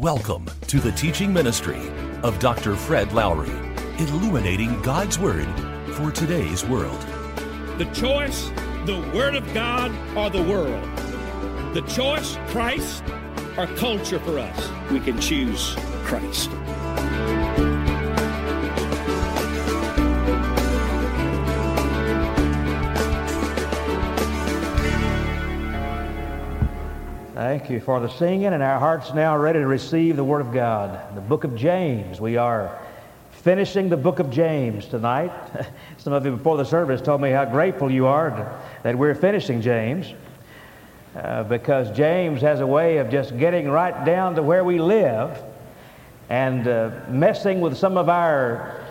Welcome 0.00 0.48
to 0.68 0.78
the 0.78 0.92
teaching 0.92 1.32
ministry 1.32 1.90
of 2.22 2.38
Dr. 2.38 2.76
Fred 2.76 3.12
Lowery, 3.12 3.50
illuminating 3.98 4.80
God's 4.80 5.18
Word 5.18 5.48
for 5.94 6.12
today's 6.12 6.64
world. 6.64 7.00
The 7.78 7.90
choice, 7.92 8.48
the 8.86 9.00
Word 9.12 9.34
of 9.34 9.52
God, 9.52 9.90
or 10.16 10.30
the 10.30 10.44
world. 10.44 10.84
The 11.74 11.82
choice, 11.88 12.38
Christ, 12.46 13.02
or 13.56 13.66
culture 13.74 14.20
for 14.20 14.38
us. 14.38 14.70
We 14.92 15.00
can 15.00 15.20
choose 15.20 15.74
Christ. 16.04 16.48
Thank 27.38 27.70
you 27.70 27.78
for 27.78 28.00
the 28.00 28.08
singing, 28.08 28.46
and 28.46 28.64
our 28.64 28.80
hearts 28.80 29.14
now 29.14 29.38
ready 29.38 29.60
to 29.60 29.66
receive 29.68 30.16
the 30.16 30.24
Word 30.24 30.40
of 30.40 30.52
God. 30.52 31.14
The 31.14 31.20
book 31.20 31.44
of 31.44 31.54
James. 31.54 32.20
We 32.20 32.36
are 32.36 32.76
finishing 33.30 33.88
the 33.88 33.96
book 33.96 34.18
of 34.18 34.28
James 34.28 34.86
tonight. 34.86 35.30
Some 35.98 36.12
of 36.12 36.26
you 36.26 36.32
before 36.32 36.56
the 36.56 36.64
service 36.64 37.00
told 37.00 37.20
me 37.20 37.30
how 37.30 37.44
grateful 37.44 37.92
you 37.92 38.08
are 38.08 38.60
that 38.82 38.98
we're 38.98 39.14
finishing 39.14 39.60
James 39.60 40.14
uh, 41.14 41.44
because 41.44 41.96
James 41.96 42.40
has 42.40 42.58
a 42.58 42.66
way 42.66 42.96
of 42.96 43.08
just 43.08 43.38
getting 43.38 43.70
right 43.70 44.04
down 44.04 44.34
to 44.34 44.42
where 44.42 44.64
we 44.64 44.80
live 44.80 45.40
and 46.30 46.66
uh, 46.66 46.90
messing 47.08 47.60
with 47.60 47.76
some 47.76 47.96
of 47.96 48.08
our 48.08 48.84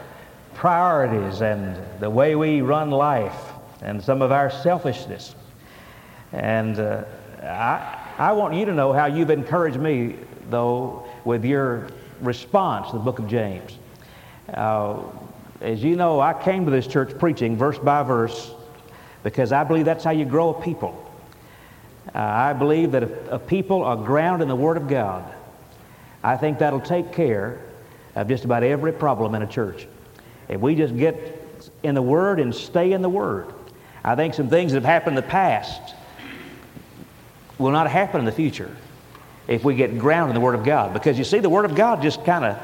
priorities 0.53 1.41
and 1.41 1.75
the 1.99 2.09
way 2.09 2.33
we 2.37 2.61
run 2.61 2.91
life 2.91 3.51
and 3.81 4.01
some 4.01 4.21
of 4.21 4.31
our 4.31 4.49
selfishness. 4.49 5.35
And 6.31 6.79
uh, 6.79 7.03
I, 7.43 7.96
I 8.17 8.31
want 8.31 8.55
you 8.55 8.65
to 8.65 8.73
know 8.73 8.93
how 8.93 9.05
you've 9.05 9.29
encouraged 9.29 9.77
me, 9.77 10.15
though, 10.49 11.05
with 11.23 11.45
your 11.45 11.87
response 12.19 12.89
to 12.89 12.93
the 12.93 13.03
book 13.03 13.19
of 13.19 13.27
James. 13.27 13.77
Uh, 14.51 15.03
as 15.61 15.83
you 15.83 15.95
know, 15.95 16.19
I 16.19 16.33
came 16.33 16.65
to 16.65 16.71
this 16.71 16.87
church 16.87 17.15
preaching 17.19 17.55
verse 17.55 17.77
by 17.77 18.01
verse 18.01 18.51
because 19.21 19.51
I 19.51 19.63
believe 19.63 19.85
that's 19.85 20.03
how 20.03 20.11
you 20.11 20.25
grow 20.25 20.49
a 20.49 20.61
people. 20.61 21.03
Uh, 22.15 22.17
I 22.17 22.53
believe 22.53 22.91
that 22.93 23.03
if 23.03 23.11
a 23.29 23.37
people 23.37 23.83
are 23.83 23.95
grounded 23.95 24.43
in 24.43 24.47
the 24.47 24.55
Word 24.55 24.77
of 24.77 24.87
God, 24.87 25.23
I 26.23 26.37
think 26.37 26.57
that'll 26.57 26.79
take 26.79 27.13
care 27.13 27.61
of 28.15 28.27
just 28.27 28.45
about 28.45 28.63
every 28.63 28.93
problem 28.93 29.35
in 29.35 29.43
a 29.43 29.47
church. 29.47 29.87
If 30.47 30.59
we 30.59 30.73
just 30.73 30.97
get 30.97 31.39
in 31.83 31.93
the 31.93 32.01
Word 32.01 32.39
and 32.39 32.55
stay 32.55 32.93
in 32.93 33.03
the 33.03 33.09
Word, 33.09 33.53
I 34.03 34.15
think 34.15 34.33
some 34.33 34.49
things 34.49 34.71
that 34.71 34.81
have 34.81 34.91
happened 34.91 35.17
in 35.19 35.23
the 35.23 35.29
past 35.29 35.93
will 37.57 37.71
not 37.71 37.89
happen 37.89 38.19
in 38.19 38.25
the 38.25 38.31
future 38.31 38.75
if 39.47 39.63
we 39.63 39.75
get 39.75 39.97
grounded 39.97 40.35
in 40.35 40.41
the 40.41 40.45
Word 40.45 40.55
of 40.55 40.63
God. 40.63 40.93
Because 40.93 41.17
you 41.17 41.23
see, 41.23 41.39
the 41.39 41.49
Word 41.49 41.65
of 41.65 41.75
God 41.75 42.01
just 42.01 42.23
kind 42.25 42.45
of 42.45 42.59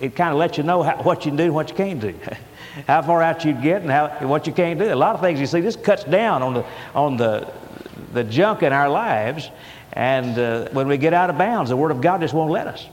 it 0.00 0.14
kind 0.14 0.30
of 0.30 0.36
lets 0.36 0.56
you 0.56 0.64
know 0.64 0.82
how, 0.82 1.02
what 1.02 1.24
you 1.24 1.32
can 1.32 1.36
do 1.36 1.44
and 1.44 1.54
what 1.54 1.70
you 1.70 1.76
can't 1.76 2.00
do, 2.00 2.14
how 2.86 3.02
far 3.02 3.20
out 3.22 3.44
you 3.44 3.52
get 3.52 3.82
and 3.82 3.90
how 3.90 4.08
what 4.26 4.46
you 4.46 4.52
can't 4.52 4.78
do. 4.78 4.92
A 4.92 4.94
lot 4.94 5.14
of 5.14 5.20
things 5.20 5.40
you 5.40 5.46
see 5.46 5.60
this 5.60 5.76
cuts 5.76 6.04
down 6.04 6.42
on 6.42 6.54
the 6.54 6.64
on 6.94 7.16
the 7.16 7.52
the 8.12 8.24
junk 8.24 8.62
in 8.62 8.72
our 8.72 8.88
lives, 8.88 9.50
and 9.92 10.38
uh, 10.38 10.68
when 10.70 10.88
we 10.88 10.96
get 10.96 11.12
out 11.12 11.30
of 11.30 11.38
bounds, 11.38 11.70
the 11.70 11.76
Word 11.76 11.90
of 11.90 12.00
God 12.00 12.20
just 12.20 12.34
won't 12.34 12.50
let 12.50 12.66
us. 12.66 12.86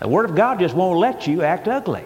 The 0.00 0.08
Word 0.08 0.28
of 0.28 0.36
God 0.36 0.58
just 0.58 0.74
won't 0.74 0.98
let 0.98 1.26
you 1.26 1.42
act 1.42 1.68
ugly. 1.68 2.04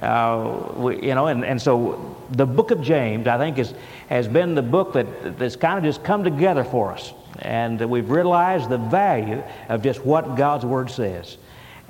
Uh, 0.00 0.72
we, 0.76 1.02
you 1.02 1.14
know, 1.14 1.28
and, 1.28 1.44
and 1.44 1.60
so 1.60 2.16
the 2.32 2.44
book 2.44 2.70
of 2.70 2.82
James, 2.82 3.26
I 3.26 3.38
think, 3.38 3.58
is, 3.58 3.72
has 4.08 4.28
been 4.28 4.54
the 4.54 4.62
book 4.62 4.92
that, 4.92 5.38
that's 5.38 5.56
kind 5.56 5.78
of 5.78 5.84
just 5.84 6.04
come 6.04 6.22
together 6.22 6.64
for 6.64 6.92
us. 6.92 7.14
And 7.38 7.80
we've 7.90 8.10
realized 8.10 8.68
the 8.68 8.78
value 8.78 9.42
of 9.68 9.82
just 9.82 10.04
what 10.04 10.36
God's 10.36 10.64
Word 10.64 10.90
says 10.90 11.38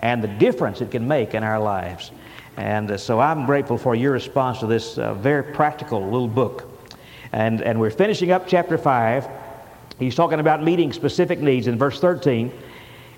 and 0.00 0.22
the 0.22 0.28
difference 0.28 0.80
it 0.80 0.90
can 0.90 1.06
make 1.06 1.34
in 1.34 1.42
our 1.42 1.58
lives. 1.58 2.10
And 2.56 2.90
uh, 2.90 2.96
so 2.96 3.20
I'm 3.20 3.44
grateful 3.44 3.78
for 3.78 3.94
your 3.94 4.12
response 4.12 4.60
to 4.60 4.66
this 4.66 4.98
uh, 4.98 5.14
very 5.14 5.42
practical 5.42 6.02
little 6.02 6.28
book. 6.28 6.70
And, 7.32 7.60
and 7.60 7.78
we're 7.80 7.90
finishing 7.90 8.30
up 8.30 8.46
chapter 8.46 8.78
5. 8.78 9.26
He's 9.98 10.14
talking 10.14 10.40
about 10.40 10.62
meeting 10.62 10.92
specific 10.92 11.40
needs 11.40 11.66
in 11.66 11.76
verse 11.76 12.00
13. 12.00 12.52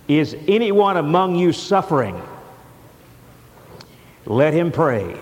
Is 0.08 0.36
anyone 0.46 0.96
among 0.96 1.36
you 1.36 1.52
suffering? 1.52 2.20
Let 4.28 4.52
him 4.52 4.70
pray. 4.70 5.18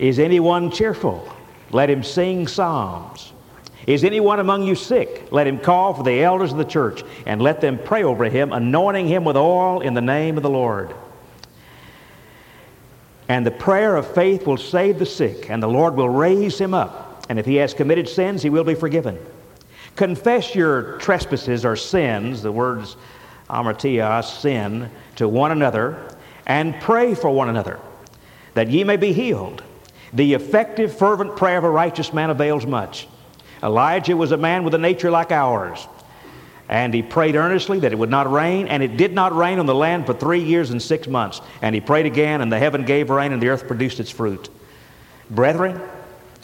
Is 0.00 0.18
anyone 0.18 0.72
cheerful? 0.72 1.32
Let 1.70 1.88
him 1.88 2.02
sing 2.02 2.48
psalms. 2.48 3.32
Is 3.86 4.02
anyone 4.02 4.40
among 4.40 4.64
you 4.64 4.74
sick? 4.74 5.28
Let 5.30 5.46
him 5.46 5.60
call 5.60 5.94
for 5.94 6.02
the 6.02 6.24
elders 6.24 6.50
of 6.50 6.58
the 6.58 6.64
church 6.64 7.04
and 7.24 7.40
let 7.40 7.60
them 7.60 7.78
pray 7.78 8.02
over 8.02 8.24
him, 8.24 8.52
anointing 8.52 9.06
him 9.06 9.24
with 9.24 9.36
oil 9.36 9.80
in 9.80 9.94
the 9.94 10.00
name 10.00 10.36
of 10.36 10.42
the 10.42 10.50
Lord. 10.50 10.92
And 13.28 13.46
the 13.46 13.52
prayer 13.52 13.94
of 13.94 14.12
faith 14.12 14.44
will 14.46 14.56
save 14.56 14.98
the 14.98 15.06
sick, 15.06 15.50
and 15.50 15.62
the 15.62 15.68
Lord 15.68 15.94
will 15.94 16.08
raise 16.08 16.58
him 16.58 16.74
up. 16.74 17.26
And 17.28 17.38
if 17.38 17.46
he 17.46 17.56
has 17.56 17.72
committed 17.72 18.08
sins, 18.08 18.42
he 18.42 18.50
will 18.50 18.64
be 18.64 18.74
forgiven. 18.74 19.18
Confess 19.94 20.54
your 20.54 20.98
trespasses 20.98 21.64
or 21.64 21.76
sins, 21.76 22.42
the 22.42 22.50
words 22.50 22.96
hamartia, 23.48 24.24
sin, 24.24 24.90
to 25.16 25.28
one 25.28 25.52
another, 25.52 26.13
and 26.46 26.78
pray 26.80 27.14
for 27.14 27.30
one 27.30 27.48
another, 27.48 27.80
that 28.54 28.70
ye 28.70 28.84
may 28.84 28.96
be 28.96 29.12
healed. 29.12 29.62
The 30.12 30.34
effective, 30.34 30.96
fervent 30.96 31.36
prayer 31.36 31.58
of 31.58 31.64
a 31.64 31.70
righteous 31.70 32.12
man 32.12 32.30
avails 32.30 32.66
much. 32.66 33.08
Elijah 33.62 34.16
was 34.16 34.32
a 34.32 34.36
man 34.36 34.62
with 34.62 34.74
a 34.74 34.78
nature 34.78 35.10
like 35.10 35.32
ours. 35.32 35.88
And 36.68 36.94
he 36.94 37.02
prayed 37.02 37.36
earnestly 37.36 37.80
that 37.80 37.92
it 37.92 37.98
would 37.98 38.10
not 38.10 38.30
rain, 38.30 38.68
and 38.68 38.82
it 38.82 38.96
did 38.96 39.12
not 39.12 39.36
rain 39.36 39.58
on 39.58 39.66
the 39.66 39.74
land 39.74 40.06
for 40.06 40.14
three 40.14 40.42
years 40.42 40.70
and 40.70 40.80
six 40.80 41.06
months. 41.06 41.40
And 41.60 41.74
he 41.74 41.80
prayed 41.80 42.06
again, 42.06 42.40
and 42.40 42.50
the 42.50 42.58
heaven 42.58 42.84
gave 42.84 43.10
rain, 43.10 43.32
and 43.32 43.42
the 43.42 43.48
earth 43.48 43.66
produced 43.66 44.00
its 44.00 44.10
fruit. 44.10 44.48
Brethren, 45.30 45.80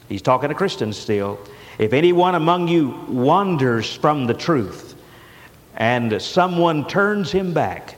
he's 0.08 0.22
talking 0.22 0.48
to 0.48 0.54
Christians 0.54 0.98
still. 0.98 1.38
If 1.78 1.92
anyone 1.92 2.34
among 2.34 2.68
you 2.68 2.90
wanders 3.08 3.94
from 3.94 4.26
the 4.26 4.34
truth, 4.34 4.94
and 5.76 6.20
someone 6.20 6.86
turns 6.86 7.32
him 7.32 7.54
back, 7.54 7.96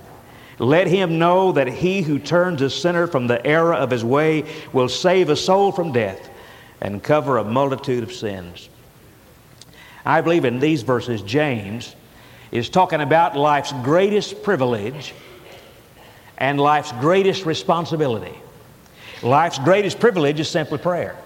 let 0.62 0.86
him 0.86 1.18
know 1.18 1.50
that 1.52 1.66
he 1.66 2.02
who 2.02 2.20
turns 2.20 2.62
a 2.62 2.70
sinner 2.70 3.08
from 3.08 3.26
the 3.26 3.44
error 3.44 3.74
of 3.74 3.90
his 3.90 4.04
way 4.04 4.44
will 4.72 4.88
save 4.88 5.28
a 5.28 5.34
soul 5.34 5.72
from 5.72 5.90
death 5.90 6.30
and 6.80 7.02
cover 7.02 7.38
a 7.38 7.44
multitude 7.44 8.04
of 8.04 8.12
sins. 8.12 8.68
I 10.06 10.20
believe 10.20 10.44
in 10.44 10.60
these 10.60 10.82
verses, 10.82 11.20
James 11.22 11.96
is 12.52 12.68
talking 12.68 13.00
about 13.00 13.36
life's 13.36 13.72
greatest 13.82 14.44
privilege 14.44 15.14
and 16.38 16.60
life's 16.60 16.92
greatest 16.92 17.44
responsibility. 17.44 18.38
Life's 19.20 19.58
greatest 19.58 19.98
privilege 19.98 20.38
is 20.38 20.48
simply 20.48 20.78
prayer. 20.78 21.16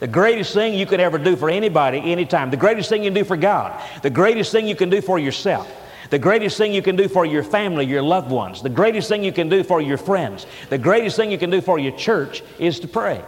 The 0.00 0.08
greatest 0.08 0.54
thing 0.54 0.74
you 0.74 0.86
could 0.86 0.98
ever 0.98 1.18
do 1.18 1.36
for 1.36 1.48
anybody, 1.48 1.98
anytime. 2.10 2.50
The 2.50 2.56
greatest 2.56 2.88
thing 2.88 3.04
you 3.04 3.10
can 3.10 3.14
do 3.14 3.24
for 3.24 3.36
God. 3.36 3.80
The 4.02 4.10
greatest 4.10 4.50
thing 4.50 4.66
you 4.66 4.74
can 4.74 4.90
do 4.90 5.00
for 5.00 5.20
yourself. 5.20 5.72
The 6.12 6.18
greatest 6.18 6.58
thing 6.58 6.74
you 6.74 6.82
can 6.82 6.94
do 6.94 7.08
for 7.08 7.24
your 7.24 7.42
family, 7.42 7.86
your 7.86 8.02
loved 8.02 8.30
ones. 8.30 8.60
The 8.60 8.68
greatest 8.68 9.08
thing 9.08 9.24
you 9.24 9.32
can 9.32 9.48
do 9.48 9.64
for 9.64 9.80
your 9.80 9.96
friends. 9.96 10.46
The 10.68 10.76
greatest 10.76 11.16
thing 11.16 11.32
you 11.32 11.38
can 11.38 11.48
do 11.48 11.62
for 11.62 11.78
your 11.78 11.92
church 11.92 12.42
is 12.58 12.80
to 12.80 12.86
pray. 12.86 13.24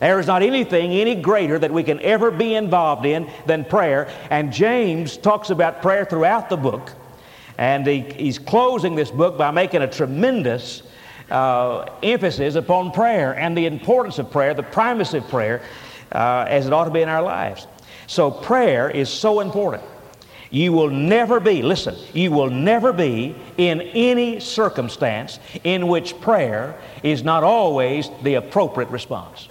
There 0.00 0.18
is 0.18 0.26
not 0.26 0.42
anything 0.42 0.92
any 0.92 1.16
greater 1.16 1.58
that 1.58 1.70
we 1.70 1.82
can 1.82 2.00
ever 2.00 2.30
be 2.30 2.54
involved 2.54 3.04
in 3.04 3.30
than 3.44 3.66
prayer. 3.66 4.08
And 4.30 4.54
James 4.54 5.18
talks 5.18 5.50
about 5.50 5.82
prayer 5.82 6.06
throughout 6.06 6.48
the 6.48 6.56
book. 6.56 6.92
And 7.58 7.86
he, 7.86 8.00
he's 8.00 8.38
closing 8.38 8.94
this 8.94 9.10
book 9.10 9.36
by 9.36 9.50
making 9.50 9.82
a 9.82 9.86
tremendous 9.86 10.82
uh, 11.30 11.90
emphasis 12.02 12.54
upon 12.54 12.90
prayer 12.90 13.36
and 13.38 13.54
the 13.54 13.66
importance 13.66 14.18
of 14.18 14.30
prayer, 14.30 14.54
the 14.54 14.62
primacy 14.62 15.18
of 15.18 15.28
prayer, 15.28 15.60
uh, 16.10 16.46
as 16.48 16.66
it 16.66 16.72
ought 16.72 16.84
to 16.84 16.90
be 16.90 17.02
in 17.02 17.10
our 17.10 17.22
lives. 17.22 17.66
So, 18.06 18.30
prayer 18.30 18.88
is 18.88 19.10
so 19.10 19.40
important. 19.40 19.82
You 20.56 20.72
will 20.72 20.88
never 20.88 21.38
be, 21.38 21.60
listen, 21.60 21.96
you 22.14 22.30
will 22.30 22.48
never 22.48 22.90
be 22.90 23.34
in 23.58 23.82
any 23.82 24.40
circumstance 24.40 25.38
in 25.64 25.86
which 25.86 26.18
prayer 26.22 26.80
is 27.02 27.22
not 27.22 27.44
always 27.44 28.08
the 28.22 28.36
appropriate 28.36 28.88
response. 28.88 29.50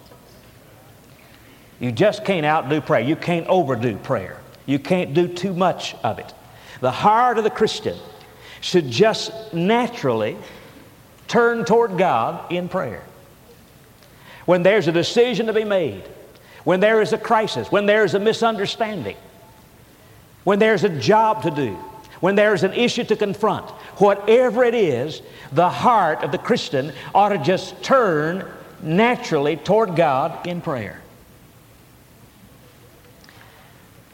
You 1.80 1.92
just 1.92 2.25
can't 2.25 2.44
outdo 2.44 2.81
prayer. 2.81 3.02
You 3.02 3.16
can't 3.16 3.46
overdo 3.46 3.98
prayer. 3.98 4.40
You 4.66 4.80
can't 4.80 5.13
do 5.13 5.28
too 5.28 5.54
much 5.54 5.94
of 6.04 6.18
it. 6.18 6.34
The 6.81 6.90
heart 6.90 7.38
of 7.38 7.44
the 7.44 7.51
Christian 7.51 8.00
should 8.62 8.90
just 8.90 9.54
naturally 9.54 10.36
turn 11.28 11.66
toward 11.66 12.00
God 12.00 12.51
in 12.51 12.68
prayer. 12.68 13.04
When 14.46 14.63
there's 14.63 14.88
a 14.88 14.92
decision 14.92 15.46
to 15.46 15.54
be 15.54 15.66
made, 15.66 16.01
when 16.63 16.80
there 16.80 17.00
is 17.00 17.13
a 17.13 17.19
crisis, 17.19 17.72
when 17.72 17.86
there 17.86 18.06
is 18.06 18.16
a 18.16 18.19
misunderstanding, 18.19 19.18
when 20.46 20.60
there's 20.60 20.86
a 20.86 20.90
job 20.90 21.44
to 21.44 21.52
do, 21.52 21.74
when 22.22 22.36
there's 22.36 22.64
an 22.64 22.72
issue 22.72 23.04
to 23.04 23.18
confront, 23.18 23.70
whatever 24.00 24.64
it 24.64 24.74
is, 24.74 25.22
the 25.52 25.70
heart 25.70 26.24
of 26.24 26.32
the 26.32 26.38
Christian 26.38 26.94
ought 27.14 27.30
to 27.30 27.38
just 27.38 27.84
turn 27.84 28.50
naturally 28.82 29.58
toward 29.58 29.98
God 29.98 30.48
in 30.48 30.62
prayer. 30.62 31.02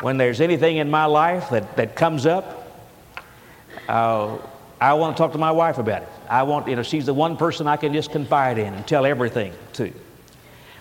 when 0.02 0.18
there's 0.18 0.42
anything 0.42 0.78
in 0.78 0.90
my 0.90 1.06
life 1.06 1.50
that, 1.52 1.78
that 1.78 1.96
comes 1.96 2.26
up, 2.26 2.68
uh, 3.88 4.38
I 4.80 4.94
want 4.96 5.16
to 5.16 5.22
talk 5.22 5.32
to 5.34 5.38
my 5.38 5.52
wife 5.52 5.78
about 5.78 6.02
it. 6.02 6.10
I 6.28 6.44
want, 6.44 6.68
you 6.68 6.76
know, 6.76 6.84
she's 6.84 7.06
the 7.06 7.14
one 7.14 7.38
person 7.38 7.68
I 7.68 7.78
can 7.78 7.94
just 7.94 8.12
confide 8.12 8.58
in 8.58 8.74
and 8.74 8.88
tell 8.88 9.06
everything 9.06 9.54
to. 9.74 9.94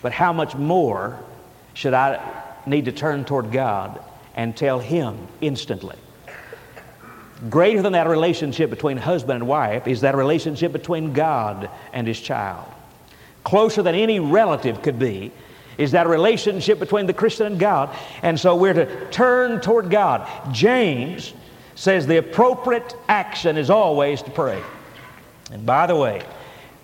But 0.01 0.13
how 0.13 0.33
much 0.33 0.55
more 0.55 1.23
should 1.75 1.93
I 1.93 2.21
need 2.67 2.87
to 2.87 2.93
turn 2.93 3.25
toward 3.25 3.53
God 3.53 4.03
and 4.41 4.57
tell 4.57 4.79
Him 4.79 5.29
instantly? 5.43 5.97
Greater 7.51 7.83
than 7.83 7.93
that 7.93 8.09
relationship 8.09 8.71
between 8.71 8.97
husband 8.97 9.37
and 9.37 9.47
wife 9.47 9.87
is 9.87 10.01
that 10.01 10.17
relationship 10.17 10.73
between 10.73 11.13
God 11.13 11.69
and 11.93 12.07
His 12.07 12.19
child. 12.19 12.67
Closer 13.45 13.83
than 13.83 13.95
any 13.95 14.19
relative 14.19 14.81
could 14.81 14.99
be 14.99 15.31
is 15.77 15.91
that 15.91 16.07
relationship 16.07 16.79
between 16.79 17.05
the 17.05 17.13
Christian 17.13 17.49
and 17.49 17.61
God. 17.61 17.95
And 18.23 18.41
so 18.41 18.57
we're 18.57 18.73
to 18.73 19.11
turn 19.11 19.61
toward 19.61 19.91
God. 19.91 20.27
James 20.55 21.35
says 21.75 22.07
the 22.07 22.17
appropriate 22.17 22.97
action 23.09 23.59
is 23.59 23.69
always 23.69 24.23
to 24.23 24.31
pray. 24.31 24.63
And 25.53 25.67
by 25.67 25.87
the 25.87 25.97
way, 25.97 26.23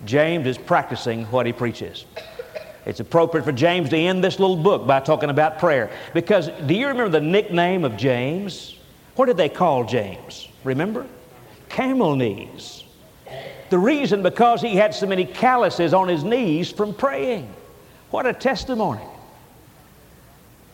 James 0.05 0.45
is 0.45 0.59
practicing 0.59 1.25
what 1.25 1.47
he 1.47 1.53
preaches. 1.53 2.05
It's 2.87 3.01
appropriate 3.01 3.43
for 3.43 3.51
James 3.51 3.89
to 3.89 3.97
end 3.97 4.23
this 4.23 4.39
little 4.39 4.55
book 4.55 4.87
by 4.87 5.01
talking 5.01 5.29
about 5.29 5.59
prayer. 5.59 5.91
Because 6.13 6.47
do 6.67 6.73
you 6.73 6.87
remember 6.87 7.09
the 7.09 7.25
nickname 7.25 7.83
of 7.83 7.97
James? 7.97 8.77
What 9.17 9.25
did 9.25 9.35
they 9.35 9.49
call 9.49 9.83
James? 9.83 10.47
Remember? 10.63 11.05
Camel 11.67 12.15
knees. 12.15 12.85
The 13.69 13.77
reason 13.77 14.23
because 14.23 14.61
he 14.61 14.77
had 14.77 14.95
so 14.95 15.05
many 15.05 15.25
calluses 15.25 15.93
on 15.93 16.07
his 16.07 16.23
knees 16.23 16.71
from 16.71 16.93
praying. 16.93 17.53
What 18.09 18.25
a 18.25 18.31
testimony. 18.31 19.03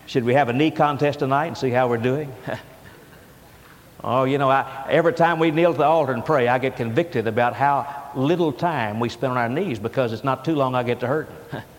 Should 0.06 0.24
we 0.24 0.36
have 0.36 0.50
a 0.50 0.54
knee 0.54 0.70
contest 0.70 1.18
tonight 1.18 1.48
and 1.48 1.58
see 1.58 1.72
how 1.72 1.88
we're 1.88 1.98
doing? 1.98 2.32
oh, 4.04 4.26
you 4.26 4.38
know, 4.38 4.52
I, 4.52 4.86
every 4.88 5.14
time 5.14 5.40
we 5.40 5.50
kneel 5.50 5.72
at 5.72 5.78
the 5.78 5.86
altar 5.86 6.12
and 6.12 6.24
pray, 6.24 6.48
I 6.48 6.60
get 6.60 6.76
convicted 6.76 7.26
about 7.26 7.56
how 7.56 8.12
little 8.16 8.54
time 8.54 9.00
we 9.00 9.10
spend 9.10 9.32
on 9.32 9.38
our 9.38 9.50
knees 9.50 9.80
because 9.80 10.14
it's 10.14 10.24
not 10.24 10.46
too 10.46 10.54
long 10.54 10.76
I 10.76 10.84
get 10.84 11.00
to 11.00 11.08
hurting. 11.08 11.36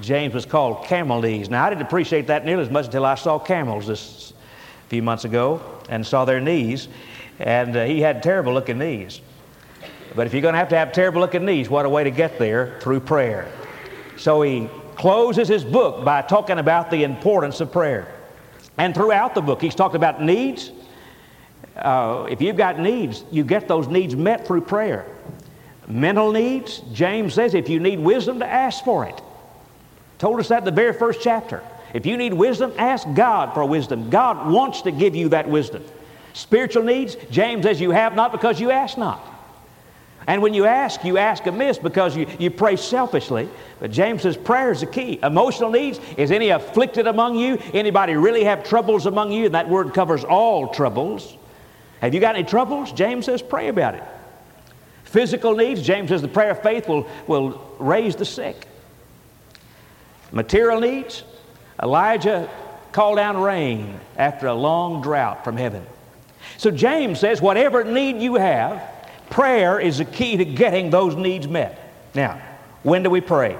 James 0.00 0.34
was 0.34 0.46
called 0.46 0.84
camel 0.84 1.20
knees. 1.20 1.50
Now, 1.50 1.64
I 1.64 1.70
didn't 1.70 1.82
appreciate 1.82 2.26
that 2.28 2.44
nearly 2.44 2.62
as 2.62 2.70
much 2.70 2.86
until 2.86 3.04
I 3.04 3.14
saw 3.14 3.38
camels 3.38 3.86
this 3.86 4.32
few 4.88 5.02
months 5.02 5.24
ago 5.24 5.62
and 5.88 6.04
saw 6.04 6.24
their 6.24 6.40
knees, 6.40 6.88
and 7.38 7.76
uh, 7.76 7.84
he 7.84 8.00
had 8.00 8.22
terrible 8.22 8.52
looking 8.52 8.78
knees. 8.78 9.20
But 10.16 10.26
if 10.26 10.32
you're 10.32 10.42
going 10.42 10.54
to 10.54 10.58
have 10.58 10.68
to 10.70 10.76
have 10.76 10.92
terrible 10.92 11.20
looking 11.20 11.44
knees, 11.44 11.70
what 11.70 11.86
a 11.86 11.88
way 11.88 12.02
to 12.04 12.10
get 12.10 12.38
there 12.38 12.78
through 12.80 13.00
prayer. 13.00 13.50
So 14.16 14.42
he 14.42 14.68
closes 14.96 15.48
his 15.48 15.64
book 15.64 16.04
by 16.04 16.22
talking 16.22 16.58
about 16.58 16.90
the 16.90 17.04
importance 17.04 17.60
of 17.60 17.70
prayer. 17.70 18.12
And 18.76 18.94
throughout 18.94 19.34
the 19.34 19.40
book, 19.40 19.62
he's 19.62 19.74
talked 19.74 19.94
about 19.94 20.22
needs. 20.22 20.72
Uh, 21.76 22.26
if 22.28 22.42
you've 22.42 22.56
got 22.56 22.78
needs, 22.80 23.24
you 23.30 23.44
get 23.44 23.68
those 23.68 23.86
needs 23.86 24.16
met 24.16 24.46
through 24.46 24.62
prayer. 24.62 25.06
Mental 25.86 26.32
needs, 26.32 26.80
James 26.92 27.34
says, 27.34 27.54
if 27.54 27.68
you 27.68 27.78
need 27.78 28.00
wisdom, 28.00 28.40
to 28.40 28.46
ask 28.46 28.84
for 28.84 29.06
it. 29.06 29.20
Told 30.20 30.38
us 30.38 30.48
that 30.48 30.58
in 30.58 30.64
the 30.64 30.70
very 30.70 30.92
first 30.92 31.22
chapter. 31.22 31.62
If 31.94 32.04
you 32.04 32.18
need 32.18 32.34
wisdom, 32.34 32.74
ask 32.76 33.08
God 33.14 33.54
for 33.54 33.64
wisdom. 33.64 34.10
God 34.10 34.50
wants 34.50 34.82
to 34.82 34.92
give 34.92 35.16
you 35.16 35.30
that 35.30 35.48
wisdom. 35.48 35.82
Spiritual 36.34 36.82
needs, 36.84 37.16
James 37.30 37.64
says, 37.64 37.80
you 37.80 37.90
have 37.90 38.14
not 38.14 38.30
because 38.30 38.60
you 38.60 38.70
ask 38.70 38.98
not. 38.98 39.26
And 40.26 40.42
when 40.42 40.52
you 40.52 40.66
ask, 40.66 41.02
you 41.04 41.16
ask 41.16 41.46
amiss 41.46 41.78
because 41.78 42.14
you, 42.14 42.26
you 42.38 42.50
pray 42.50 42.76
selfishly. 42.76 43.48
But 43.80 43.90
James 43.90 44.20
says 44.20 44.36
prayer 44.36 44.70
is 44.70 44.80
the 44.80 44.86
key. 44.86 45.18
Emotional 45.22 45.70
needs, 45.70 45.98
is 46.18 46.30
any 46.30 46.50
afflicted 46.50 47.06
among 47.06 47.36
you? 47.36 47.58
Anybody 47.72 48.14
really 48.14 48.44
have 48.44 48.62
troubles 48.62 49.06
among 49.06 49.32
you? 49.32 49.46
And 49.46 49.54
that 49.54 49.70
word 49.70 49.94
covers 49.94 50.22
all 50.22 50.68
troubles. 50.68 51.34
Have 52.02 52.12
you 52.12 52.20
got 52.20 52.36
any 52.36 52.44
troubles? 52.44 52.92
James 52.92 53.24
says 53.24 53.40
pray 53.40 53.68
about 53.68 53.94
it. 53.94 54.04
Physical 55.04 55.56
needs, 55.56 55.80
James 55.82 56.10
says 56.10 56.20
the 56.20 56.28
prayer 56.28 56.50
of 56.50 56.62
faith 56.62 56.86
will, 56.86 57.08
will 57.26 57.74
raise 57.78 58.14
the 58.14 58.26
sick. 58.26 58.68
Material 60.32 60.80
needs, 60.80 61.24
Elijah 61.82 62.48
called 62.92 63.16
down 63.16 63.38
rain 63.40 63.98
after 64.16 64.46
a 64.46 64.54
long 64.54 65.02
drought 65.02 65.44
from 65.44 65.56
heaven. 65.56 65.84
So 66.56 66.70
James 66.70 67.20
says 67.20 67.40
whatever 67.40 67.84
need 67.84 68.20
you 68.20 68.34
have, 68.34 68.82
Prayer 69.30 69.78
is 69.78 69.98
the 69.98 70.04
key 70.04 70.36
to 70.36 70.44
getting 70.44 70.90
those 70.90 71.14
needs 71.14 71.46
met. 71.46 71.92
Now, 72.14 72.42
when 72.82 73.04
do 73.04 73.10
we 73.10 73.20
pray? 73.20 73.56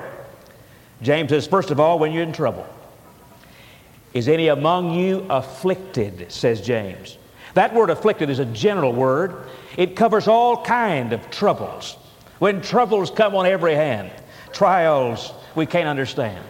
James 1.01 1.31
says, 1.31 1.47
first 1.47 1.71
of 1.71 1.79
all, 1.79 1.99
when 1.99 2.13
you're 2.13 2.25
in 2.25 2.33
trouble. 2.33 2.67
Is 4.13 4.29
any 4.29 4.49
among 4.49 4.93
you 4.93 5.25
afflicted, 5.31 6.33
says 6.33 6.61
James. 6.61 7.17
That 7.55 7.73
word 7.73 7.91
afflicted 7.91 8.29
is 8.29 8.41
a 8.41 8.45
general 8.45 8.93
word. 8.93 9.47
It 9.77 9.95
covers 9.95 10.27
all 10.27 10.65
kind 10.65 11.13
of 11.13 11.31
troubles. 11.31 11.97
When 12.41 12.61
troubles 12.61 13.13
come 13.13 13.37
on 13.37 13.47
every 13.47 13.77
hand, 13.77 14.11
trials 14.53 15.33
we 15.55 15.67
can't 15.67 15.89
understand. 15.89 16.45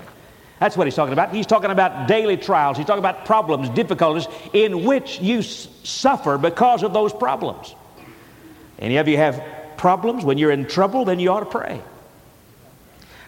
That's 0.61 0.77
what 0.77 0.87
he's 0.87 0.95
talking 0.95 1.15
about. 1.15 1.35
He's 1.35 1.47
talking 1.47 1.71
about 1.71 2.07
daily 2.07 2.37
trials. 2.37 2.77
He's 2.77 2.87
talking 2.87 3.01
about 3.01 3.25
problems, 3.25 3.71
difficulties 3.71 4.29
in 4.53 4.85
which 4.85 5.19
you 5.21 5.39
s- 5.39 5.69
suffer 5.85 6.37
because 6.37 6.83
of 6.83 6.93
those 6.93 7.15
problems. 7.15 7.75
Any 8.79 8.99
of 8.99 9.09
you 9.09 9.17
have 9.17 9.43
problems? 9.79 10.23
When 10.23 10.37
you're 10.37 10.51
in 10.51 10.67
trouble, 10.67 11.07
then 11.07 11.19
you 11.19 11.31
ought 11.31 11.41
to 11.41 11.47
pray. 11.47 11.81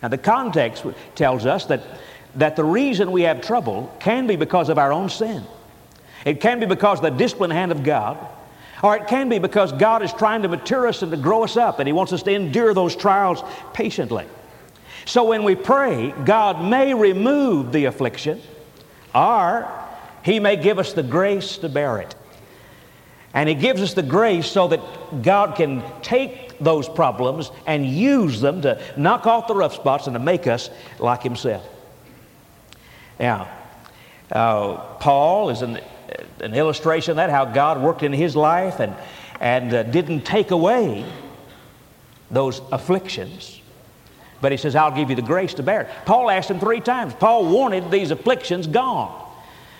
Now, 0.02 0.08
the 0.08 0.18
context 0.18 0.84
tells 1.14 1.46
us 1.46 1.64
that, 1.66 1.82
that 2.34 2.56
the 2.56 2.64
reason 2.64 3.12
we 3.12 3.22
have 3.22 3.40
trouble 3.40 3.90
can 3.98 4.26
be 4.26 4.36
because 4.36 4.68
of 4.68 4.76
our 4.76 4.92
own 4.92 5.08
sin. 5.08 5.42
It 6.26 6.42
can 6.42 6.60
be 6.60 6.66
because 6.66 6.98
of 6.98 7.04
the 7.04 7.10
disciplined 7.10 7.54
hand 7.54 7.72
of 7.72 7.82
God, 7.82 8.18
or 8.82 8.94
it 8.96 9.06
can 9.06 9.30
be 9.30 9.38
because 9.38 9.72
God 9.72 10.02
is 10.02 10.12
trying 10.12 10.42
to 10.42 10.48
mature 10.48 10.86
us 10.86 11.00
and 11.00 11.10
to 11.12 11.16
grow 11.16 11.44
us 11.44 11.56
up, 11.56 11.78
and 11.78 11.86
He 11.86 11.94
wants 11.94 12.12
us 12.12 12.22
to 12.24 12.30
endure 12.32 12.74
those 12.74 12.94
trials 12.94 13.42
patiently. 13.72 14.26
So 15.04 15.24
when 15.24 15.42
we 15.42 15.54
pray, 15.54 16.12
God 16.24 16.62
may 16.64 16.94
remove 16.94 17.72
the 17.72 17.86
affliction, 17.86 18.40
or 19.14 19.68
He 20.24 20.40
may 20.40 20.56
give 20.56 20.78
us 20.78 20.92
the 20.92 21.02
grace 21.02 21.58
to 21.58 21.68
bear 21.68 21.98
it. 21.98 22.14
And 23.34 23.48
He 23.48 23.54
gives 23.54 23.80
us 23.80 23.94
the 23.94 24.02
grace 24.02 24.46
so 24.46 24.68
that 24.68 25.22
God 25.22 25.56
can 25.56 25.82
take 26.02 26.58
those 26.58 26.88
problems 26.88 27.50
and 27.66 27.86
use 27.86 28.40
them 28.40 28.62
to 28.62 28.80
knock 28.96 29.26
off 29.26 29.48
the 29.48 29.54
rough 29.54 29.74
spots 29.74 30.06
and 30.06 30.14
to 30.14 30.20
make 30.20 30.46
us 30.46 30.70
like 30.98 31.22
Himself. 31.22 31.66
Now, 33.18 33.48
uh, 34.32 34.76
Paul 34.98 35.50
is 35.50 35.62
an, 35.62 35.78
an, 36.40 36.54
illustration 36.54 37.12
of 37.12 37.16
that, 37.16 37.30
how 37.30 37.44
God 37.44 37.80
worked 37.80 38.02
in 38.02 38.12
his 38.12 38.34
life 38.34 38.80
and, 38.80 38.94
and 39.40 39.72
uh, 39.72 39.82
didn't 39.84 40.22
take 40.22 40.50
away 40.50 41.04
those 42.30 42.60
afflictions. 42.72 43.60
But 44.42 44.50
he 44.50 44.58
says, 44.58 44.74
I'll 44.74 44.94
give 44.94 45.08
you 45.08 45.16
the 45.16 45.22
grace 45.22 45.54
to 45.54 45.62
bear 45.62 45.82
it. 45.82 45.90
Paul 46.04 46.28
asked 46.28 46.50
him 46.50 46.58
three 46.58 46.80
times. 46.80 47.14
Paul 47.14 47.46
wanted 47.46 47.90
these 47.90 48.10
afflictions 48.10 48.66
gone. 48.66 49.20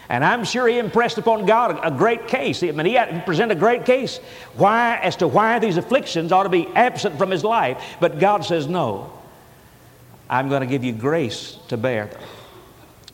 And 0.09 0.25
I'm 0.25 0.45
sure 0.45 0.69
he 0.69 0.79
impressed 0.79 1.19
upon 1.19 1.47
God 1.47 1.81
a, 1.83 1.91
great 1.91 2.29
case. 2.29 2.63
I 2.63 2.71
mean, 2.71 2.87
he, 2.87 2.95
had, 2.95 3.11
to 3.11 3.21
present 3.23 3.51
a 3.51 3.57
great 3.57 3.85
case 3.85 4.19
why, 4.57 4.99
as 5.03 5.17
to 5.17 5.27
why 5.27 5.59
these 5.59 5.79
afflictions 5.79 6.31
ought 6.33 6.45
to 6.45 6.49
be 6.49 6.69
absent 6.69 7.19
from 7.19 7.31
his 7.31 7.43
life. 7.43 7.97
But 7.99 8.21
God 8.21 8.45
says, 8.45 8.69
No, 8.69 9.13
I'm 10.31 10.49
going 10.49 10.61
to 10.61 10.67
give 10.67 10.85
you 10.85 10.93
grace 10.93 11.59
to 11.69 11.77
bear 11.77 12.07
them. 12.07 12.21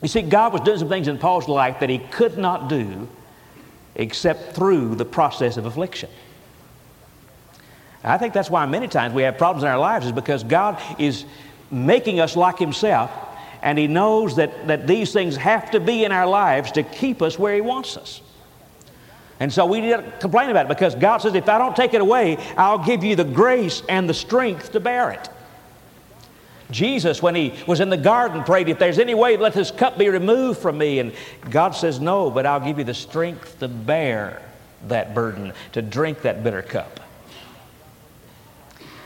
You 0.01 0.07
see, 0.07 0.21
God 0.21 0.53
was 0.53 0.61
doing 0.61 0.77
some 0.77 0.89
things 0.89 1.07
in 1.07 1.17
Paul's 1.17 1.47
life 1.47 1.79
that 1.79 1.89
he 1.89 1.97
could 1.97 2.37
not 2.37 2.69
do 2.69 3.07
except 3.95 4.55
through 4.55 4.95
the 4.95 5.05
process 5.05 5.57
of 5.57 5.65
affliction. 5.65 6.09
I 8.03 8.17
think 8.17 8.33
that's 8.33 8.49
why 8.49 8.65
many 8.65 8.87
times 8.87 9.13
we 9.13 9.23
have 9.23 9.37
problems 9.37 9.63
in 9.63 9.69
our 9.69 9.79
lives 9.79 10.05
is 10.05 10.11
because 10.11 10.43
God 10.43 10.81
is 10.97 11.25
making 11.69 12.19
us 12.19 12.35
like 12.35 12.57
himself 12.57 13.11
and 13.61 13.77
He 13.77 13.87
knows 13.87 14.35
that, 14.37 14.67
that 14.67 14.87
these 14.87 15.11
things 15.11 15.35
have 15.37 15.71
to 15.71 15.79
be 15.79 16.05
in 16.05 16.11
our 16.11 16.27
lives 16.27 16.71
to 16.73 16.83
keep 16.83 17.21
us 17.21 17.37
where 17.37 17.53
He 17.53 17.61
wants 17.61 17.97
us. 17.97 18.21
And 19.39 19.51
so 19.51 19.65
we 19.65 19.81
to 19.81 20.13
complain 20.19 20.49
about 20.49 20.65
it 20.65 20.69
because 20.69 20.95
God 20.95 21.19
says, 21.19 21.33
if 21.33 21.47
I 21.47 21.57
don't 21.57 21.75
take 21.75 21.93
it 21.93 22.01
away, 22.01 22.37
I'll 22.57 22.83
give 22.83 23.03
you 23.03 23.15
the 23.15 23.23
grace 23.23 23.81
and 23.87 24.09
the 24.09 24.13
strength 24.13 24.73
to 24.73 24.81
bear 24.81 25.11
it. 25.11 25.29
Jesus, 26.71 27.21
when 27.21 27.35
he 27.35 27.53
was 27.65 27.79
in 27.79 27.89
the 27.89 27.97
garden, 27.97 28.43
prayed, 28.43 28.69
If 28.69 28.77
there's 28.77 28.99
any 28.99 29.15
way, 29.15 29.37
let 29.37 29.53
this 29.53 29.71
cup 29.71 29.97
be 29.97 30.07
removed 30.09 30.59
from 30.59 30.77
me. 30.77 30.99
And 30.99 31.13
God 31.49 31.71
says, 31.71 31.99
No, 31.99 32.29
but 32.29 32.45
I'll 32.45 32.59
give 32.59 32.77
you 32.77 32.83
the 32.83 32.93
strength 32.93 33.59
to 33.59 33.67
bear 33.67 34.41
that 34.87 35.15
burden, 35.15 35.53
to 35.71 35.81
drink 35.81 36.21
that 36.21 36.43
bitter 36.43 36.61
cup. 36.61 36.99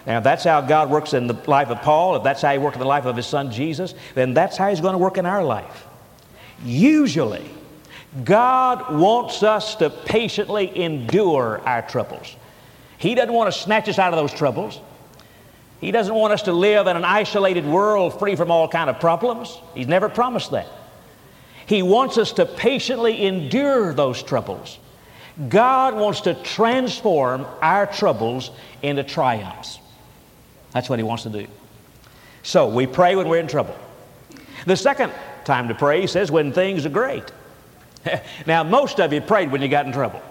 Now, 0.06 0.18
if 0.18 0.24
that's 0.24 0.44
how 0.44 0.62
God 0.62 0.90
works 0.90 1.14
in 1.14 1.28
the 1.28 1.34
life 1.48 1.70
of 1.70 1.82
Paul, 1.82 2.18
if 2.18 2.24
that's 2.24 2.42
how 2.42 2.52
He 2.52 2.58
worked 2.58 2.76
in 2.76 2.82
the 2.82 2.88
life 2.88 3.06
of 3.06 3.16
His 3.16 3.26
Son 3.26 3.52
Jesus, 3.52 3.94
then 4.16 4.34
that's 4.34 4.58
how 4.58 4.70
He's 4.70 4.82
going 4.82 4.94
to 4.94 5.00
work 5.00 5.18
in 5.18 5.26
our 5.26 5.44
life. 5.44 5.88
Usually, 6.64 7.50
God 8.24 8.94
wants 8.96 9.44
us 9.44 9.76
to 9.76 9.90
patiently 9.90 10.78
endure 10.84 11.62
our 11.66 11.82
troubles. 11.82 12.36
He 12.98 13.16
doesn't 13.16 13.34
want 13.34 13.54
to 13.54 13.60
snatch 13.60 13.90
us 13.90 14.00
out 14.00 14.14
of 14.14 14.18
those 14.18 14.34
troubles. 14.34 14.80
He 15.82 15.92
doesn't 15.92 16.14
want 16.16 16.34
us 16.34 16.44
to 16.44 16.54
live 16.54 16.88
in 16.88 16.96
an 16.96 17.04
isolated 17.04 17.66
world 17.66 18.18
free 18.20 18.36
from 18.36 18.52
all 18.52 18.68
kind 18.68 18.90
of 18.90 19.00
problems. 19.00 19.58
He's 19.74 19.88
never 19.88 20.08
promised 20.10 20.52
that. 20.52 20.68
He 21.66 21.82
wants 21.82 22.18
us 22.18 22.34
to 22.34 22.46
patiently 22.46 23.26
endure 23.26 23.94
those 23.94 24.22
troubles 24.22 24.80
God 25.50 25.96
wants 25.96 26.22
to 26.22 26.36
transform 26.36 27.46
our 27.62 27.88
troubles 27.88 28.52
into 28.82 29.04
triumphs. 29.04 29.80
That's 30.74 30.90
what 30.90 31.00
He 31.00 31.04
wants 31.04 31.24
to 31.24 31.30
do. 31.30 31.48
So 32.42 32.68
we 32.68 32.88
pray 32.88 33.16
when 33.16 33.30
we're 33.30 33.40
in 33.40 33.48
trouble. 33.48 33.76
The 34.66 34.76
second 34.76 35.12
time 35.46 35.68
to 35.68 35.76
pray, 35.76 36.02
He 36.02 36.08
says, 36.08 36.32
when 36.32 36.52
things 36.52 36.86
are 36.86 36.90
great. 36.90 37.32
now, 38.48 38.64
most 38.64 39.00
of 39.00 39.14
you 39.14 39.22
prayed 39.22 39.52
when 39.52 39.62
you 39.62 39.68
got 39.68 39.86
in 39.86 39.94
trouble. 39.94 40.22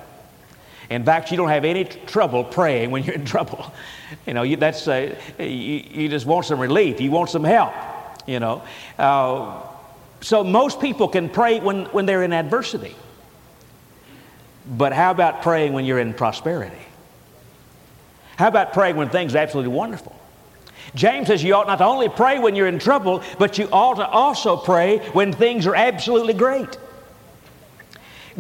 In 0.91 1.05
fact, 1.05 1.31
you 1.31 1.37
don't 1.37 1.49
have 1.49 1.65
any 1.65 1.85
trouble 1.85 2.45
praying 2.45 2.91
when 2.91 3.03
you're 3.03 3.15
in 3.15 3.25
trouble. 3.37 3.73
You 4.27 4.35
know, 4.35 4.43
you, 4.43 4.57
that's, 4.57 4.87
uh, 4.87 5.15
you, 5.39 5.47
you, 5.47 6.09
just 6.09 6.27
want 6.27 6.47
some 6.47 6.61
relief. 6.61 7.01
You 7.01 7.11
want 7.11 7.31
some 7.31 7.45
help, 7.45 7.73
you 8.27 8.41
know. 8.41 8.63
Uh, 8.99 9.63
so 10.21 10.45
most 10.45 10.81
people 10.81 11.09
can 11.09 11.29
pray 11.29 11.61
when, 11.61 11.87
when 11.87 12.05
they're 12.07 12.23
in 12.23 12.33
adversity. 12.33 12.95
But 14.67 14.93
how 14.93 15.11
about 15.11 15.43
praying 15.43 15.73
when 15.73 15.85
you're 15.85 15.99
in 15.99 16.15
prosperity? 16.15 16.77
How 18.37 18.49
about 18.49 18.73
praying 18.73 18.97
when 18.97 19.09
things 19.09 19.35
are 19.35 19.39
absolutely 19.39 19.73
wonderful? 19.73 20.15
James 20.95 21.29
says 21.29 21.43
you 21.43 21.55
ought 21.55 21.67
not 21.67 21.81
only 21.81 22.09
pray 22.09 22.39
when 22.39 22.55
you're 22.55 22.67
in 22.67 22.79
trouble, 22.79 23.23
but 23.39 23.59
you 23.59 23.69
ought 23.73 23.95
to 23.95 24.07
also 24.07 24.57
pray 24.57 24.99
when 25.12 25.33
things 25.33 25.67
are 25.67 25.75
absolutely 25.75 26.35
great. 26.35 26.79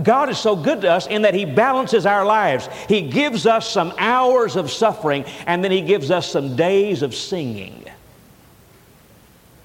God 0.02 0.30
is 0.30 0.38
so 0.38 0.56
good 0.56 0.80
to 0.82 0.90
us 0.90 1.06
in 1.06 1.22
that 1.22 1.34
He 1.34 1.44
balances 1.44 2.06
our 2.06 2.24
lives. 2.24 2.68
He 2.88 3.02
gives 3.02 3.46
us 3.46 3.70
some 3.70 3.92
hours 3.98 4.56
of 4.56 4.70
suffering, 4.70 5.24
and 5.46 5.62
then 5.62 5.70
He 5.70 5.82
gives 5.82 6.10
us 6.10 6.30
some 6.30 6.56
days 6.56 7.02
of 7.02 7.14
singing. 7.14 7.84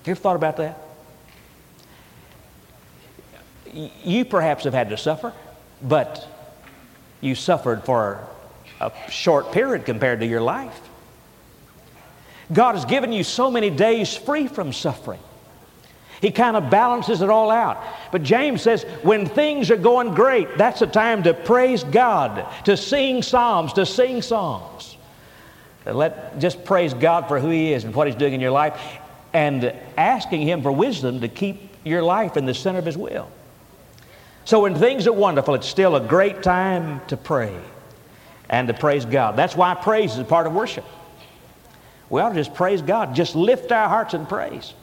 You 0.05 0.11
ever 0.11 0.19
thought 0.19 0.35
about 0.35 0.57
that? 0.57 0.81
You 3.73 4.25
perhaps 4.25 4.63
have 4.63 4.73
had 4.73 4.89
to 4.89 4.97
suffer, 4.97 5.33
but 5.81 6.27
you 7.21 7.35
suffered 7.35 7.83
for 7.83 8.25
a 8.79 8.91
short 9.09 9.51
period 9.51 9.85
compared 9.85 10.19
to 10.21 10.25
your 10.25 10.41
life. 10.41 10.86
God 12.51 12.75
has 12.75 12.85
given 12.85 13.11
you 13.11 13.23
so 13.23 13.51
many 13.51 13.69
days 13.69 14.15
free 14.15 14.47
from 14.47 14.71
suffering. 14.73 15.19
He 16.21 16.31
kind 16.31 16.57
of 16.57 16.69
balances 16.69 17.21
it 17.21 17.29
all 17.29 17.51
out. 17.51 17.83
But 18.11 18.23
James 18.23 18.61
says, 18.61 18.83
when 19.03 19.27
things 19.27 19.69
are 19.69 19.77
going 19.77 20.15
great, 20.15 20.57
that's 20.57 20.81
a 20.81 20.87
time 20.87 21.23
to 21.23 21.33
praise 21.33 21.83
God, 21.83 22.45
to 22.65 22.75
sing 22.75 23.21
psalms, 23.21 23.73
to 23.73 23.85
sing 23.85 24.21
songs. 24.21 24.97
Let 25.85 26.39
just 26.39 26.65
praise 26.65 26.93
God 26.93 27.27
for 27.27 27.39
who 27.39 27.49
He 27.49 27.73
is 27.73 27.83
and 27.83 27.93
what 27.93 28.07
He's 28.07 28.15
doing 28.15 28.33
in 28.33 28.41
your 28.41 28.51
life, 28.51 28.79
and 29.33 29.73
asking 29.95 30.41
Him 30.41 30.63
for 30.63 30.71
wisdom 30.71 31.21
to 31.21 31.27
keep 31.27 31.69
your 31.83 32.01
life 32.01 32.35
in 32.35 32.45
the 32.45 32.53
center 32.53 32.79
of 32.79 32.85
His 32.85 32.97
will. 32.97 33.29
So 34.43 34.61
when 34.61 34.75
things 34.75 35.07
are 35.07 35.13
wonderful, 35.13 35.55
it's 35.55 35.67
still 35.67 35.95
a 35.95 36.01
great 36.01 36.41
time 36.41 37.01
to 37.07 37.17
pray 37.17 37.55
and 38.49 38.67
to 38.69 38.73
praise 38.73 39.05
God. 39.05 39.35
That's 39.35 39.55
why 39.55 39.75
praise 39.75 40.13
is 40.13 40.19
a 40.19 40.23
part 40.23 40.47
of 40.47 40.53
worship. 40.53 40.85
We 42.09 42.21
ought 42.21 42.29
to 42.29 42.35
just 42.35 42.53
praise 42.53 42.81
God, 42.81 43.15
just 43.15 43.35
lift 43.35 43.71
our 43.71 43.89
hearts 43.89 44.13
in 44.13 44.25
praise 44.25 44.73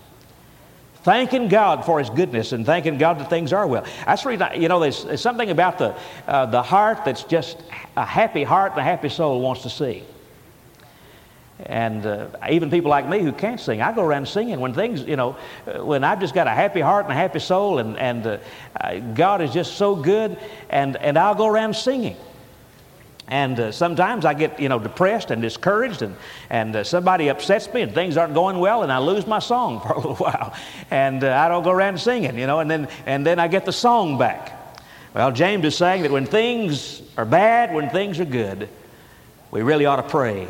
thanking 1.04 1.48
God 1.48 1.84
for 1.84 1.98
His 1.98 2.10
goodness 2.10 2.52
and 2.52 2.66
thanking 2.66 2.98
God 2.98 3.20
that 3.20 3.30
things 3.30 3.52
are 3.52 3.66
well. 3.66 3.84
That's 4.06 4.22
the 4.22 4.30
reason, 4.30 4.60
you 4.60 4.68
know, 4.68 4.80
there's, 4.80 5.04
there's 5.04 5.20
something 5.20 5.50
about 5.50 5.78
the, 5.78 5.94
uh, 6.26 6.46
the 6.46 6.62
heart 6.62 7.04
that's 7.04 7.22
just 7.24 7.62
a 7.96 8.04
happy 8.04 8.42
heart 8.42 8.72
and 8.72 8.80
a 8.80 8.84
happy 8.84 9.10
soul 9.10 9.40
wants 9.40 9.62
to 9.62 9.70
see. 9.70 10.02
And 11.66 12.04
uh, 12.04 12.28
even 12.50 12.70
people 12.70 12.90
like 12.90 13.06
me 13.06 13.20
who 13.20 13.32
can't 13.32 13.60
sing, 13.60 13.80
I 13.80 13.94
go 13.94 14.02
around 14.02 14.26
singing 14.26 14.58
when 14.60 14.74
things, 14.74 15.02
you 15.02 15.16
know, 15.16 15.36
uh, 15.66 15.84
when 15.84 16.02
I've 16.02 16.20
just 16.20 16.34
got 16.34 16.46
a 16.46 16.50
happy 16.50 16.80
heart 16.80 17.04
and 17.04 17.12
a 17.12 17.16
happy 17.16 17.38
soul 17.38 17.78
and, 17.78 17.96
and 17.98 18.40
uh, 18.80 18.98
God 19.14 19.40
is 19.42 19.52
just 19.52 19.76
so 19.76 19.94
good, 19.94 20.38
and, 20.70 20.96
and 20.96 21.18
I'll 21.18 21.36
go 21.36 21.46
around 21.46 21.76
singing. 21.76 22.16
And 23.28 23.58
uh, 23.58 23.72
sometimes 23.72 24.24
I 24.26 24.34
get, 24.34 24.60
you 24.60 24.68
know, 24.68 24.78
depressed 24.78 25.30
and 25.30 25.40
discouraged, 25.40 26.02
and, 26.02 26.14
and 26.50 26.76
uh, 26.76 26.84
somebody 26.84 27.28
upsets 27.28 27.72
me, 27.72 27.80
and 27.80 27.92
things 27.92 28.16
aren't 28.16 28.34
going 28.34 28.58
well, 28.58 28.82
and 28.82 28.92
I 28.92 28.98
lose 28.98 29.26
my 29.26 29.38
song 29.38 29.80
for 29.86 29.92
a 29.92 29.96
little 29.96 30.16
while. 30.16 30.54
And 30.90 31.24
uh, 31.24 31.34
I 31.34 31.48
don't 31.48 31.62
go 31.62 31.70
around 31.70 31.98
singing, 31.98 32.38
you 32.38 32.46
know, 32.46 32.60
and 32.60 32.70
then, 32.70 32.88
and 33.06 33.26
then 33.26 33.38
I 33.38 33.48
get 33.48 33.64
the 33.64 33.72
song 33.72 34.18
back. 34.18 34.60
Well, 35.14 35.32
James 35.32 35.64
is 35.64 35.76
saying 35.76 36.02
that 36.02 36.10
when 36.10 36.26
things 36.26 37.00
are 37.16 37.24
bad, 37.24 37.72
when 37.72 37.88
things 37.88 38.20
are 38.20 38.24
good, 38.24 38.68
we 39.50 39.62
really 39.62 39.86
ought 39.86 39.96
to 39.96 40.08
pray. 40.08 40.48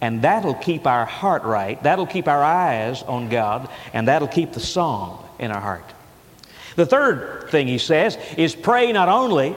And 0.00 0.22
that'll 0.22 0.54
keep 0.54 0.86
our 0.86 1.04
heart 1.04 1.42
right, 1.42 1.82
that'll 1.82 2.06
keep 2.06 2.28
our 2.28 2.42
eyes 2.42 3.02
on 3.02 3.28
God, 3.28 3.68
and 3.92 4.08
that'll 4.08 4.28
keep 4.28 4.52
the 4.52 4.60
song 4.60 5.28
in 5.38 5.50
our 5.50 5.60
heart. 5.60 5.84
The 6.76 6.86
third 6.86 7.50
thing 7.50 7.66
he 7.66 7.78
says 7.78 8.16
is 8.38 8.54
pray 8.54 8.92
not 8.92 9.08
only 9.08 9.56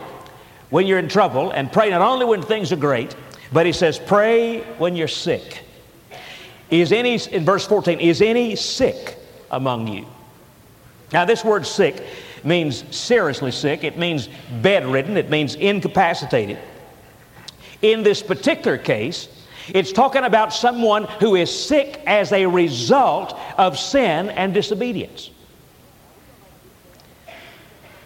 when 0.73 0.87
you're 0.87 0.97
in 0.97 1.07
trouble 1.07 1.51
and 1.51 1.71
pray 1.71 1.91
not 1.91 2.01
only 2.01 2.25
when 2.25 2.41
things 2.41 2.71
are 2.71 2.75
great, 2.77 3.15
but 3.51 3.63
he 3.63 3.71
says, 3.71 3.99
pray 3.99 4.61
when 4.79 4.95
you're 4.95 5.07
sick. 5.07 5.59
Is 6.71 6.91
any, 6.91 7.13
in 7.31 7.45
verse 7.45 7.63
14, 7.67 7.99
is 7.99 8.23
any 8.23 8.55
sick 8.55 9.19
among 9.51 9.87
you? 9.87 10.07
Now, 11.11 11.25
this 11.25 11.45
word 11.45 11.67
sick 11.67 12.03
means 12.43 12.83
seriously 12.89 13.51
sick, 13.51 13.83
it 13.83 13.99
means 13.99 14.29
bedridden, 14.63 15.15
it 15.15 15.29
means 15.29 15.53
incapacitated. 15.53 16.57
In 17.83 18.01
this 18.01 18.23
particular 18.23 18.79
case, 18.79 19.29
it's 19.67 19.91
talking 19.91 20.23
about 20.23 20.51
someone 20.53 21.03
who 21.19 21.35
is 21.35 21.51
sick 21.55 22.01
as 22.07 22.31
a 22.31 22.47
result 22.47 23.39
of 23.59 23.77
sin 23.77 24.31
and 24.31 24.55
disobedience. 24.55 25.29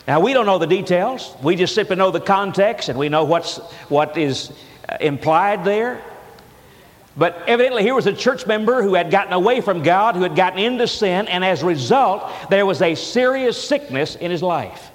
Now, 0.07 0.21
we 0.21 0.33
don't 0.33 0.45
know 0.45 0.57
the 0.57 0.67
details. 0.67 1.35
We 1.43 1.57
just 1.57 1.75
simply 1.75 1.97
know 1.97 2.11
the 2.11 2.21
context 2.21 2.87
and 2.87 2.97
we 2.97 3.09
know 3.09 3.25
what's, 3.25 3.57
what 3.89 4.17
is 4.17 4.51
uh, 4.87 4.97
implied 5.01 5.65
there. 5.65 6.01
But 7.17 7.43
evidently, 7.47 7.83
here 7.83 7.95
was 7.95 8.05
a 8.05 8.13
church 8.13 8.45
member 8.47 8.81
who 8.81 8.93
had 8.93 9.11
gotten 9.11 9.33
away 9.33 9.59
from 9.59 9.83
God, 9.83 10.15
who 10.15 10.21
had 10.21 10.35
gotten 10.35 10.59
into 10.59 10.87
sin, 10.87 11.27
and 11.27 11.43
as 11.43 11.63
a 11.63 11.65
result, 11.65 12.31
there 12.49 12.65
was 12.65 12.81
a 12.81 12.95
serious 12.95 13.61
sickness 13.61 14.15
in 14.15 14.31
his 14.31 14.43
life. 14.43 14.91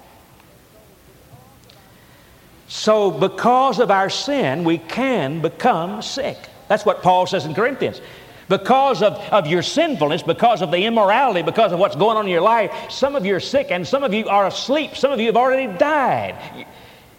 So, 2.69 3.11
because 3.11 3.79
of 3.79 3.91
our 3.91 4.09
sin, 4.09 4.63
we 4.63 4.77
can 4.77 5.41
become 5.41 6.01
sick. 6.01 6.37
That's 6.69 6.85
what 6.85 7.03
Paul 7.03 7.27
says 7.27 7.45
in 7.45 7.53
Corinthians. 7.53 8.01
Because 8.49 9.01
of, 9.01 9.13
of 9.31 9.47
your 9.47 9.61
sinfulness, 9.61 10.21
because 10.21 10.61
of 10.61 10.71
the 10.71 10.85
immorality, 10.85 11.41
because 11.41 11.71
of 11.71 11.79
what's 11.79 11.95
going 11.95 12.17
on 12.17 12.25
in 12.25 12.31
your 12.31 12.41
life, 12.41 12.71
some 12.91 13.15
of 13.15 13.25
you 13.25 13.35
are 13.35 13.39
sick 13.39 13.71
and 13.71 13.87
some 13.87 14.03
of 14.03 14.13
you 14.13 14.27
are 14.27 14.47
asleep. 14.47 14.95
Some 14.95 15.11
of 15.11 15.19
you 15.19 15.27
have 15.27 15.37
already 15.37 15.71
died. 15.77 16.65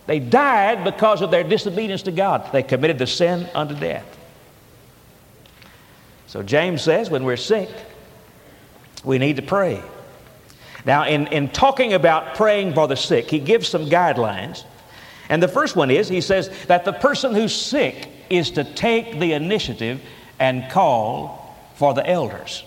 They 0.06 0.18
died 0.18 0.84
because 0.84 1.22
of 1.22 1.30
their 1.30 1.44
disobedience 1.44 2.02
to 2.02 2.12
God. 2.12 2.52
They 2.52 2.62
committed 2.62 2.98
the 2.98 3.06
sin 3.06 3.48
unto 3.54 3.74
death. 3.74 4.06
So 6.26 6.42
James 6.42 6.82
says 6.82 7.08
when 7.08 7.24
we're 7.24 7.36
sick, 7.36 7.70
we 9.02 9.18
need 9.18 9.36
to 9.36 9.42
pray. 9.42 9.82
Now, 10.84 11.06
in, 11.06 11.28
in 11.28 11.48
talking 11.48 11.94
about 11.94 12.34
praying 12.34 12.74
for 12.74 12.86
the 12.86 12.96
sick, 12.96 13.30
he 13.30 13.38
gives 13.38 13.68
some 13.68 13.86
guidelines. 13.86 14.64
And 15.28 15.42
the 15.42 15.48
first 15.48 15.76
one 15.76 15.90
is 15.90 16.08
he 16.08 16.20
says 16.20 16.50
that 16.66 16.84
the 16.84 16.92
person 16.92 17.34
who's 17.34 17.54
sick 17.54 18.08
is 18.28 18.50
to 18.52 18.64
take 18.64 19.18
the 19.18 19.32
initiative 19.32 20.00
and 20.44 20.70
call 20.70 21.56
for 21.76 21.94
the 21.94 22.06
elders. 22.08 22.64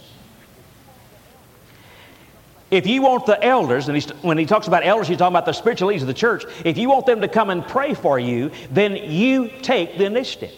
If 2.72 2.88
you 2.88 3.04
want 3.04 3.28
the 3.28 3.42
elders, 3.42 3.88
and 3.88 4.04
when 4.24 4.38
he 4.38 4.46
talks 4.46 4.68
about 4.68 4.84
elders, 4.84 5.08
he's 5.08 5.20
talking 5.20 5.34
about 5.34 5.46
the 5.46 5.54
spiritual 5.54 5.90
leaders 5.90 6.02
of 6.02 6.08
the 6.08 6.14
church. 6.14 6.44
If 6.66 6.78
you 6.78 6.90
want 6.90 7.06
them 7.06 7.22
to 7.22 7.28
come 7.28 7.52
and 7.52 7.66
pray 7.66 7.94
for 7.94 8.20
you, 8.20 8.52
then 8.72 8.96
you 8.96 9.50
take 9.62 9.98
the 10.00 10.06
initiative. 10.06 10.52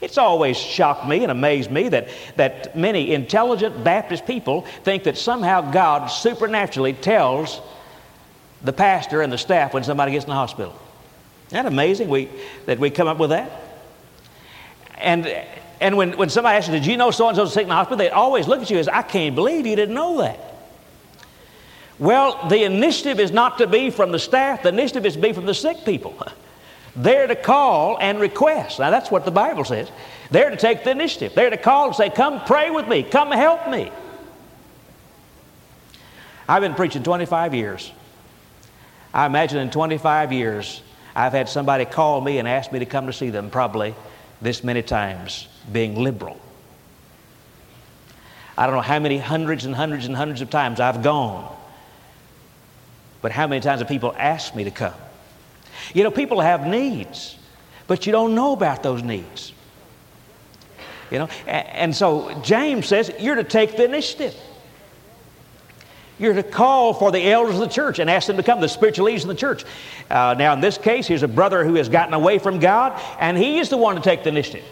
It's 0.00 0.16
always 0.16 0.56
shocked 0.56 1.06
me 1.06 1.24
and 1.24 1.32
amazed 1.32 1.70
me 1.72 1.88
that, 1.88 2.08
that 2.36 2.76
many 2.76 3.12
intelligent 3.12 3.82
Baptist 3.82 4.24
people 4.24 4.62
think 4.84 5.02
that 5.04 5.18
somehow 5.18 5.72
God 5.72 6.06
supernaturally 6.06 6.92
tells 6.92 7.60
the 8.62 8.72
pastor 8.72 9.22
and 9.22 9.32
the 9.32 9.38
staff 9.38 9.74
when 9.74 9.82
somebody 9.82 10.12
gets 10.12 10.24
in 10.24 10.30
the 10.30 10.36
hospital. 10.36 10.74
Isn't 11.48 11.64
that 11.64 11.66
amazing 11.66 12.08
we, 12.08 12.30
that 12.66 12.78
we 12.78 12.90
come 12.90 13.08
up 13.08 13.18
with 13.18 13.30
that? 13.30 13.50
And 14.96 15.26
and 15.80 15.96
when, 15.96 16.16
when 16.18 16.28
somebody 16.28 16.56
asks 16.56 16.68
you, 16.68 16.74
Did 16.74 16.86
you 16.86 16.96
know 16.96 17.10
so 17.10 17.28
and 17.28 17.36
so's 17.36 17.52
sick 17.52 17.62
in 17.62 17.68
the 17.68 17.74
hospital? 17.74 17.96
They 17.96 18.10
always 18.10 18.46
look 18.46 18.60
at 18.60 18.70
you 18.70 18.78
as, 18.78 18.88
I 18.88 19.02
can't 19.02 19.34
believe 19.34 19.66
you 19.66 19.76
didn't 19.76 19.94
know 19.94 20.18
that. 20.18 20.38
Well, 21.98 22.48
the 22.48 22.64
initiative 22.64 23.20
is 23.20 23.30
not 23.30 23.58
to 23.58 23.66
be 23.66 23.90
from 23.90 24.12
the 24.12 24.18
staff, 24.18 24.62
the 24.62 24.68
initiative 24.70 25.06
is 25.06 25.14
to 25.14 25.20
be 25.20 25.32
from 25.32 25.46
the 25.46 25.54
sick 25.54 25.84
people. 25.84 26.16
They're 26.96 27.28
to 27.28 27.36
call 27.36 27.98
and 27.98 28.20
request. 28.20 28.80
Now, 28.80 28.90
that's 28.90 29.10
what 29.10 29.24
the 29.24 29.30
Bible 29.30 29.64
says. 29.64 29.88
They're 30.30 30.50
to 30.50 30.56
take 30.56 30.82
the 30.82 30.90
initiative. 30.90 31.34
They're 31.34 31.50
to 31.50 31.56
call 31.56 31.86
and 31.86 31.96
say, 31.96 32.10
Come 32.10 32.40
pray 32.44 32.70
with 32.70 32.86
me, 32.86 33.02
come 33.02 33.30
help 33.30 33.68
me. 33.68 33.90
I've 36.48 36.62
been 36.62 36.74
preaching 36.74 37.02
25 37.02 37.54
years. 37.54 37.92
I 39.14 39.26
imagine 39.26 39.58
in 39.58 39.70
25 39.70 40.32
years, 40.32 40.82
I've 41.14 41.32
had 41.32 41.48
somebody 41.48 41.84
call 41.84 42.20
me 42.20 42.38
and 42.38 42.46
ask 42.46 42.70
me 42.70 42.80
to 42.80 42.86
come 42.86 43.06
to 43.06 43.12
see 43.12 43.30
them 43.30 43.50
probably 43.50 43.94
this 44.40 44.64
many 44.64 44.82
times 44.82 45.48
being 45.70 45.96
liberal. 45.96 46.40
I 48.56 48.66
don't 48.66 48.74
know 48.74 48.82
how 48.82 48.98
many 48.98 49.18
hundreds 49.18 49.64
and 49.64 49.74
hundreds 49.74 50.06
and 50.06 50.16
hundreds 50.16 50.40
of 50.42 50.50
times 50.50 50.80
I've 50.80 51.02
gone, 51.02 51.56
but 53.22 53.32
how 53.32 53.46
many 53.46 53.60
times 53.60 53.80
have 53.80 53.88
people 53.88 54.14
asked 54.18 54.54
me 54.54 54.64
to 54.64 54.70
come? 54.70 54.94
You 55.94 56.04
know, 56.04 56.10
people 56.10 56.40
have 56.40 56.66
needs, 56.66 57.36
but 57.86 58.06
you 58.06 58.12
don't 58.12 58.34
know 58.34 58.52
about 58.52 58.82
those 58.82 59.02
needs. 59.02 59.52
You 61.10 61.20
know, 61.20 61.28
and 61.46 61.94
so 61.94 62.40
James 62.42 62.86
says 62.86 63.12
you're 63.18 63.34
to 63.34 63.44
take 63.44 63.76
the 63.76 63.84
initiative. 63.84 64.34
You're 66.20 66.34
to 66.34 66.42
call 66.42 66.92
for 66.92 67.10
the 67.10 67.30
elders 67.30 67.54
of 67.54 67.60
the 67.60 67.66
church 67.66 67.98
and 67.98 68.08
ask 68.10 68.26
them 68.26 68.36
to 68.36 68.42
come, 68.42 68.60
the 68.60 68.68
spiritual 68.68 69.06
leaders 69.06 69.24
of 69.24 69.28
the 69.28 69.34
church. 69.34 69.64
Uh, 70.10 70.34
now, 70.38 70.52
in 70.52 70.60
this 70.60 70.76
case, 70.78 71.06
here's 71.06 71.22
a 71.22 71.28
brother 71.28 71.64
who 71.64 71.76
has 71.76 71.88
gotten 71.88 72.12
away 72.12 72.38
from 72.38 72.58
God, 72.60 73.00
and 73.18 73.38
he 73.38 73.58
is 73.58 73.70
the 73.70 73.78
one 73.78 73.96
to 73.96 74.02
take 74.02 74.22
the 74.22 74.28
initiative. 74.28 74.64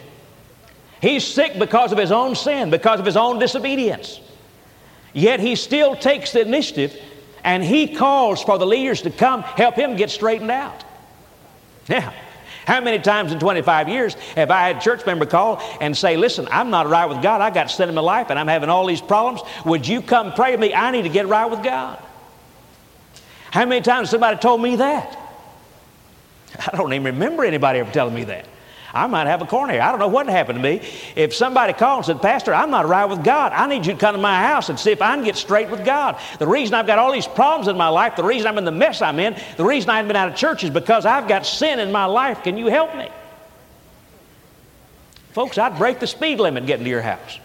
He's 1.00 1.24
sick 1.24 1.58
because 1.58 1.90
of 1.90 1.98
his 1.98 2.12
own 2.12 2.34
sin, 2.34 2.68
because 2.68 3.00
of 3.00 3.06
his 3.06 3.16
own 3.16 3.38
disobedience. 3.38 4.20
Yet 5.14 5.40
he 5.40 5.56
still 5.56 5.96
takes 5.96 6.32
the 6.32 6.42
initiative 6.42 6.94
and 7.44 7.64
he 7.64 7.94
calls 7.94 8.42
for 8.42 8.58
the 8.58 8.66
leaders 8.66 9.02
to 9.02 9.10
come 9.10 9.42
help 9.42 9.74
him 9.74 9.96
get 9.96 10.10
straightened 10.10 10.50
out. 10.50 10.84
Now, 11.88 12.12
how 12.68 12.82
many 12.82 12.98
times 12.98 13.32
in 13.32 13.38
25 13.38 13.88
years 13.88 14.12
have 14.36 14.50
I 14.50 14.66
had 14.68 14.76
a 14.76 14.80
church 14.80 15.06
member 15.06 15.24
call 15.24 15.62
and 15.80 15.96
say, 15.96 16.18
Listen, 16.18 16.46
I'm 16.50 16.68
not 16.68 16.86
right 16.86 17.06
with 17.06 17.22
God. 17.22 17.40
I 17.40 17.48
got 17.48 17.70
sin 17.70 17.88
in 17.88 17.94
my 17.94 18.02
life 18.02 18.28
and 18.28 18.38
I'm 18.38 18.46
having 18.46 18.68
all 18.68 18.84
these 18.84 19.00
problems. 19.00 19.40
Would 19.64 19.88
you 19.88 20.02
come 20.02 20.34
pray 20.34 20.50
with 20.50 20.60
me? 20.60 20.74
I 20.74 20.90
need 20.90 21.04
to 21.04 21.08
get 21.08 21.26
right 21.28 21.50
with 21.50 21.62
God. 21.62 21.98
How 23.50 23.64
many 23.64 23.80
times 23.80 24.10
somebody 24.10 24.36
told 24.36 24.60
me 24.60 24.76
that? 24.76 25.18
I 26.70 26.76
don't 26.76 26.92
even 26.92 27.06
remember 27.06 27.42
anybody 27.42 27.78
ever 27.78 27.90
telling 27.90 28.14
me 28.14 28.24
that. 28.24 28.46
I 28.98 29.06
might 29.06 29.26
have 29.26 29.40
a 29.42 29.46
coronary. 29.46 29.80
I 29.80 29.90
don't 29.90 30.00
know 30.00 30.08
what 30.08 30.26
happened 30.28 30.58
to 30.58 30.62
me. 30.62 30.80
If 31.14 31.34
somebody 31.34 31.72
called 31.72 31.98
and 31.98 32.06
said, 32.06 32.22
Pastor, 32.22 32.52
I'm 32.52 32.70
not 32.70 32.86
right 32.86 33.04
with 33.04 33.24
God. 33.24 33.52
I 33.52 33.66
need 33.66 33.86
you 33.86 33.92
to 33.92 33.98
come 33.98 34.14
to 34.14 34.20
my 34.20 34.42
house 34.42 34.68
and 34.68 34.78
see 34.78 34.90
if 34.90 35.00
I 35.00 35.14
can 35.14 35.24
get 35.24 35.36
straight 35.36 35.70
with 35.70 35.84
God. 35.84 36.18
The 36.38 36.46
reason 36.46 36.74
I've 36.74 36.86
got 36.86 36.98
all 36.98 37.12
these 37.12 37.26
problems 37.26 37.68
in 37.68 37.76
my 37.76 37.88
life, 37.88 38.16
the 38.16 38.24
reason 38.24 38.48
I'm 38.48 38.58
in 38.58 38.64
the 38.64 38.72
mess 38.72 39.00
I'm 39.00 39.18
in, 39.18 39.36
the 39.56 39.64
reason 39.64 39.90
I 39.90 39.96
haven't 39.96 40.08
been 40.08 40.16
out 40.16 40.28
of 40.28 40.36
church 40.36 40.64
is 40.64 40.70
because 40.70 41.06
I've 41.06 41.28
got 41.28 41.46
sin 41.46 41.78
in 41.78 41.92
my 41.92 42.06
life. 42.06 42.42
Can 42.42 42.56
you 42.56 42.66
help 42.66 42.96
me? 42.96 43.08
Folks, 45.32 45.56
I'd 45.58 45.78
break 45.78 46.00
the 46.00 46.06
speed 46.06 46.40
limit 46.40 46.66
getting 46.66 46.84
to 46.84 46.90
your 46.90 47.02
house. 47.02 47.38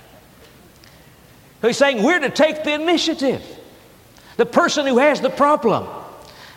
He's 1.61 1.77
saying 1.77 2.03
we're 2.03 2.19
to 2.19 2.29
take 2.29 2.63
the 2.63 2.73
initiative. 2.73 3.41
The 4.37 4.45
person 4.45 4.85
who 4.87 4.97
has 4.97 5.21
the 5.21 5.29
problem. 5.29 5.87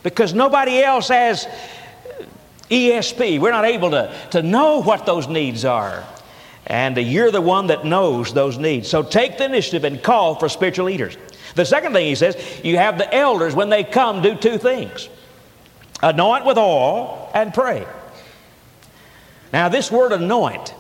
Because 0.03 0.33
nobody 0.33 0.83
else 0.83 1.09
has 1.09 1.47
ESP. 2.71 3.39
We're 3.39 3.53
not 3.53 3.65
able 3.65 3.91
to, 3.93 4.15
to 4.33 4.43
know 4.43 4.83
what 4.83 5.07
those 5.07 5.29
needs 5.29 5.65
are. 5.65 6.05
And 6.67 6.97
you're 6.97 7.31
the 7.31 7.41
one 7.41 7.69
that 7.69 7.85
knows 7.85 8.33
those 8.33 8.59
needs. 8.59 8.89
So 8.89 9.03
take 9.03 9.39
the 9.39 9.45
initiative 9.45 9.85
and 9.85 10.03
call 10.03 10.35
for 10.35 10.49
spiritual 10.49 10.87
leaders. 10.87 11.17
The 11.55 11.65
second 11.65 11.93
thing 11.93 12.07
he 12.07 12.15
says, 12.17 12.37
you 12.65 12.77
have 12.77 12.99
the 12.99 13.13
elders, 13.15 13.55
when 13.55 13.69
they 13.69 13.85
come, 13.85 14.21
do 14.23 14.35
two 14.35 14.59
things 14.59 15.09
anoint 16.03 16.45
with 16.45 16.59
oil 16.59 17.31
and 17.35 17.55
pray. 17.55 17.87
Now, 19.53 19.69
this 19.69 19.91
word 19.91 20.13
anoint 20.13 20.75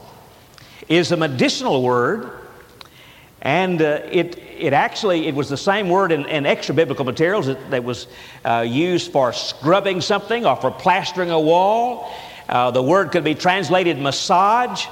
is 0.88 1.12
a 1.12 1.16
medicinal 1.16 1.82
word, 1.82 2.30
and 3.40 3.80
uh, 3.80 4.00
it, 4.10 4.38
it 4.58 4.72
actually, 4.72 5.26
it 5.26 5.34
was 5.34 5.48
the 5.48 5.56
same 5.56 5.88
word 5.88 6.12
in, 6.12 6.26
in 6.26 6.46
extra 6.46 6.74
biblical 6.74 7.04
materials 7.04 7.46
that, 7.46 7.70
that 7.70 7.84
was 7.84 8.06
uh, 8.44 8.64
used 8.66 9.12
for 9.12 9.32
scrubbing 9.32 10.00
something 10.00 10.46
or 10.46 10.56
for 10.56 10.70
plastering 10.70 11.30
a 11.30 11.40
wall. 11.40 12.12
Uh, 12.48 12.70
the 12.70 12.82
word 12.82 13.12
could 13.12 13.24
be 13.24 13.34
translated 13.34 13.98
massage. 13.98 14.86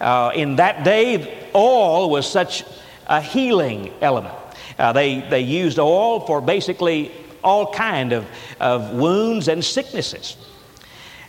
Uh, 0.00 0.30
in 0.34 0.56
that 0.56 0.84
day, 0.84 1.48
oil 1.54 2.10
was 2.10 2.30
such 2.30 2.64
a 3.06 3.20
healing 3.20 3.92
element. 4.00 4.34
Uh, 4.78 4.92
they, 4.92 5.20
they 5.20 5.40
used 5.40 5.78
oil 5.78 6.20
for 6.20 6.40
basically 6.40 7.12
all 7.42 7.72
kind 7.72 8.12
of, 8.12 8.26
of 8.60 8.92
wounds 8.92 9.48
and 9.48 9.64
sicknesses. 9.64 10.36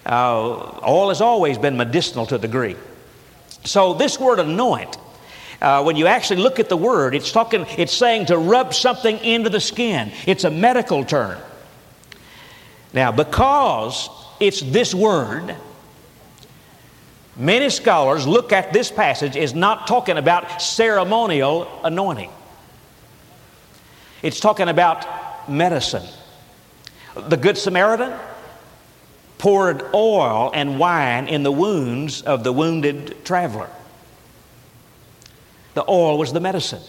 Uh, 0.06 0.80
oil 0.88 1.10
has 1.10 1.22
always 1.22 1.58
been 1.58 1.78
medicinal 1.78 2.26
to 2.26 2.36
a 2.36 2.40
degree. 2.40 2.76
So 3.64 3.94
this 3.94 4.20
word 4.20 4.40
anoint 4.40 4.98
uh, 5.62 5.84
when 5.84 5.96
you 5.96 6.08
actually 6.08 6.42
look 6.42 6.60
at 6.60 6.70
the 6.70 6.78
word, 6.78 7.16
it's 7.16 7.32
talking, 7.32 7.66
it's 7.78 7.94
saying 7.94 8.28
to 8.28 8.38
rub 8.38 8.74
something 8.74 9.18
into 9.20 9.50
the 9.50 9.60
skin. 9.60 10.12
It's 10.26 10.44
a 10.44 10.52
medical 10.52 11.04
term. 11.04 11.40
Now, 12.94 13.12
because 13.12 14.10
it's 14.40 14.62
this 14.62 14.94
word, 14.94 15.56
many 17.36 17.70
scholars 17.70 18.28
look 18.28 18.52
at 18.52 18.72
this 18.72 18.92
passage 18.92 19.36
as 19.36 19.56
not 19.56 19.88
talking 19.88 20.18
about 20.18 20.62
ceremonial 20.62 21.68
anointing. 21.84 22.32
It's 24.22 24.40
talking 24.40 24.68
about 24.68 25.50
medicine. 25.50 26.08
The 27.16 27.38
Good 27.38 27.58
Samaritan 27.58 28.18
poured 29.38 29.84
oil 29.94 30.52
and 30.54 30.80
wine 30.80 31.28
in 31.28 31.44
the 31.44 31.52
wounds 31.52 32.22
of 32.22 32.44
the 32.44 32.52
wounded 32.52 33.24
traveler. 33.26 33.70
The 35.78 35.86
oil 35.88 36.18
was 36.18 36.34
the 36.34 36.40
medicine. 36.40 36.82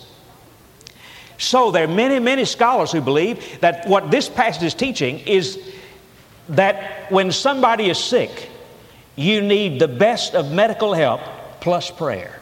So 1.36 1.70
there 1.70 1.84
are 1.84 1.94
many, 1.94 2.18
many 2.20 2.46
scholars 2.46 2.90
who 2.90 3.02
believe 3.02 3.60
that 3.60 3.86
what 3.86 4.10
this 4.10 4.30
passage 4.30 4.62
is 4.62 4.72
teaching 4.72 5.18
is 5.18 5.60
that 6.48 7.12
when 7.12 7.30
somebody 7.30 7.90
is 7.90 8.02
sick, 8.02 8.48
you 9.14 9.42
need 9.42 9.78
the 9.78 9.88
best 9.88 10.34
of 10.34 10.50
medical 10.50 10.94
help 10.94 11.20
plus 11.60 11.90
prayer. 11.90 12.40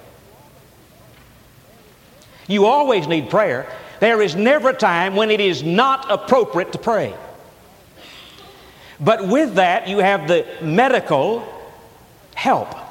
You 2.46 2.66
always 2.66 3.08
need 3.08 3.28
prayer. 3.28 3.68
There 3.98 4.22
is 4.22 4.36
never 4.36 4.68
a 4.68 4.76
time 4.76 5.16
when 5.16 5.32
it 5.32 5.40
is 5.40 5.64
not 5.64 6.08
appropriate 6.08 6.70
to 6.74 6.78
pray. 6.78 7.12
But 9.00 9.26
with 9.26 9.56
that, 9.56 9.88
you 9.88 9.98
have 9.98 10.28
the 10.28 10.46
medical 10.62 11.44
help. 12.36 12.85